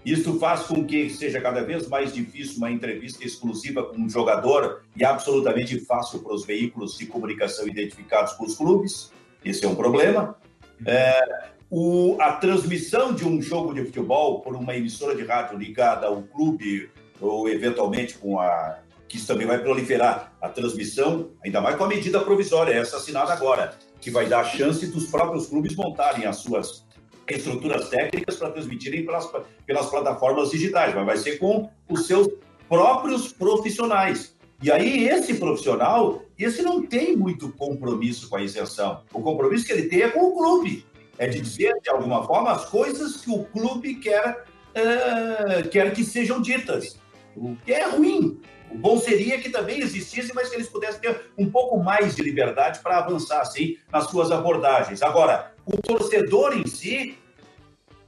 Isso 0.05 0.37
faz 0.37 0.63
com 0.63 0.85
que 0.85 1.09
seja 1.09 1.39
cada 1.41 1.61
vez 1.61 1.87
mais 1.87 2.13
difícil 2.13 2.57
uma 2.57 2.71
entrevista 2.71 3.25
exclusiva 3.25 3.83
com 3.83 3.97
um 3.97 4.09
jogador 4.09 4.83
e 4.95 5.03
absolutamente 5.03 5.79
fácil 5.81 6.19
para 6.19 6.33
os 6.33 6.45
veículos 6.45 6.97
de 6.97 7.05
comunicação 7.05 7.67
identificados 7.67 8.33
com 8.33 8.45
os 8.45 8.55
clubes. 8.55 9.11
Esse 9.43 9.65
é 9.65 9.67
um 9.67 9.75
problema. 9.75 10.37
É, 10.85 11.49
o, 11.75 12.17
a 12.21 12.33
transmissão 12.33 13.15
de 13.15 13.27
um 13.27 13.41
jogo 13.41 13.73
de 13.73 13.83
futebol 13.83 14.41
por 14.41 14.55
uma 14.55 14.75
emissora 14.75 15.15
de 15.15 15.25
rádio 15.25 15.57
ligada 15.57 16.05
ao 16.05 16.21
clube 16.21 16.87
ou 17.19 17.49
eventualmente 17.49 18.13
com 18.13 18.39
a 18.39 18.77
que 19.09 19.17
isso 19.17 19.25
também 19.25 19.47
vai 19.47 19.57
proliferar 19.57 20.31
a 20.39 20.49
transmissão, 20.49 21.31
ainda 21.43 21.61
mais 21.61 21.75
com 21.75 21.83
a 21.83 21.87
medida 21.87 22.19
provisória, 22.19 22.73
essa 22.73 22.97
assinada 22.97 23.33
agora, 23.33 23.75
que 23.99 24.11
vai 24.11 24.27
dar 24.27 24.41
a 24.41 24.43
chance 24.43 24.85
dos 24.85 25.07
próprios 25.07 25.47
clubes 25.47 25.75
montarem 25.75 26.25
as 26.25 26.37
suas 26.37 26.85
estruturas 27.27 27.89
técnicas 27.89 28.35
para 28.35 28.51
transmitirem 28.51 29.03
pelas, 29.03 29.27
pelas 29.65 29.87
plataformas 29.87 30.51
digitais, 30.51 30.93
mas 30.93 31.05
vai 31.05 31.17
ser 31.17 31.39
com 31.39 31.71
os 31.89 32.05
seus 32.05 32.27
próprios 32.69 33.31
profissionais. 33.31 34.35
E 34.61 34.71
aí, 34.71 35.07
esse 35.07 35.35
profissional, 35.35 36.21
esse 36.37 36.61
não 36.61 36.83
tem 36.83 37.15
muito 37.15 37.51
compromisso 37.53 38.29
com 38.29 38.35
a 38.35 38.43
isenção. 38.43 39.01
O 39.11 39.21
compromisso 39.21 39.65
que 39.65 39.73
ele 39.73 39.89
tem 39.89 40.03
é 40.03 40.09
com 40.09 40.21
o 40.21 40.37
clube. 40.37 40.85
É 41.17 41.27
de 41.27 41.39
dizer, 41.41 41.73
de 41.81 41.89
alguma 41.89 42.25
forma, 42.25 42.51
as 42.51 42.65
coisas 42.65 43.17
que 43.17 43.29
o 43.29 43.43
clube 43.45 43.95
quer, 43.95 44.45
uh, 44.75 45.69
quer 45.69 45.93
que 45.93 46.03
sejam 46.03 46.41
ditas. 46.41 46.99
O 47.35 47.55
que 47.57 47.71
é 47.71 47.87
ruim, 47.87 48.41
o 48.71 48.77
bom 48.77 48.99
seria 48.99 49.39
que 49.39 49.49
também 49.49 49.79
existisse, 49.79 50.33
mas 50.33 50.49
que 50.49 50.55
eles 50.55 50.67
pudessem 50.67 50.99
ter 50.99 51.31
um 51.37 51.49
pouco 51.49 51.77
mais 51.77 52.15
de 52.15 52.23
liberdade 52.23 52.79
para 52.79 52.97
avançar, 52.97 53.41
assim, 53.41 53.77
nas 53.91 54.05
suas 54.05 54.31
abordagens. 54.31 55.03
Agora, 55.03 55.53
o 55.65 55.77
torcedor 55.77 56.57
em 56.57 56.65
si, 56.65 57.17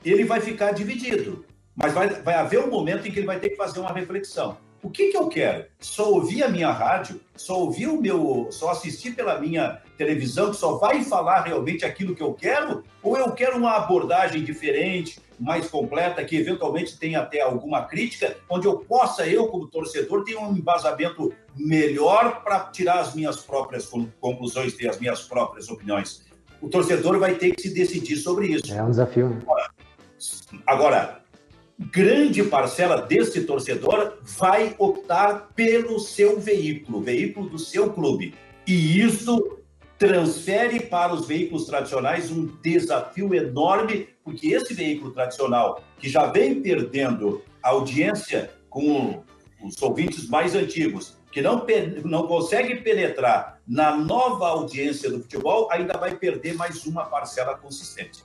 ele 0.03 0.23
vai 0.23 0.41
ficar 0.41 0.71
dividido, 0.71 1.45
mas 1.75 1.93
vai, 1.93 2.09
vai 2.09 2.33
haver 2.35 2.59
um 2.59 2.69
momento 2.69 3.07
em 3.07 3.11
que 3.11 3.19
ele 3.19 3.27
vai 3.27 3.39
ter 3.39 3.49
que 3.49 3.55
fazer 3.55 3.79
uma 3.79 3.93
reflexão. 3.93 4.57
O 4.85 4.91
que, 4.91 5.09
que 5.09 5.17
eu 5.17 5.27
quero? 5.27 5.65
Só 5.79 6.11
ouvir 6.11 6.43
a 6.43 6.47
minha 6.47 6.71
rádio? 6.71 7.19
Só 7.35 7.59
ouvir 7.59 7.87
o 7.87 7.99
meu. 7.99 8.49
Só 8.51 8.69
assistir 8.69 9.15
pela 9.15 9.39
minha 9.41 9.81
televisão 9.97 10.51
que 10.51 10.57
só 10.57 10.77
vai 10.77 11.03
falar 11.03 11.41
realmente 11.41 11.83
aquilo 11.83 12.15
que 12.15 12.21
eu 12.21 12.35
quero? 12.35 12.83
Ou 13.01 13.17
eu 13.17 13.31
quero 13.31 13.57
uma 13.57 13.77
abordagem 13.77 14.43
diferente, 14.43 15.19
mais 15.39 15.67
completa, 15.67 16.23
que 16.23 16.37
eventualmente 16.37 16.99
tenha 16.99 17.21
até 17.21 17.41
alguma 17.41 17.85
crítica, 17.85 18.37
onde 18.47 18.67
eu 18.67 18.77
possa, 18.77 19.25
eu 19.25 19.47
como 19.47 19.65
torcedor, 19.65 20.23
ter 20.23 20.35
um 20.35 20.55
embasamento 20.55 21.33
melhor 21.57 22.43
para 22.43 22.59
tirar 22.65 22.99
as 22.99 23.15
minhas 23.15 23.37
próprias 23.37 23.89
conclusões, 24.21 24.75
ter 24.75 24.87
as 24.87 24.99
minhas 24.99 25.23
próprias 25.23 25.67
opiniões. 25.67 26.23
O 26.61 26.69
torcedor 26.69 27.17
vai 27.17 27.33
ter 27.33 27.55
que 27.55 27.61
se 27.63 27.73
decidir 27.73 28.17
sobre 28.17 28.49
isso. 28.49 28.71
É 28.71 28.83
um 28.83 28.91
desafio. 28.91 29.29
Né? 29.29 29.39
Agora, 29.39 29.71
agora 30.67 31.24
grande 31.77 32.43
parcela 32.43 33.01
desse 33.01 33.41
torcedor 33.43 34.17
vai 34.21 34.75
optar 34.77 35.49
pelo 35.55 35.99
seu 35.99 36.39
veículo, 36.39 37.01
veículo 37.01 37.49
do 37.49 37.59
seu 37.59 37.91
clube. 37.91 38.33
E 38.65 38.99
isso 38.99 39.59
transfere 39.97 40.79
para 40.79 41.13
os 41.13 41.27
veículos 41.27 41.65
tradicionais 41.65 42.31
um 42.31 42.47
desafio 42.61 43.33
enorme, 43.33 44.09
porque 44.23 44.47
esse 44.47 44.73
veículo 44.73 45.11
tradicional, 45.11 45.83
que 45.99 46.09
já 46.09 46.27
vem 46.27 46.61
perdendo 46.61 47.41
audiência 47.61 48.51
com 48.69 49.23
os 49.63 49.81
ouvintes 49.81 50.27
mais 50.27 50.53
antigos, 50.55 51.17
que 51.31 51.41
não, 51.41 51.65
não 52.03 52.27
consegue 52.27 52.77
penetrar 52.77 53.59
na 53.67 53.95
nova 53.95 54.47
audiência 54.47 55.09
do 55.09 55.21
futebol, 55.21 55.69
ainda 55.71 55.97
vai 55.97 56.15
perder 56.15 56.55
mais 56.55 56.85
uma 56.85 57.05
parcela 57.05 57.55
consistente. 57.57 58.23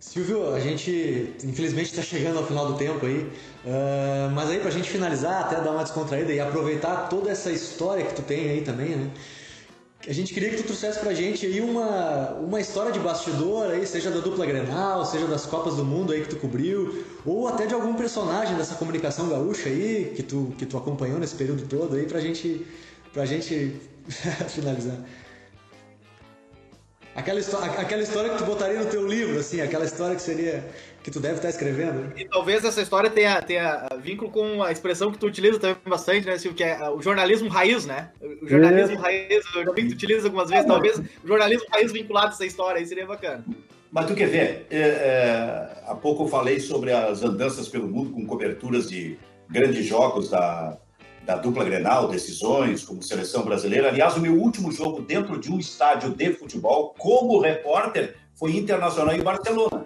Silvio, 0.00 0.54
a 0.54 0.60
gente 0.60 1.34
infelizmente 1.42 1.86
está 1.86 2.02
chegando 2.02 2.38
ao 2.38 2.46
final 2.46 2.68
do 2.68 2.78
tempo 2.78 3.04
aí, 3.04 3.18
uh, 3.64 4.30
mas 4.32 4.48
aí 4.48 4.60
para 4.60 4.68
a 4.68 4.72
gente 4.72 4.88
finalizar, 4.88 5.42
até 5.42 5.60
dar 5.60 5.72
uma 5.72 5.82
descontraída 5.82 6.32
e 6.32 6.38
aproveitar 6.38 7.08
toda 7.08 7.30
essa 7.30 7.50
história 7.50 8.04
que 8.04 8.14
tu 8.14 8.22
tem 8.22 8.48
aí 8.48 8.60
também, 8.60 8.90
né? 8.90 9.10
A 10.06 10.12
gente 10.12 10.32
queria 10.32 10.50
que 10.50 10.58
tu 10.58 10.62
trouxesse 10.62 11.00
pra 11.00 11.12
gente 11.12 11.44
aí 11.44 11.60
uma, 11.60 12.30
uma 12.34 12.60
história 12.60 12.92
de 12.92 13.00
bastidor 13.00 13.72
aí, 13.72 13.84
seja 13.84 14.08
da 14.10 14.20
dupla 14.20 14.46
Grenal, 14.46 15.04
seja 15.04 15.26
das 15.26 15.44
Copas 15.44 15.74
do 15.74 15.84
Mundo 15.84 16.12
aí 16.12 16.22
que 16.22 16.28
tu 16.28 16.36
cobriu, 16.36 17.04
ou 17.26 17.48
até 17.48 17.66
de 17.66 17.74
algum 17.74 17.92
personagem 17.94 18.56
dessa 18.56 18.76
comunicação 18.76 19.28
gaúcha 19.28 19.68
aí 19.68 20.12
que 20.14 20.22
tu, 20.22 20.54
que 20.56 20.64
tu 20.64 20.78
acompanhou 20.78 21.18
nesse 21.18 21.34
período 21.34 21.66
todo 21.66 21.96
aí 21.96 22.06
pra 22.06 22.20
gente, 22.20 22.64
pra 23.12 23.26
gente 23.26 23.74
finalizar. 24.48 24.96
Aquela, 27.18 27.40
aquela 27.80 28.02
história 28.02 28.30
que 28.30 28.38
tu 28.38 28.44
botaria 28.44 28.78
no 28.78 28.86
teu 28.86 29.04
livro, 29.04 29.40
assim, 29.40 29.60
aquela 29.60 29.84
história 29.84 30.14
que 30.14 30.22
seria 30.22 30.64
que 31.02 31.10
tu 31.10 31.18
deve 31.18 31.34
estar 31.34 31.48
escrevendo. 31.48 32.12
E 32.16 32.24
talvez 32.24 32.64
essa 32.64 32.80
história 32.80 33.10
tenha, 33.10 33.42
tenha 33.42 33.88
vínculo 34.00 34.30
com 34.30 34.62
a 34.62 34.70
expressão 34.70 35.10
que 35.10 35.18
tu 35.18 35.26
utiliza 35.26 35.58
também 35.58 35.76
bastante, 35.84 36.28
né, 36.28 36.38
Silvio, 36.38 36.56
que 36.56 36.62
é 36.62 36.88
o 36.88 37.02
jornalismo 37.02 37.48
raiz, 37.48 37.86
né? 37.86 38.10
O 38.40 38.46
jornalismo 38.46 38.94
é. 38.94 39.00
raiz, 39.00 39.44
eu 39.52 39.64
já 39.64 39.72
vi 39.72 39.82
que 39.82 39.88
tu 39.88 39.94
utiliza 39.94 40.28
algumas 40.28 40.48
vezes, 40.48 40.64
talvez 40.64 40.96
o 40.96 41.26
jornalismo 41.26 41.66
raiz 41.72 41.90
vinculado 41.90 42.28
a 42.28 42.30
essa 42.30 42.46
história 42.46 42.78
aí 42.78 42.86
seria 42.86 43.04
bacana. 43.04 43.44
Mas 43.90 44.06
tu 44.06 44.14
quer 44.14 44.28
ver, 44.28 44.66
é, 44.70 44.78
é, 44.78 45.82
há 45.88 45.96
pouco 45.96 46.22
eu 46.22 46.28
falei 46.28 46.60
sobre 46.60 46.92
as 46.92 47.24
andanças 47.24 47.66
pelo 47.68 47.88
mundo 47.88 48.12
com 48.12 48.24
coberturas 48.26 48.88
de 48.88 49.18
grandes 49.50 49.84
jogos 49.84 50.30
da, 50.30 50.78
da 51.28 51.36
dupla 51.36 51.62
Grenal, 51.62 52.08
decisões 52.08 52.82
como 52.82 53.02
seleção 53.02 53.44
brasileira. 53.44 53.88
Aliás, 53.88 54.16
o 54.16 54.20
meu 54.20 54.32
último 54.32 54.72
jogo 54.72 55.02
dentro 55.02 55.38
de 55.38 55.52
um 55.52 55.58
estádio 55.58 56.08
de 56.08 56.32
futebol, 56.32 56.94
como 56.96 57.38
repórter, 57.38 58.16
foi 58.34 58.56
Internacional 58.56 59.14
em 59.14 59.20
Barcelona. 59.20 59.84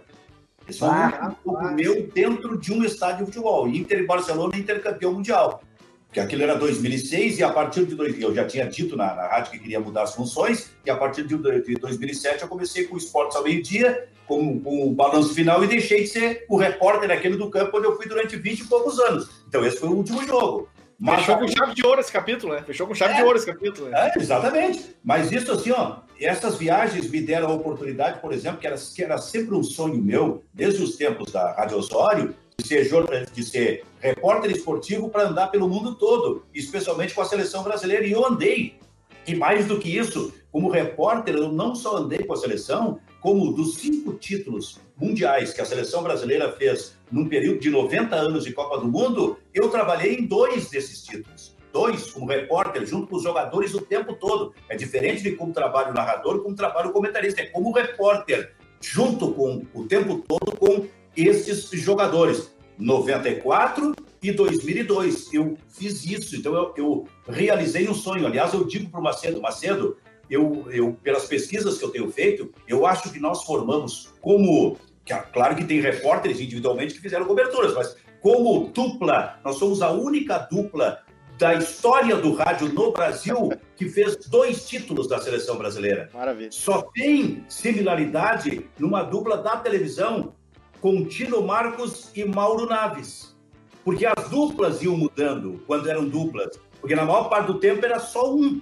Esse 0.68 0.78
foi 0.78 0.88
ah, 0.88 1.34
jogo 1.44 1.72
meu 1.72 2.06
dentro 2.06 2.56
de 2.56 2.72
um 2.72 2.84
estádio 2.84 3.26
de 3.26 3.32
futebol. 3.32 3.68
Inter 3.68 3.98
e 3.98 4.06
Barcelona, 4.06 4.56
Inter 4.56 4.80
campeão 4.80 5.14
mundial. 5.14 5.60
Porque 6.06 6.20
aquilo 6.20 6.44
era 6.44 6.54
2006 6.54 7.40
e 7.40 7.42
a 7.42 7.50
partir 7.50 7.86
de... 7.86 7.96
Dois, 7.96 8.20
eu 8.20 8.32
já 8.32 8.44
tinha 8.46 8.64
dito 8.66 8.96
na, 8.96 9.12
na 9.12 9.26
rádio 9.26 9.50
que 9.50 9.58
queria 9.58 9.80
mudar 9.80 10.02
as 10.02 10.14
funções 10.14 10.70
e 10.86 10.90
a 10.92 10.96
partir 10.96 11.26
de, 11.26 11.36
de 11.36 11.74
2007 11.74 12.42
eu 12.42 12.48
comecei 12.48 12.84
com 12.84 12.94
o 12.94 12.98
Esportes 12.98 13.36
ao 13.36 13.42
meio-dia, 13.42 14.08
com, 14.28 14.60
com, 14.60 14.86
o 14.86 14.92
balanço 14.92 15.34
final 15.34 15.64
e 15.64 15.66
deixei 15.66 16.02
de 16.02 16.08
ser 16.08 16.46
o 16.48 16.56
repórter 16.56 17.10
aquele 17.10 17.36
do 17.36 17.50
campo 17.50 17.78
onde 17.78 17.86
eu 17.86 17.96
fui 17.96 18.06
durante 18.06 18.36
20 18.36 18.60
e 18.60 18.64
poucos 18.66 19.00
anos. 19.00 19.28
Então 19.48 19.64
esse 19.64 19.78
foi 19.78 19.88
o 19.88 19.96
último 19.96 20.24
jogo. 20.24 20.68
Mas 21.02 21.18
Fechou 21.18 21.36
com 21.36 21.48
chave 21.48 21.74
de 21.74 21.84
ouro 21.84 22.00
esse 22.00 22.12
capítulo, 22.12 22.54
né? 22.54 22.62
Fechou 22.62 22.86
com 22.86 22.94
chave 22.94 23.14
é, 23.14 23.16
de 23.16 23.22
ouro 23.24 23.36
esse 23.36 23.46
capítulo. 23.46 23.88
Né? 23.88 24.12
É, 24.14 24.18
exatamente. 24.20 24.94
Mas 25.02 25.32
isso 25.32 25.50
assim, 25.50 25.72
ó, 25.72 25.96
essas 26.20 26.56
viagens 26.56 27.10
me 27.10 27.20
deram 27.20 27.48
a 27.48 27.54
oportunidade, 27.54 28.20
por 28.20 28.32
exemplo, 28.32 28.60
que 28.60 28.68
era, 28.68 28.76
que 28.76 29.02
era 29.02 29.18
sempre 29.18 29.56
um 29.56 29.64
sonho 29.64 29.96
meu, 29.96 30.44
desde 30.54 30.80
os 30.80 30.94
tempos 30.94 31.32
da 31.32 31.50
Rádio 31.54 31.76
Osório, 31.76 32.36
de 32.56 32.68
ser, 32.68 32.88
de 33.32 33.42
ser 33.42 33.84
repórter 33.98 34.52
esportivo 34.52 35.08
para 35.08 35.24
andar 35.24 35.48
pelo 35.48 35.68
mundo 35.68 35.96
todo, 35.96 36.46
especialmente 36.54 37.14
com 37.14 37.20
a 37.20 37.24
seleção 37.24 37.64
brasileira. 37.64 38.06
E 38.06 38.12
eu 38.12 38.24
andei 38.24 38.78
E 39.26 39.34
mais 39.34 39.66
do 39.66 39.80
que 39.80 39.96
isso, 39.96 40.32
como 40.52 40.70
repórter, 40.70 41.34
eu 41.34 41.50
não 41.50 41.74
só 41.74 41.96
andei 41.96 42.20
com 42.20 42.32
a 42.32 42.36
seleção, 42.36 43.00
como 43.20 43.52
dos 43.52 43.74
cinco 43.74 44.14
títulos 44.14 44.78
mundiais 44.96 45.52
que 45.52 45.60
a 45.60 45.64
seleção 45.64 46.04
brasileira 46.04 46.52
fez 46.52 46.96
num 47.12 47.28
período 47.28 47.60
de 47.60 47.70
90 47.70 48.16
anos 48.16 48.44
de 48.44 48.52
Copa 48.52 48.78
do 48.78 48.88
Mundo, 48.88 49.38
eu 49.52 49.68
trabalhei 49.68 50.16
em 50.16 50.26
dois 50.26 50.70
desses 50.70 51.04
títulos. 51.04 51.54
Dois, 51.72 52.10
como 52.10 52.26
repórter, 52.26 52.84
junto 52.86 53.06
com 53.06 53.16
os 53.16 53.22
jogadores 53.22 53.74
o 53.74 53.80
tempo 53.80 54.14
todo. 54.14 54.52
É 54.68 54.76
diferente 54.76 55.22
de 55.22 55.32
como 55.32 55.52
trabalho 55.52 55.94
narrador, 55.94 56.42
como 56.42 56.56
trabalho 56.56 56.92
comentarista. 56.92 57.42
É 57.42 57.46
como 57.46 57.72
repórter, 57.72 58.54
junto 58.80 59.32
com 59.32 59.62
o 59.74 59.86
tempo 59.86 60.24
todo 60.26 60.56
com 60.56 60.86
esses 61.16 61.70
jogadores. 61.70 62.52
94 62.78 63.94
e 64.22 64.32
2002. 64.32 65.32
Eu 65.32 65.56
fiz 65.68 66.04
isso, 66.04 66.36
então 66.36 66.54
eu, 66.54 66.74
eu 66.76 67.08
realizei 67.28 67.88
um 67.88 67.94
sonho. 67.94 68.26
Aliás, 68.26 68.52
eu 68.54 68.64
digo 68.64 68.90
para 68.90 69.00
o 69.00 69.02
Macedo, 69.02 69.40
Macedo, 69.40 69.96
eu, 70.30 70.66
eu, 70.70 70.96
pelas 71.02 71.26
pesquisas 71.26 71.78
que 71.78 71.84
eu 71.84 71.90
tenho 71.90 72.10
feito, 72.10 72.50
eu 72.66 72.86
acho 72.86 73.12
que 73.12 73.20
nós 73.20 73.44
formamos 73.44 74.12
como. 74.20 74.76
Claro 75.32 75.56
que 75.56 75.64
tem 75.64 75.80
repórteres 75.80 76.40
individualmente 76.40 76.94
que 76.94 77.00
fizeram 77.00 77.26
coberturas, 77.26 77.74
mas 77.74 77.96
como 78.20 78.68
dupla, 78.68 79.40
nós 79.44 79.56
somos 79.56 79.82
a 79.82 79.90
única 79.90 80.38
dupla 80.38 81.02
da 81.38 81.54
história 81.54 82.14
do 82.16 82.34
rádio 82.34 82.68
no 82.68 82.92
Brasil 82.92 83.50
que 83.74 83.88
fez 83.88 84.16
dois 84.28 84.68
títulos 84.68 85.08
da 85.08 85.18
seleção 85.18 85.56
brasileira. 85.56 86.08
Maravilha. 86.14 86.52
Só 86.52 86.82
tem 86.94 87.44
similaridade 87.48 88.64
numa 88.78 89.02
dupla 89.02 89.38
da 89.38 89.56
televisão 89.56 90.34
com 90.80 91.04
Tino 91.04 91.42
Marcos 91.42 92.12
e 92.14 92.24
Mauro 92.24 92.66
Naves. 92.66 93.36
Porque 93.84 94.06
as 94.06 94.28
duplas 94.28 94.82
iam 94.82 94.96
mudando 94.96 95.60
quando 95.66 95.90
eram 95.90 96.08
duplas. 96.08 96.60
Porque 96.80 96.94
na 96.94 97.04
maior 97.04 97.28
parte 97.28 97.46
do 97.46 97.58
tempo 97.58 97.84
era 97.84 97.98
só 97.98 98.32
um. 98.32 98.60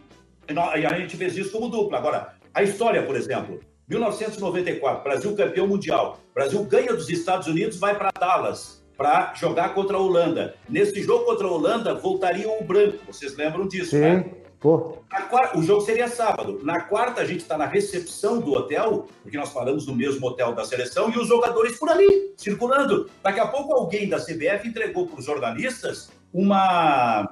E 0.48 0.86
a 0.86 0.98
gente 0.98 1.18
fez 1.18 1.36
isso 1.36 1.52
como 1.52 1.68
dupla. 1.68 1.98
Agora, 1.98 2.34
a 2.54 2.62
história, 2.62 3.02
por 3.02 3.14
exemplo, 3.14 3.60
1994, 3.90 5.02
Brasil 5.02 5.34
campeão 5.34 5.66
mundial. 5.66 6.20
Brasil 6.32 6.62
ganha 6.64 6.94
dos 6.94 7.10
Estados 7.10 7.48
Unidos, 7.48 7.76
vai 7.76 7.98
para 7.98 8.10
Dallas 8.18 8.80
para 8.96 9.32
jogar 9.34 9.74
contra 9.74 9.96
a 9.96 10.00
Holanda. 10.00 10.54
Nesse 10.68 11.02
jogo 11.02 11.24
contra 11.24 11.46
a 11.46 11.50
Holanda, 11.50 11.94
voltaria 11.94 12.46
o 12.48 12.62
branco. 12.62 12.98
Vocês 13.06 13.34
lembram 13.34 13.66
disso, 13.66 13.92
Sim. 13.92 14.00
né? 14.00 14.30
Quarta, 14.60 15.58
o 15.58 15.62
jogo 15.62 15.80
seria 15.80 16.06
sábado. 16.06 16.60
Na 16.62 16.82
quarta, 16.82 17.22
a 17.22 17.24
gente 17.24 17.40
está 17.40 17.56
na 17.56 17.64
recepção 17.64 18.40
do 18.40 18.52
hotel, 18.52 19.08
porque 19.22 19.38
nós 19.38 19.50
falamos 19.50 19.86
no 19.86 19.94
mesmo 19.94 20.26
hotel 20.26 20.54
da 20.54 20.64
seleção, 20.66 21.10
e 21.10 21.16
os 21.18 21.28
jogadores 21.28 21.78
por 21.78 21.88
ali, 21.88 22.34
circulando. 22.36 23.08
Daqui 23.22 23.40
a 23.40 23.46
pouco, 23.46 23.72
alguém 23.72 24.06
da 24.06 24.18
CBF 24.18 24.68
entregou 24.68 25.06
para 25.06 25.18
os 25.18 25.24
jornalistas 25.24 26.10
uma, 26.30 27.26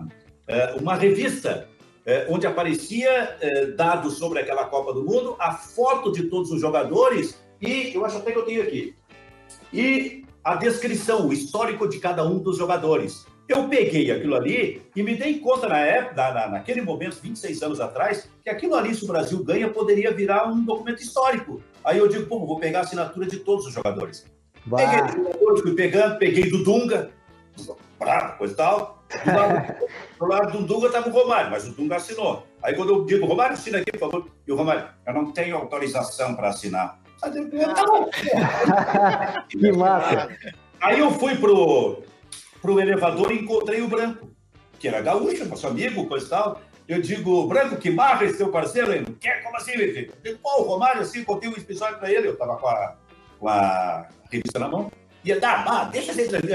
é, 0.47 0.73
uma 0.81 0.95
revista 0.95 1.69
é, 2.09 2.27
onde 2.27 2.47
aparecia 2.47 3.37
é, 3.39 3.67
dados 3.67 4.15
sobre 4.15 4.39
aquela 4.39 4.65
Copa 4.65 4.95
do 4.95 5.05
Mundo, 5.05 5.37
a 5.39 5.53
foto 5.53 6.11
de 6.11 6.23
todos 6.23 6.51
os 6.51 6.59
jogadores, 6.59 7.39
e 7.61 7.95
eu 7.95 8.03
acho 8.03 8.17
até 8.17 8.33
que 8.33 8.39
eu 8.39 8.47
tenho 8.47 8.63
aqui. 8.63 8.97
E 9.71 10.25
a 10.43 10.55
descrição, 10.55 11.29
o 11.29 11.35
histórico 11.35 11.87
de 11.87 11.99
cada 11.99 12.25
um 12.27 12.39
dos 12.39 12.57
jogadores. 12.57 13.27
Eu 13.47 13.69
peguei 13.69 14.11
aquilo 14.11 14.37
ali 14.37 14.81
e 14.97 15.03
me 15.03 15.17
dei 15.17 15.39
conta 15.39 15.69
na 15.69 15.81
época, 15.81 16.33
na, 16.33 16.49
naquele 16.49 16.81
momento, 16.81 17.19
26 17.21 17.63
anos 17.63 17.81
atrás, 17.81 18.27
que 18.43 18.49
aquilo 18.49 18.75
ali, 18.75 18.95
se 18.95 19.05
o 19.05 19.09
Brasil 19.09 19.45
ganha, 19.45 19.69
poderia 19.69 20.11
virar 20.11 20.49
um 20.49 20.65
documento 20.65 21.03
histórico. 21.03 21.61
Aí 21.85 21.99
eu 21.99 22.09
digo, 22.09 22.25
pô, 22.25 22.39
vou 22.47 22.59
pegar 22.59 22.79
a 22.79 22.83
assinatura 22.83 23.27
de 23.27 23.41
todos 23.41 23.67
os 23.67 23.75
jogadores. 23.75 24.25
Bah. 24.65 24.79
Peguei 24.79 25.05
os 25.05 25.13
jogadores, 25.13 25.61
fui 25.61 25.75
pegando, 25.75 26.19
peguei 26.19 26.51
do 26.51 26.65
Dunga, 26.65 27.11
bravo, 27.99 28.39
coisa 28.39 28.55
e 28.55 28.57
tal. 28.57 28.98
Do 30.19 30.27
lado, 30.27 30.59
do 30.59 30.67
Dunga 30.67 30.89
estava 30.89 31.09
o 31.09 31.13
Romário, 31.13 31.51
mas 31.51 31.67
o 31.67 31.73
Dunga 31.73 31.97
assinou. 31.97 32.47
Aí 32.63 32.75
quando 32.75 32.93
eu 32.93 33.05
digo, 33.05 33.27
Romário, 33.27 33.55
assina 33.55 33.79
aqui, 33.79 33.93
por 33.93 34.11
favor. 34.11 34.31
E 34.47 34.53
o 34.53 34.57
Romário, 34.57 34.89
eu 35.07 35.15
não 35.15 35.33
tenho 35.33 35.57
autorização 35.57 36.35
para 36.35 36.49
assinar. 36.49 37.01
Aí 37.23 37.33
eu, 37.37 37.75
tá 37.75 37.85
bom. 37.85 38.11
que 39.49 39.73
massa. 39.73 40.29
Aí 40.81 40.99
eu 40.99 41.11
fui 41.11 41.37
pro 41.37 42.03
para 42.61 42.71
o 42.73 42.81
elevador 42.81 43.33
e 43.33 43.39
encontrei 43.39 43.81
o 43.81 43.89
Branco, 43.89 44.31
que 44.79 44.89
era 44.89 45.01
gaúcho, 45.01 45.45
nosso 45.47 45.67
amigo, 45.67 46.07
coisa 46.07 46.27
e 46.27 46.29
tal. 46.29 46.61
Eu 46.87 47.01
digo, 47.01 47.47
Branco, 47.47 47.77
que 47.77 47.91
marra 47.91 48.25
esse 48.25 48.39
teu 48.39 48.51
parceiro? 48.51 48.93
Ele, 48.93 49.07
quer? 49.21 49.43
Como 49.43 49.57
assim, 49.57 49.77
meu 49.77 49.93
filho? 49.93 50.13
Eu 50.25 50.33
digo, 50.33 50.39
pô, 50.43 50.63
o 50.63 50.65
Romário, 50.65 51.03
assim, 51.03 51.23
contei 51.23 51.49
um 51.49 51.53
episódio 51.53 51.99
para 51.99 52.11
ele. 52.11 52.29
Eu 52.29 52.37
tava 52.37 52.57
com 52.57 52.67
a, 52.67 52.97
com 53.39 53.49
a 53.49 54.09
revista 54.31 54.59
na 54.59 54.69
mão. 54.69 54.91
E 55.29 55.31
ele, 55.31 55.45
ah, 55.45 55.59
bah, 55.59 55.85
deixa 55.85 56.13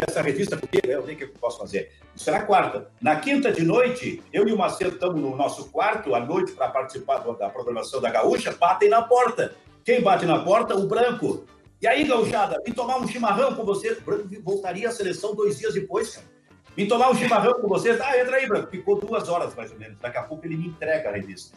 essa 0.09 0.23
revista 0.23 0.57
porque 0.57 0.81
eu 0.83 1.05
nem 1.05 1.13
o 1.13 1.17
que 1.17 1.25
eu 1.25 1.29
posso 1.39 1.59
fazer. 1.59 1.91
Isso 2.15 2.27
era 2.27 2.41
quarta. 2.41 2.89
Na 2.99 3.17
quinta 3.17 3.51
de 3.51 3.63
noite, 3.63 4.23
eu 4.33 4.47
e 4.47 4.51
o 4.51 4.57
Macedo 4.57 4.95
estamos 4.95 5.21
no 5.21 5.35
nosso 5.35 5.69
quarto 5.69 6.15
à 6.15 6.19
noite 6.19 6.53
para 6.53 6.69
participar 6.69 7.19
da 7.19 7.49
programação 7.49 8.01
da 8.01 8.09
Gaúcha, 8.09 8.51
batem 8.59 8.89
na 8.89 9.03
porta. 9.03 9.53
Quem 9.85 10.01
bate 10.01 10.25
na 10.25 10.39
porta? 10.43 10.75
O 10.75 10.87
Branco. 10.87 11.45
E 11.79 11.85
aí, 11.85 12.03
gauchada, 12.03 12.59
vim 12.65 12.73
tomar 12.73 12.97
um 12.97 13.07
chimarrão 13.07 13.53
com 13.53 13.63
vocês. 13.63 13.99
Branco 13.99 14.27
voltaria 14.41 14.89
à 14.89 14.91
seleção 14.91 15.35
dois 15.35 15.59
dias 15.59 15.75
depois, 15.75 16.15
cara. 16.15 16.25
Vim 16.75 16.87
tomar 16.87 17.11
um 17.11 17.15
chimarrão 17.15 17.53
com 17.61 17.67
vocês. 17.67 18.01
Ah, 18.01 18.17
entra 18.17 18.37
aí, 18.37 18.47
Branco. 18.47 18.71
Ficou 18.71 18.99
duas 18.99 19.29
horas, 19.29 19.53
mais 19.53 19.71
ou 19.71 19.77
menos. 19.77 19.99
Daqui 19.99 20.17
a 20.17 20.23
pouco 20.23 20.47
ele 20.47 20.57
me 20.57 20.69
entrega 20.69 21.09
a 21.09 21.11
revista. 21.11 21.55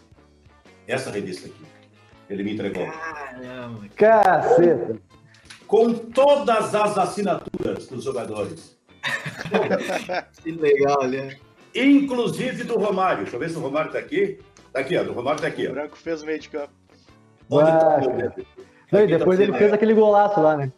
Essa 0.86 1.10
revista 1.10 1.46
aqui. 1.46 1.64
Ele 2.28 2.42
me 2.42 2.52
entregou. 2.52 2.86
Caramba. 2.86 3.88
Caceta. 3.96 5.00
Com 5.66 5.92
todas 5.94 6.74
as 6.74 6.96
assinaturas 6.96 7.86
dos 7.88 8.04
jogadores. 8.04 8.76
que 10.42 10.52
legal, 10.52 11.04
né? 11.04 11.36
Inclusive 11.74 12.64
do 12.64 12.78
Romário. 12.78 13.22
Deixa 13.22 13.36
eu 13.36 13.40
ver 13.40 13.50
se 13.50 13.56
o 13.56 13.60
Romário 13.60 13.92
tá 13.92 13.98
aqui. 13.98 14.38
Tá 14.72 14.80
aqui, 14.80 14.96
ó. 14.96 15.04
Do 15.04 15.12
Romário 15.12 15.40
tá 15.40 15.48
aqui, 15.48 15.66
ó. 15.66 15.70
O 15.70 15.74
Branco 15.74 15.96
fez 15.96 16.22
o 16.22 16.26
meio 16.26 16.38
de 16.38 16.48
campo. 16.48 16.72
Onde 17.50 17.70
tá, 17.70 18.00
não, 18.90 19.02
e 19.02 19.06
depois 19.06 19.40
ele 19.40 19.52
fez 19.52 19.72
aquele 19.72 19.94
golaço 19.94 20.40
lá, 20.40 20.56
né? 20.56 20.72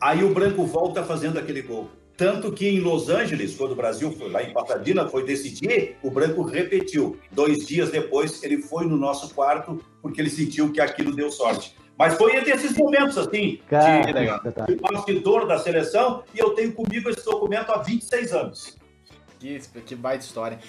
Aí 0.00 0.22
o 0.22 0.32
Branco 0.32 0.64
volta 0.64 1.02
fazendo 1.02 1.38
aquele 1.38 1.62
gol. 1.62 1.90
Tanto 2.16 2.52
que 2.52 2.68
em 2.68 2.80
Los 2.80 3.08
Angeles, 3.08 3.54
quando 3.54 3.72
o 3.72 3.76
Brasil 3.76 4.10
foi 4.12 4.28
lá 4.28 4.42
em 4.42 4.52
Pasadena, 4.52 5.08
foi 5.08 5.24
decidir, 5.24 5.96
o 6.02 6.10
Branco 6.10 6.42
repetiu. 6.42 7.16
Dois 7.30 7.66
dias 7.66 7.90
depois, 7.90 8.42
ele 8.42 8.60
foi 8.60 8.86
no 8.86 8.96
nosso 8.96 9.32
quarto, 9.34 9.80
porque 10.02 10.20
ele 10.20 10.30
sentiu 10.30 10.72
que 10.72 10.80
aquilo 10.80 11.14
deu 11.14 11.30
sorte. 11.30 11.76
Mas 11.98 12.14
foi 12.14 12.40
desses 12.42 12.76
momentos, 12.76 13.18
assim, 13.18 13.60
Cara, 13.68 14.02
de, 14.02 14.74
de 14.74 14.80
bastidor 14.80 15.46
da 15.48 15.58
seleção, 15.58 16.22
e 16.32 16.38
eu 16.38 16.50
tenho 16.50 16.72
comigo 16.72 17.10
esse 17.10 17.24
documento 17.24 17.72
há 17.72 17.78
26 17.78 18.32
anos. 18.32 18.78
Que, 19.40 19.58
que 19.84 19.96
baita 19.96 20.24
história. 20.24 20.60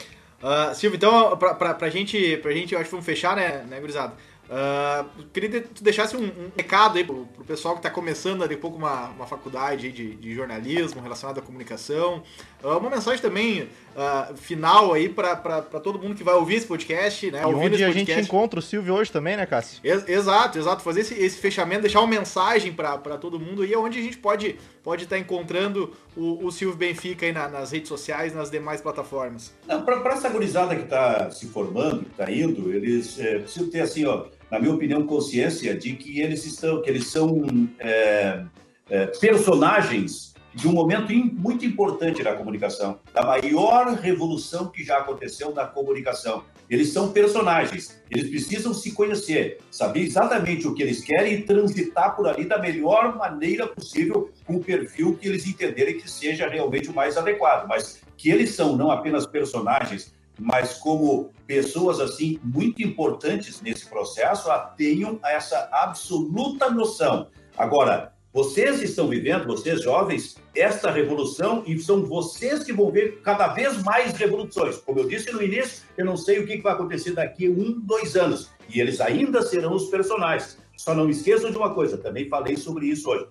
Uh, 0.41 0.73
Silvio, 0.73 0.97
então, 0.97 1.37
pra, 1.37 1.53
pra, 1.53 1.73
pra, 1.75 1.89
gente, 1.89 2.37
pra 2.37 2.51
gente, 2.51 2.73
eu 2.73 2.79
acho 2.79 2.89
que 2.89 2.91
vamos 2.91 3.05
fechar, 3.05 3.35
né, 3.35 3.63
né 3.69 3.79
gurizada? 3.79 4.13
Uh, 4.49 5.07
queria 5.31 5.61
que 5.61 5.61
tu 5.61 5.83
deixasse 5.83 6.17
um, 6.17 6.23
um, 6.23 6.51
recado 6.57 6.97
aí 6.97 7.03
pro, 7.03 7.27
pro 7.27 7.45
pessoal 7.45 7.75
que 7.75 7.81
está 7.81 7.89
começando 7.91 8.39
daqui 8.39 8.55
a 8.55 8.57
pouco 8.57 8.77
uma, 8.77 9.09
uma 9.09 9.27
faculdade 9.27 9.91
de, 9.91 10.15
de 10.15 10.33
jornalismo 10.33 10.99
relacionado 11.01 11.37
à 11.37 11.41
comunicação. 11.41 12.23
Uh, 12.63 12.77
uma 12.77 12.89
mensagem 12.89 13.21
também 13.21 13.69
uh, 13.95 14.35
final 14.35 14.91
aí 14.91 15.07
para 15.07 15.61
todo 15.83 15.99
mundo 15.99 16.15
que 16.15 16.23
vai 16.23 16.33
ouvir 16.33 16.55
esse 16.55 16.65
podcast, 16.65 17.29
né? 17.29 17.43
E 17.43 17.45
onde 17.45 17.83
a 17.83 17.91
gente 17.91 18.11
encontra 18.11 18.59
o 18.59 18.61
Silvio 18.63 18.95
hoje 18.95 19.11
também, 19.11 19.37
né, 19.37 19.45
Cássio? 19.45 19.81
Ex 19.83 20.09
exato, 20.09 20.57
exato. 20.57 20.81
Fazer 20.81 21.01
esse, 21.01 21.13
esse 21.13 21.37
fechamento, 21.37 21.81
deixar 21.81 21.99
uma 21.99 22.07
mensagem 22.07 22.73
para 22.73 22.97
todo 23.19 23.39
mundo 23.39 23.61
aí, 23.61 23.75
onde 23.75 23.99
a 23.99 24.01
gente 24.01 24.17
pode 24.17 24.57
pode 24.81 25.03
estar 25.03 25.17
tá 25.17 25.21
encontrando 25.21 25.93
o, 26.17 26.43
o 26.43 26.51
Silvio 26.51 26.75
Benfica 26.75 27.23
aí 27.23 27.31
na, 27.31 27.47
nas 27.47 27.71
redes 27.71 27.87
sociais, 27.87 28.33
nas 28.33 28.49
demais 28.49 28.81
plataformas. 28.81 29.53
Para 29.85 30.13
essa 30.13 30.29
gurizada 30.29 30.75
que 30.75 30.83
está 30.83 31.29
se 31.29 31.45
formando, 31.45 32.05
que 32.05 32.11
está 32.11 32.31
indo, 32.31 32.73
eles 32.73 33.19
é, 33.19 33.37
precisam 33.37 33.69
ter 33.69 33.81
assim, 33.81 34.05
ó 34.05 34.25
na 34.51 34.59
minha 34.59 34.73
opinião, 34.73 35.05
consciência 35.05 35.75
de 35.75 35.93
que 35.93 36.19
eles 36.19 36.45
estão, 36.45 36.81
que 36.81 36.89
eles 36.89 37.07
são 37.07 37.45
é, 37.79 38.43
é, 38.89 39.05
personagens 39.05 40.33
de 40.53 40.67
um 40.67 40.71
momento 40.71 41.13
muito 41.13 41.65
importante 41.65 42.23
na 42.23 42.33
comunicação, 42.33 42.99
da 43.13 43.23
maior 43.23 43.93
revolução 43.93 44.67
que 44.67 44.83
já 44.83 44.97
aconteceu 44.97 45.53
na 45.53 45.65
comunicação. 45.65 46.43
Eles 46.69 46.91
são 46.91 47.11
personagens, 47.11 48.01
eles 48.09 48.29
precisam 48.29 48.73
se 48.73 48.91
conhecer, 48.91 49.59
saber 49.71 50.01
exatamente 50.01 50.67
o 50.67 50.73
que 50.73 50.83
eles 50.83 51.03
querem 51.03 51.33
e 51.33 51.43
transitar 51.43 52.15
por 52.15 52.27
ali 52.27 52.45
da 52.45 52.57
melhor 52.57 53.15
maneira 53.15 53.67
possível, 53.67 54.31
com 54.45 54.55
o 54.55 54.63
perfil 54.63 55.15
que 55.15 55.27
eles 55.27 55.47
entenderem 55.47 55.97
que 55.97 56.09
seja 56.09 56.47
realmente 56.47 56.89
o 56.89 56.93
mais 56.93 57.15
adequado. 57.15 57.67
Mas 57.67 58.01
que 58.17 58.29
eles 58.29 58.53
são 58.53 58.75
não 58.75 58.91
apenas 58.91 59.25
personagens, 59.25 60.13
mas 60.39 60.75
como 60.75 61.31
pessoas 61.45 61.99
assim 61.99 62.39
muito 62.43 62.81
importantes 62.81 63.61
nesse 63.61 63.87
processo 63.87 64.49
tenham 64.77 65.19
essa 65.23 65.69
absoluta 65.71 66.69
noção. 66.69 67.27
Agora, 67.57 68.13
vocês 68.31 68.81
estão 68.81 69.07
vivendo, 69.07 69.47
vocês 69.47 69.81
jovens, 69.81 70.37
esta 70.55 70.91
revolução 70.91 71.63
e 71.65 71.77
são 71.79 72.05
vocês 72.05 72.63
que 72.63 72.71
vão 72.71 72.91
ver 72.91 73.21
cada 73.21 73.47
vez 73.47 73.81
mais 73.83 74.13
revoluções. 74.13 74.77
Como 74.77 74.99
eu 74.99 75.07
disse 75.07 75.31
no 75.31 75.41
início, 75.41 75.83
eu 75.97 76.05
não 76.05 76.15
sei 76.15 76.39
o 76.39 76.45
que 76.45 76.61
vai 76.61 76.73
acontecer 76.73 77.13
daqui 77.13 77.49
um, 77.49 77.79
dois 77.79 78.15
anos. 78.15 78.51
E 78.71 78.79
eles 78.79 79.01
ainda 79.01 79.41
serão 79.41 79.73
os 79.73 79.85
personagens. 79.85 80.59
Só 80.77 80.93
não 80.93 81.09
esqueçam 81.09 81.49
de 81.49 81.57
uma 81.57 81.73
coisa, 81.73 81.97
também 81.97 82.29
falei 82.29 82.55
sobre 82.55 82.85
isso 82.85 83.09
hoje. 83.09 83.27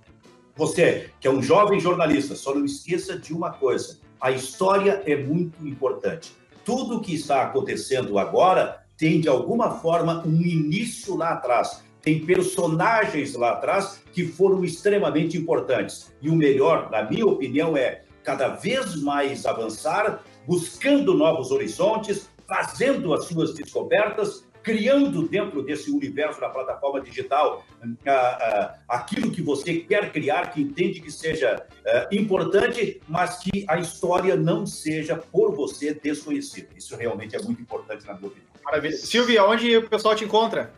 Você, 0.57 1.11
que 1.21 1.29
é 1.29 1.31
um 1.31 1.41
jovem 1.41 1.79
jornalista, 1.79 2.35
só 2.35 2.53
não 2.53 2.65
esqueça 2.65 3.17
de 3.17 3.33
uma 3.33 3.53
coisa: 3.53 4.01
a 4.21 4.33
história 4.33 5.01
é 5.07 5.15
muito 5.15 5.65
importante 5.65 6.33
tudo 6.69 6.99
o 6.99 7.01
que 7.01 7.15
está 7.15 7.45
acontecendo 7.45 8.19
agora 8.19 8.85
tem 8.95 9.23
de 9.23 9.27
alguma 9.27 9.79
forma 9.79 10.23
um 10.27 10.43
início 10.43 11.17
lá 11.17 11.31
atrás. 11.31 11.83
Tem 12.03 12.27
personagens 12.27 13.35
lá 13.35 13.53
atrás 13.53 14.03
que 14.13 14.27
foram 14.27 14.63
extremamente 14.63 15.39
importantes. 15.39 16.15
E 16.21 16.29
o 16.29 16.37
melhor, 16.37 16.91
na 16.91 17.05
minha 17.05 17.25
opinião, 17.25 17.75
é 17.75 18.03
cada 18.23 18.49
vez 18.49 19.01
mais 19.01 19.47
avançar, 19.47 20.23
buscando 20.47 21.15
novos 21.15 21.51
horizontes, 21.51 22.29
fazendo 22.47 23.15
as 23.15 23.25
suas 23.25 23.55
descobertas, 23.55 24.45
criando 24.69 25.27
dentro 25.27 25.63
desse 25.63 25.91
universo 25.91 26.39
da 26.39 26.51
plataforma 26.51 27.01
digital 27.01 27.65
uh, 27.83 27.87
uh, 27.87 28.79
aquilo 28.87 29.31
que 29.31 29.41
você 29.41 29.77
quer 29.77 30.13
criar, 30.13 30.53
que 30.53 30.61
entende 30.61 31.01
que 31.01 31.11
seja 31.11 31.67
uh, 31.71 32.15
importante, 32.15 33.01
mas 33.09 33.39
que 33.39 33.65
a 33.67 33.79
história 33.79 34.37
não 34.37 34.67
seja 34.67 35.17
por 35.17 35.55
você 35.55 35.95
desconhecida. 35.95 36.69
Isso 36.77 36.95
realmente 36.97 37.35
é 37.35 37.41
muito 37.41 37.63
importante 37.63 38.07
na 38.07 38.13
minha 38.13 38.27
opinião. 38.27 38.47
Maravilha. 38.63 38.95
Silvia, 38.95 39.43
onde 39.47 39.75
o 39.75 39.89
pessoal 39.89 40.15
te 40.15 40.25
encontra? 40.25 40.71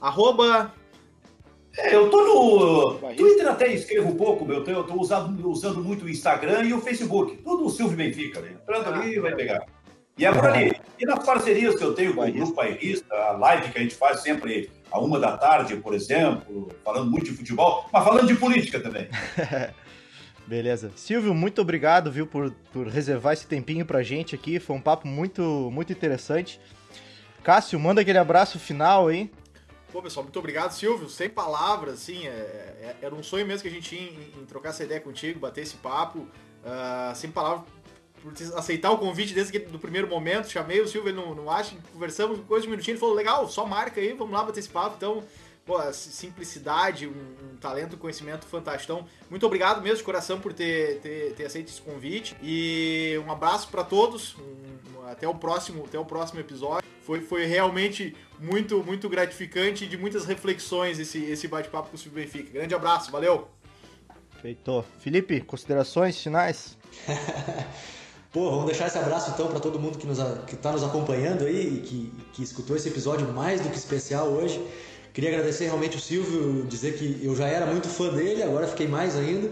Arroba 0.00 0.72
é, 1.76 1.94
eu 1.94 2.08
tô 2.08 2.22
no 2.24 3.14
Twitter 3.14 3.46
até 3.46 3.70
escrevo 3.70 4.08
um 4.08 4.16
pouco, 4.16 4.46
meu. 4.46 4.64
Eu 4.64 4.84
tô 4.84 4.98
usando, 4.98 5.50
usando 5.50 5.84
muito 5.84 6.06
o 6.06 6.08
Instagram 6.08 6.62
e 6.62 6.72
o 6.72 6.80
Facebook. 6.80 7.36
Tudo 7.44 7.66
o 7.66 7.68
Silvio 7.68 7.98
Benfica, 7.98 8.40
né? 8.40 8.56
Entrando 8.62 8.94
ali, 8.94 9.20
vai 9.20 9.34
pegar. 9.34 9.66
E 10.18 10.24
é 10.24 10.32
por 10.32 10.46
ali. 10.46 10.72
E 10.98 11.04
nas 11.04 11.24
parcerias 11.24 11.74
que 11.74 11.84
eu 11.84 11.94
tenho 11.94 12.14
com 12.14 12.26
o 12.26 12.32
Grupo 12.32 12.54
Bairrista, 12.54 13.14
a 13.14 13.32
live 13.32 13.70
que 13.70 13.78
a 13.78 13.82
gente 13.82 13.94
faz 13.94 14.20
sempre 14.20 14.70
a 14.90 14.98
uma 14.98 15.20
da 15.20 15.36
tarde, 15.36 15.76
por 15.76 15.92
exemplo, 15.92 16.68
falando 16.82 17.10
muito 17.10 17.26
de 17.26 17.36
futebol, 17.36 17.86
mas 17.92 18.02
falando 18.02 18.26
de 18.26 18.34
política 18.34 18.80
também. 18.80 19.08
Beleza. 20.46 20.92
Silvio, 20.94 21.34
muito 21.34 21.60
obrigado, 21.60 22.10
viu, 22.10 22.26
por, 22.26 22.50
por 22.72 22.86
reservar 22.86 23.34
esse 23.34 23.46
tempinho 23.46 23.84
pra 23.84 24.02
gente 24.02 24.34
aqui. 24.34 24.58
Foi 24.58 24.76
um 24.76 24.80
papo 24.80 25.06
muito, 25.06 25.42
muito 25.72 25.92
interessante. 25.92 26.60
Cássio, 27.42 27.78
manda 27.78 28.00
aquele 28.00 28.18
abraço 28.18 28.58
final 28.58 29.08
aí. 29.08 29.30
Pô, 29.92 30.00
pessoal, 30.00 30.24
muito 30.24 30.38
obrigado, 30.38 30.72
Silvio. 30.72 31.08
Sem 31.08 31.28
palavras, 31.28 31.94
assim, 31.94 32.26
é, 32.26 32.30
é, 32.30 32.96
era 33.02 33.14
um 33.14 33.22
sonho 33.22 33.46
mesmo 33.46 33.62
que 33.62 33.68
a 33.68 33.70
gente 33.70 33.88
tinha 33.88 34.08
em, 34.08 34.40
em 34.40 34.46
trocar 34.46 34.70
essa 34.70 34.84
ideia 34.84 35.00
contigo, 35.00 35.40
bater 35.40 35.62
esse 35.62 35.76
papo. 35.76 36.20
Uh, 36.20 37.14
sem 37.14 37.30
palavras, 37.30 37.64
por 38.26 38.58
aceitar 38.58 38.90
o 38.90 38.98
convite 38.98 39.32
desde 39.32 39.56
o 39.56 39.78
primeiro 39.78 40.08
momento. 40.08 40.50
Chamei 40.50 40.80
o 40.80 40.88
Silvio, 40.88 41.10
ele 41.10 41.16
não, 41.16 41.32
não 41.32 41.48
acha, 41.48 41.76
conversamos 41.92 42.40
coisa 42.40 42.62
de 42.62 42.68
um 42.68 42.72
minutinho, 42.72 42.94
ele 42.94 43.00
falou, 43.00 43.14
legal, 43.14 43.48
só 43.48 43.64
marca 43.64 44.00
aí, 44.00 44.12
vamos 44.14 44.34
lá 44.34 44.42
bater 44.42 44.58
esse 44.58 44.68
papo. 44.68 44.96
Então, 44.96 45.22
pô, 45.64 45.80
simplicidade, 45.92 47.06
um, 47.06 47.12
um 47.12 47.56
talento, 47.56 47.94
um 47.94 47.98
conhecimento 47.98 48.44
fantástico. 48.44 48.92
Então, 48.92 49.06
muito 49.30 49.46
obrigado 49.46 49.80
mesmo 49.80 49.98
de 49.98 50.02
coração 50.02 50.40
por 50.40 50.52
ter, 50.52 50.98
ter, 50.98 51.34
ter 51.34 51.44
aceito 51.44 51.68
esse 51.68 51.80
convite. 51.80 52.36
E 52.42 53.20
um 53.24 53.30
abraço 53.30 53.68
para 53.68 53.84
todos. 53.84 54.34
Um, 54.34 55.06
até 55.06 55.28
o 55.28 55.34
próximo, 55.34 55.84
até 55.84 55.96
o 55.96 56.04
próximo 56.04 56.40
episódio. 56.40 56.88
Foi, 57.02 57.20
foi 57.20 57.46
realmente 57.46 58.16
muito, 58.40 58.82
muito 58.82 59.08
gratificante 59.08 59.84
e 59.84 59.86
de 59.86 59.96
muitas 59.96 60.24
reflexões 60.24 60.98
esse, 60.98 61.22
esse 61.24 61.46
bate-papo 61.46 61.90
com 61.90 61.94
o 61.94 61.98
Silvio 61.98 62.24
Benfica. 62.24 62.50
Grande 62.50 62.74
abraço, 62.74 63.12
valeu! 63.12 63.48
Feito. 64.42 64.84
Felipe, 64.98 65.40
considerações 65.42 66.20
finais? 66.20 66.76
Pô, 68.36 68.50
vamos 68.50 68.66
deixar 68.66 68.86
esse 68.86 68.98
abraço 68.98 69.30
então 69.30 69.46
para 69.46 69.58
todo 69.58 69.80
mundo 69.80 69.96
que 69.96 70.54
está 70.54 70.70
nos 70.70 70.84
acompanhando 70.84 71.46
aí 71.46 71.76
e 71.76 71.80
que, 71.80 72.12
que 72.34 72.42
escutou 72.42 72.76
esse 72.76 72.86
episódio 72.86 73.26
mais 73.32 73.62
do 73.62 73.70
que 73.70 73.78
especial 73.78 74.26
hoje. 74.26 74.62
Queria 75.14 75.30
agradecer 75.30 75.64
realmente 75.64 75.96
o 75.96 76.00
Silvio, 76.00 76.66
dizer 76.66 76.98
que 76.98 77.18
eu 77.24 77.34
já 77.34 77.48
era 77.48 77.64
muito 77.64 77.88
fã 77.88 78.10
dele, 78.10 78.42
agora 78.42 78.66
fiquei 78.66 78.86
mais 78.86 79.16
ainda. 79.16 79.48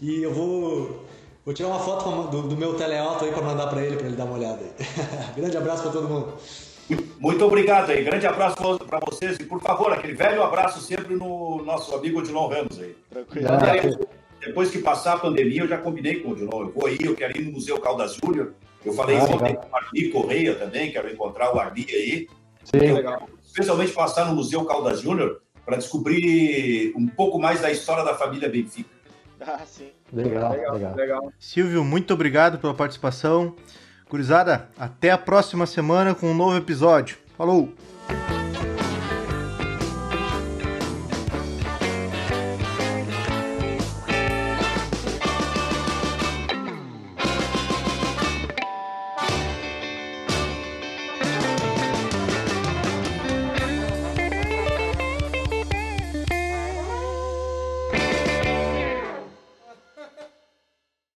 E 0.00 0.22
eu 0.22 0.32
vou, 0.32 1.04
vou 1.44 1.52
tirar 1.52 1.68
uma 1.68 1.80
foto 1.80 2.30
do, 2.30 2.48
do 2.48 2.56
meu 2.56 2.72
teleauto 2.72 3.22
aí 3.26 3.32
para 3.32 3.42
mandar 3.42 3.66
para 3.66 3.82
ele, 3.82 3.96
para 3.98 4.06
ele 4.06 4.16
dar 4.16 4.24
uma 4.24 4.38
olhada 4.38 4.60
aí. 4.62 4.86
Grande 5.36 5.58
abraço 5.58 5.82
para 5.82 5.92
todo 5.92 6.08
mundo. 6.08 6.32
Muito 7.18 7.44
obrigado 7.44 7.90
aí. 7.90 8.02
Grande 8.02 8.26
abraço 8.26 8.56
para 8.56 9.00
vocês. 9.10 9.36
E, 9.40 9.44
por 9.44 9.60
favor, 9.60 9.92
aquele 9.92 10.14
velho 10.14 10.42
abraço 10.42 10.80
sempre 10.80 11.14
no 11.14 11.62
nosso 11.66 11.94
amigo 11.94 12.20
Odilon 12.20 12.48
Ramos 12.48 12.80
aí. 12.80 12.96
Tranquilo. 13.10 14.08
Depois 14.44 14.70
que 14.70 14.78
passar 14.78 15.14
a 15.14 15.18
pandemia, 15.18 15.62
eu 15.62 15.68
já 15.68 15.78
combinei 15.78 16.20
com 16.20 16.30
o 16.30 16.32
Odilon. 16.32 16.62
Eu 16.62 16.72
vou 16.72 16.88
ir, 16.88 17.04
eu 17.04 17.14
quero 17.14 17.38
ir 17.38 17.44
no 17.44 17.52
Museu 17.52 17.80
Caldas 17.80 18.14
Júnior. 18.14 18.54
Eu 18.84 18.92
falei 18.92 19.16
ah, 19.16 19.24
ontem 19.24 19.54
com 19.54 19.68
o 19.70 19.76
Arli 19.76 20.08
Correia 20.10 20.54
também, 20.56 20.90
quero 20.90 21.10
encontrar 21.10 21.54
o 21.54 21.60
Arli 21.60 21.86
aí. 21.88 22.28
Sim. 22.64 22.92
Legal. 22.92 23.28
Especialmente 23.44 23.92
passar 23.92 24.26
no 24.26 24.34
Museu 24.34 24.64
Caldas 24.64 25.00
Júnior 25.00 25.40
para 25.64 25.76
descobrir 25.76 26.92
um 26.96 27.06
pouco 27.06 27.38
mais 27.38 27.60
da 27.60 27.70
história 27.70 28.04
da 28.04 28.14
família 28.14 28.48
Benfica. 28.48 28.90
Ah, 29.44 29.58
sim. 29.66 29.88
Legal, 30.12 30.52
legal, 30.52 30.74
legal. 30.74 30.94
legal. 30.94 31.32
Silvio, 31.36 31.82
muito 31.82 32.14
obrigado 32.14 32.60
pela 32.60 32.72
participação. 32.72 33.56
Curizada, 34.08 34.68
até 34.78 35.10
a 35.10 35.18
próxima 35.18 35.66
semana 35.66 36.14
com 36.14 36.28
um 36.28 36.34
novo 36.34 36.56
episódio. 36.56 37.16
Falou! 37.36 37.72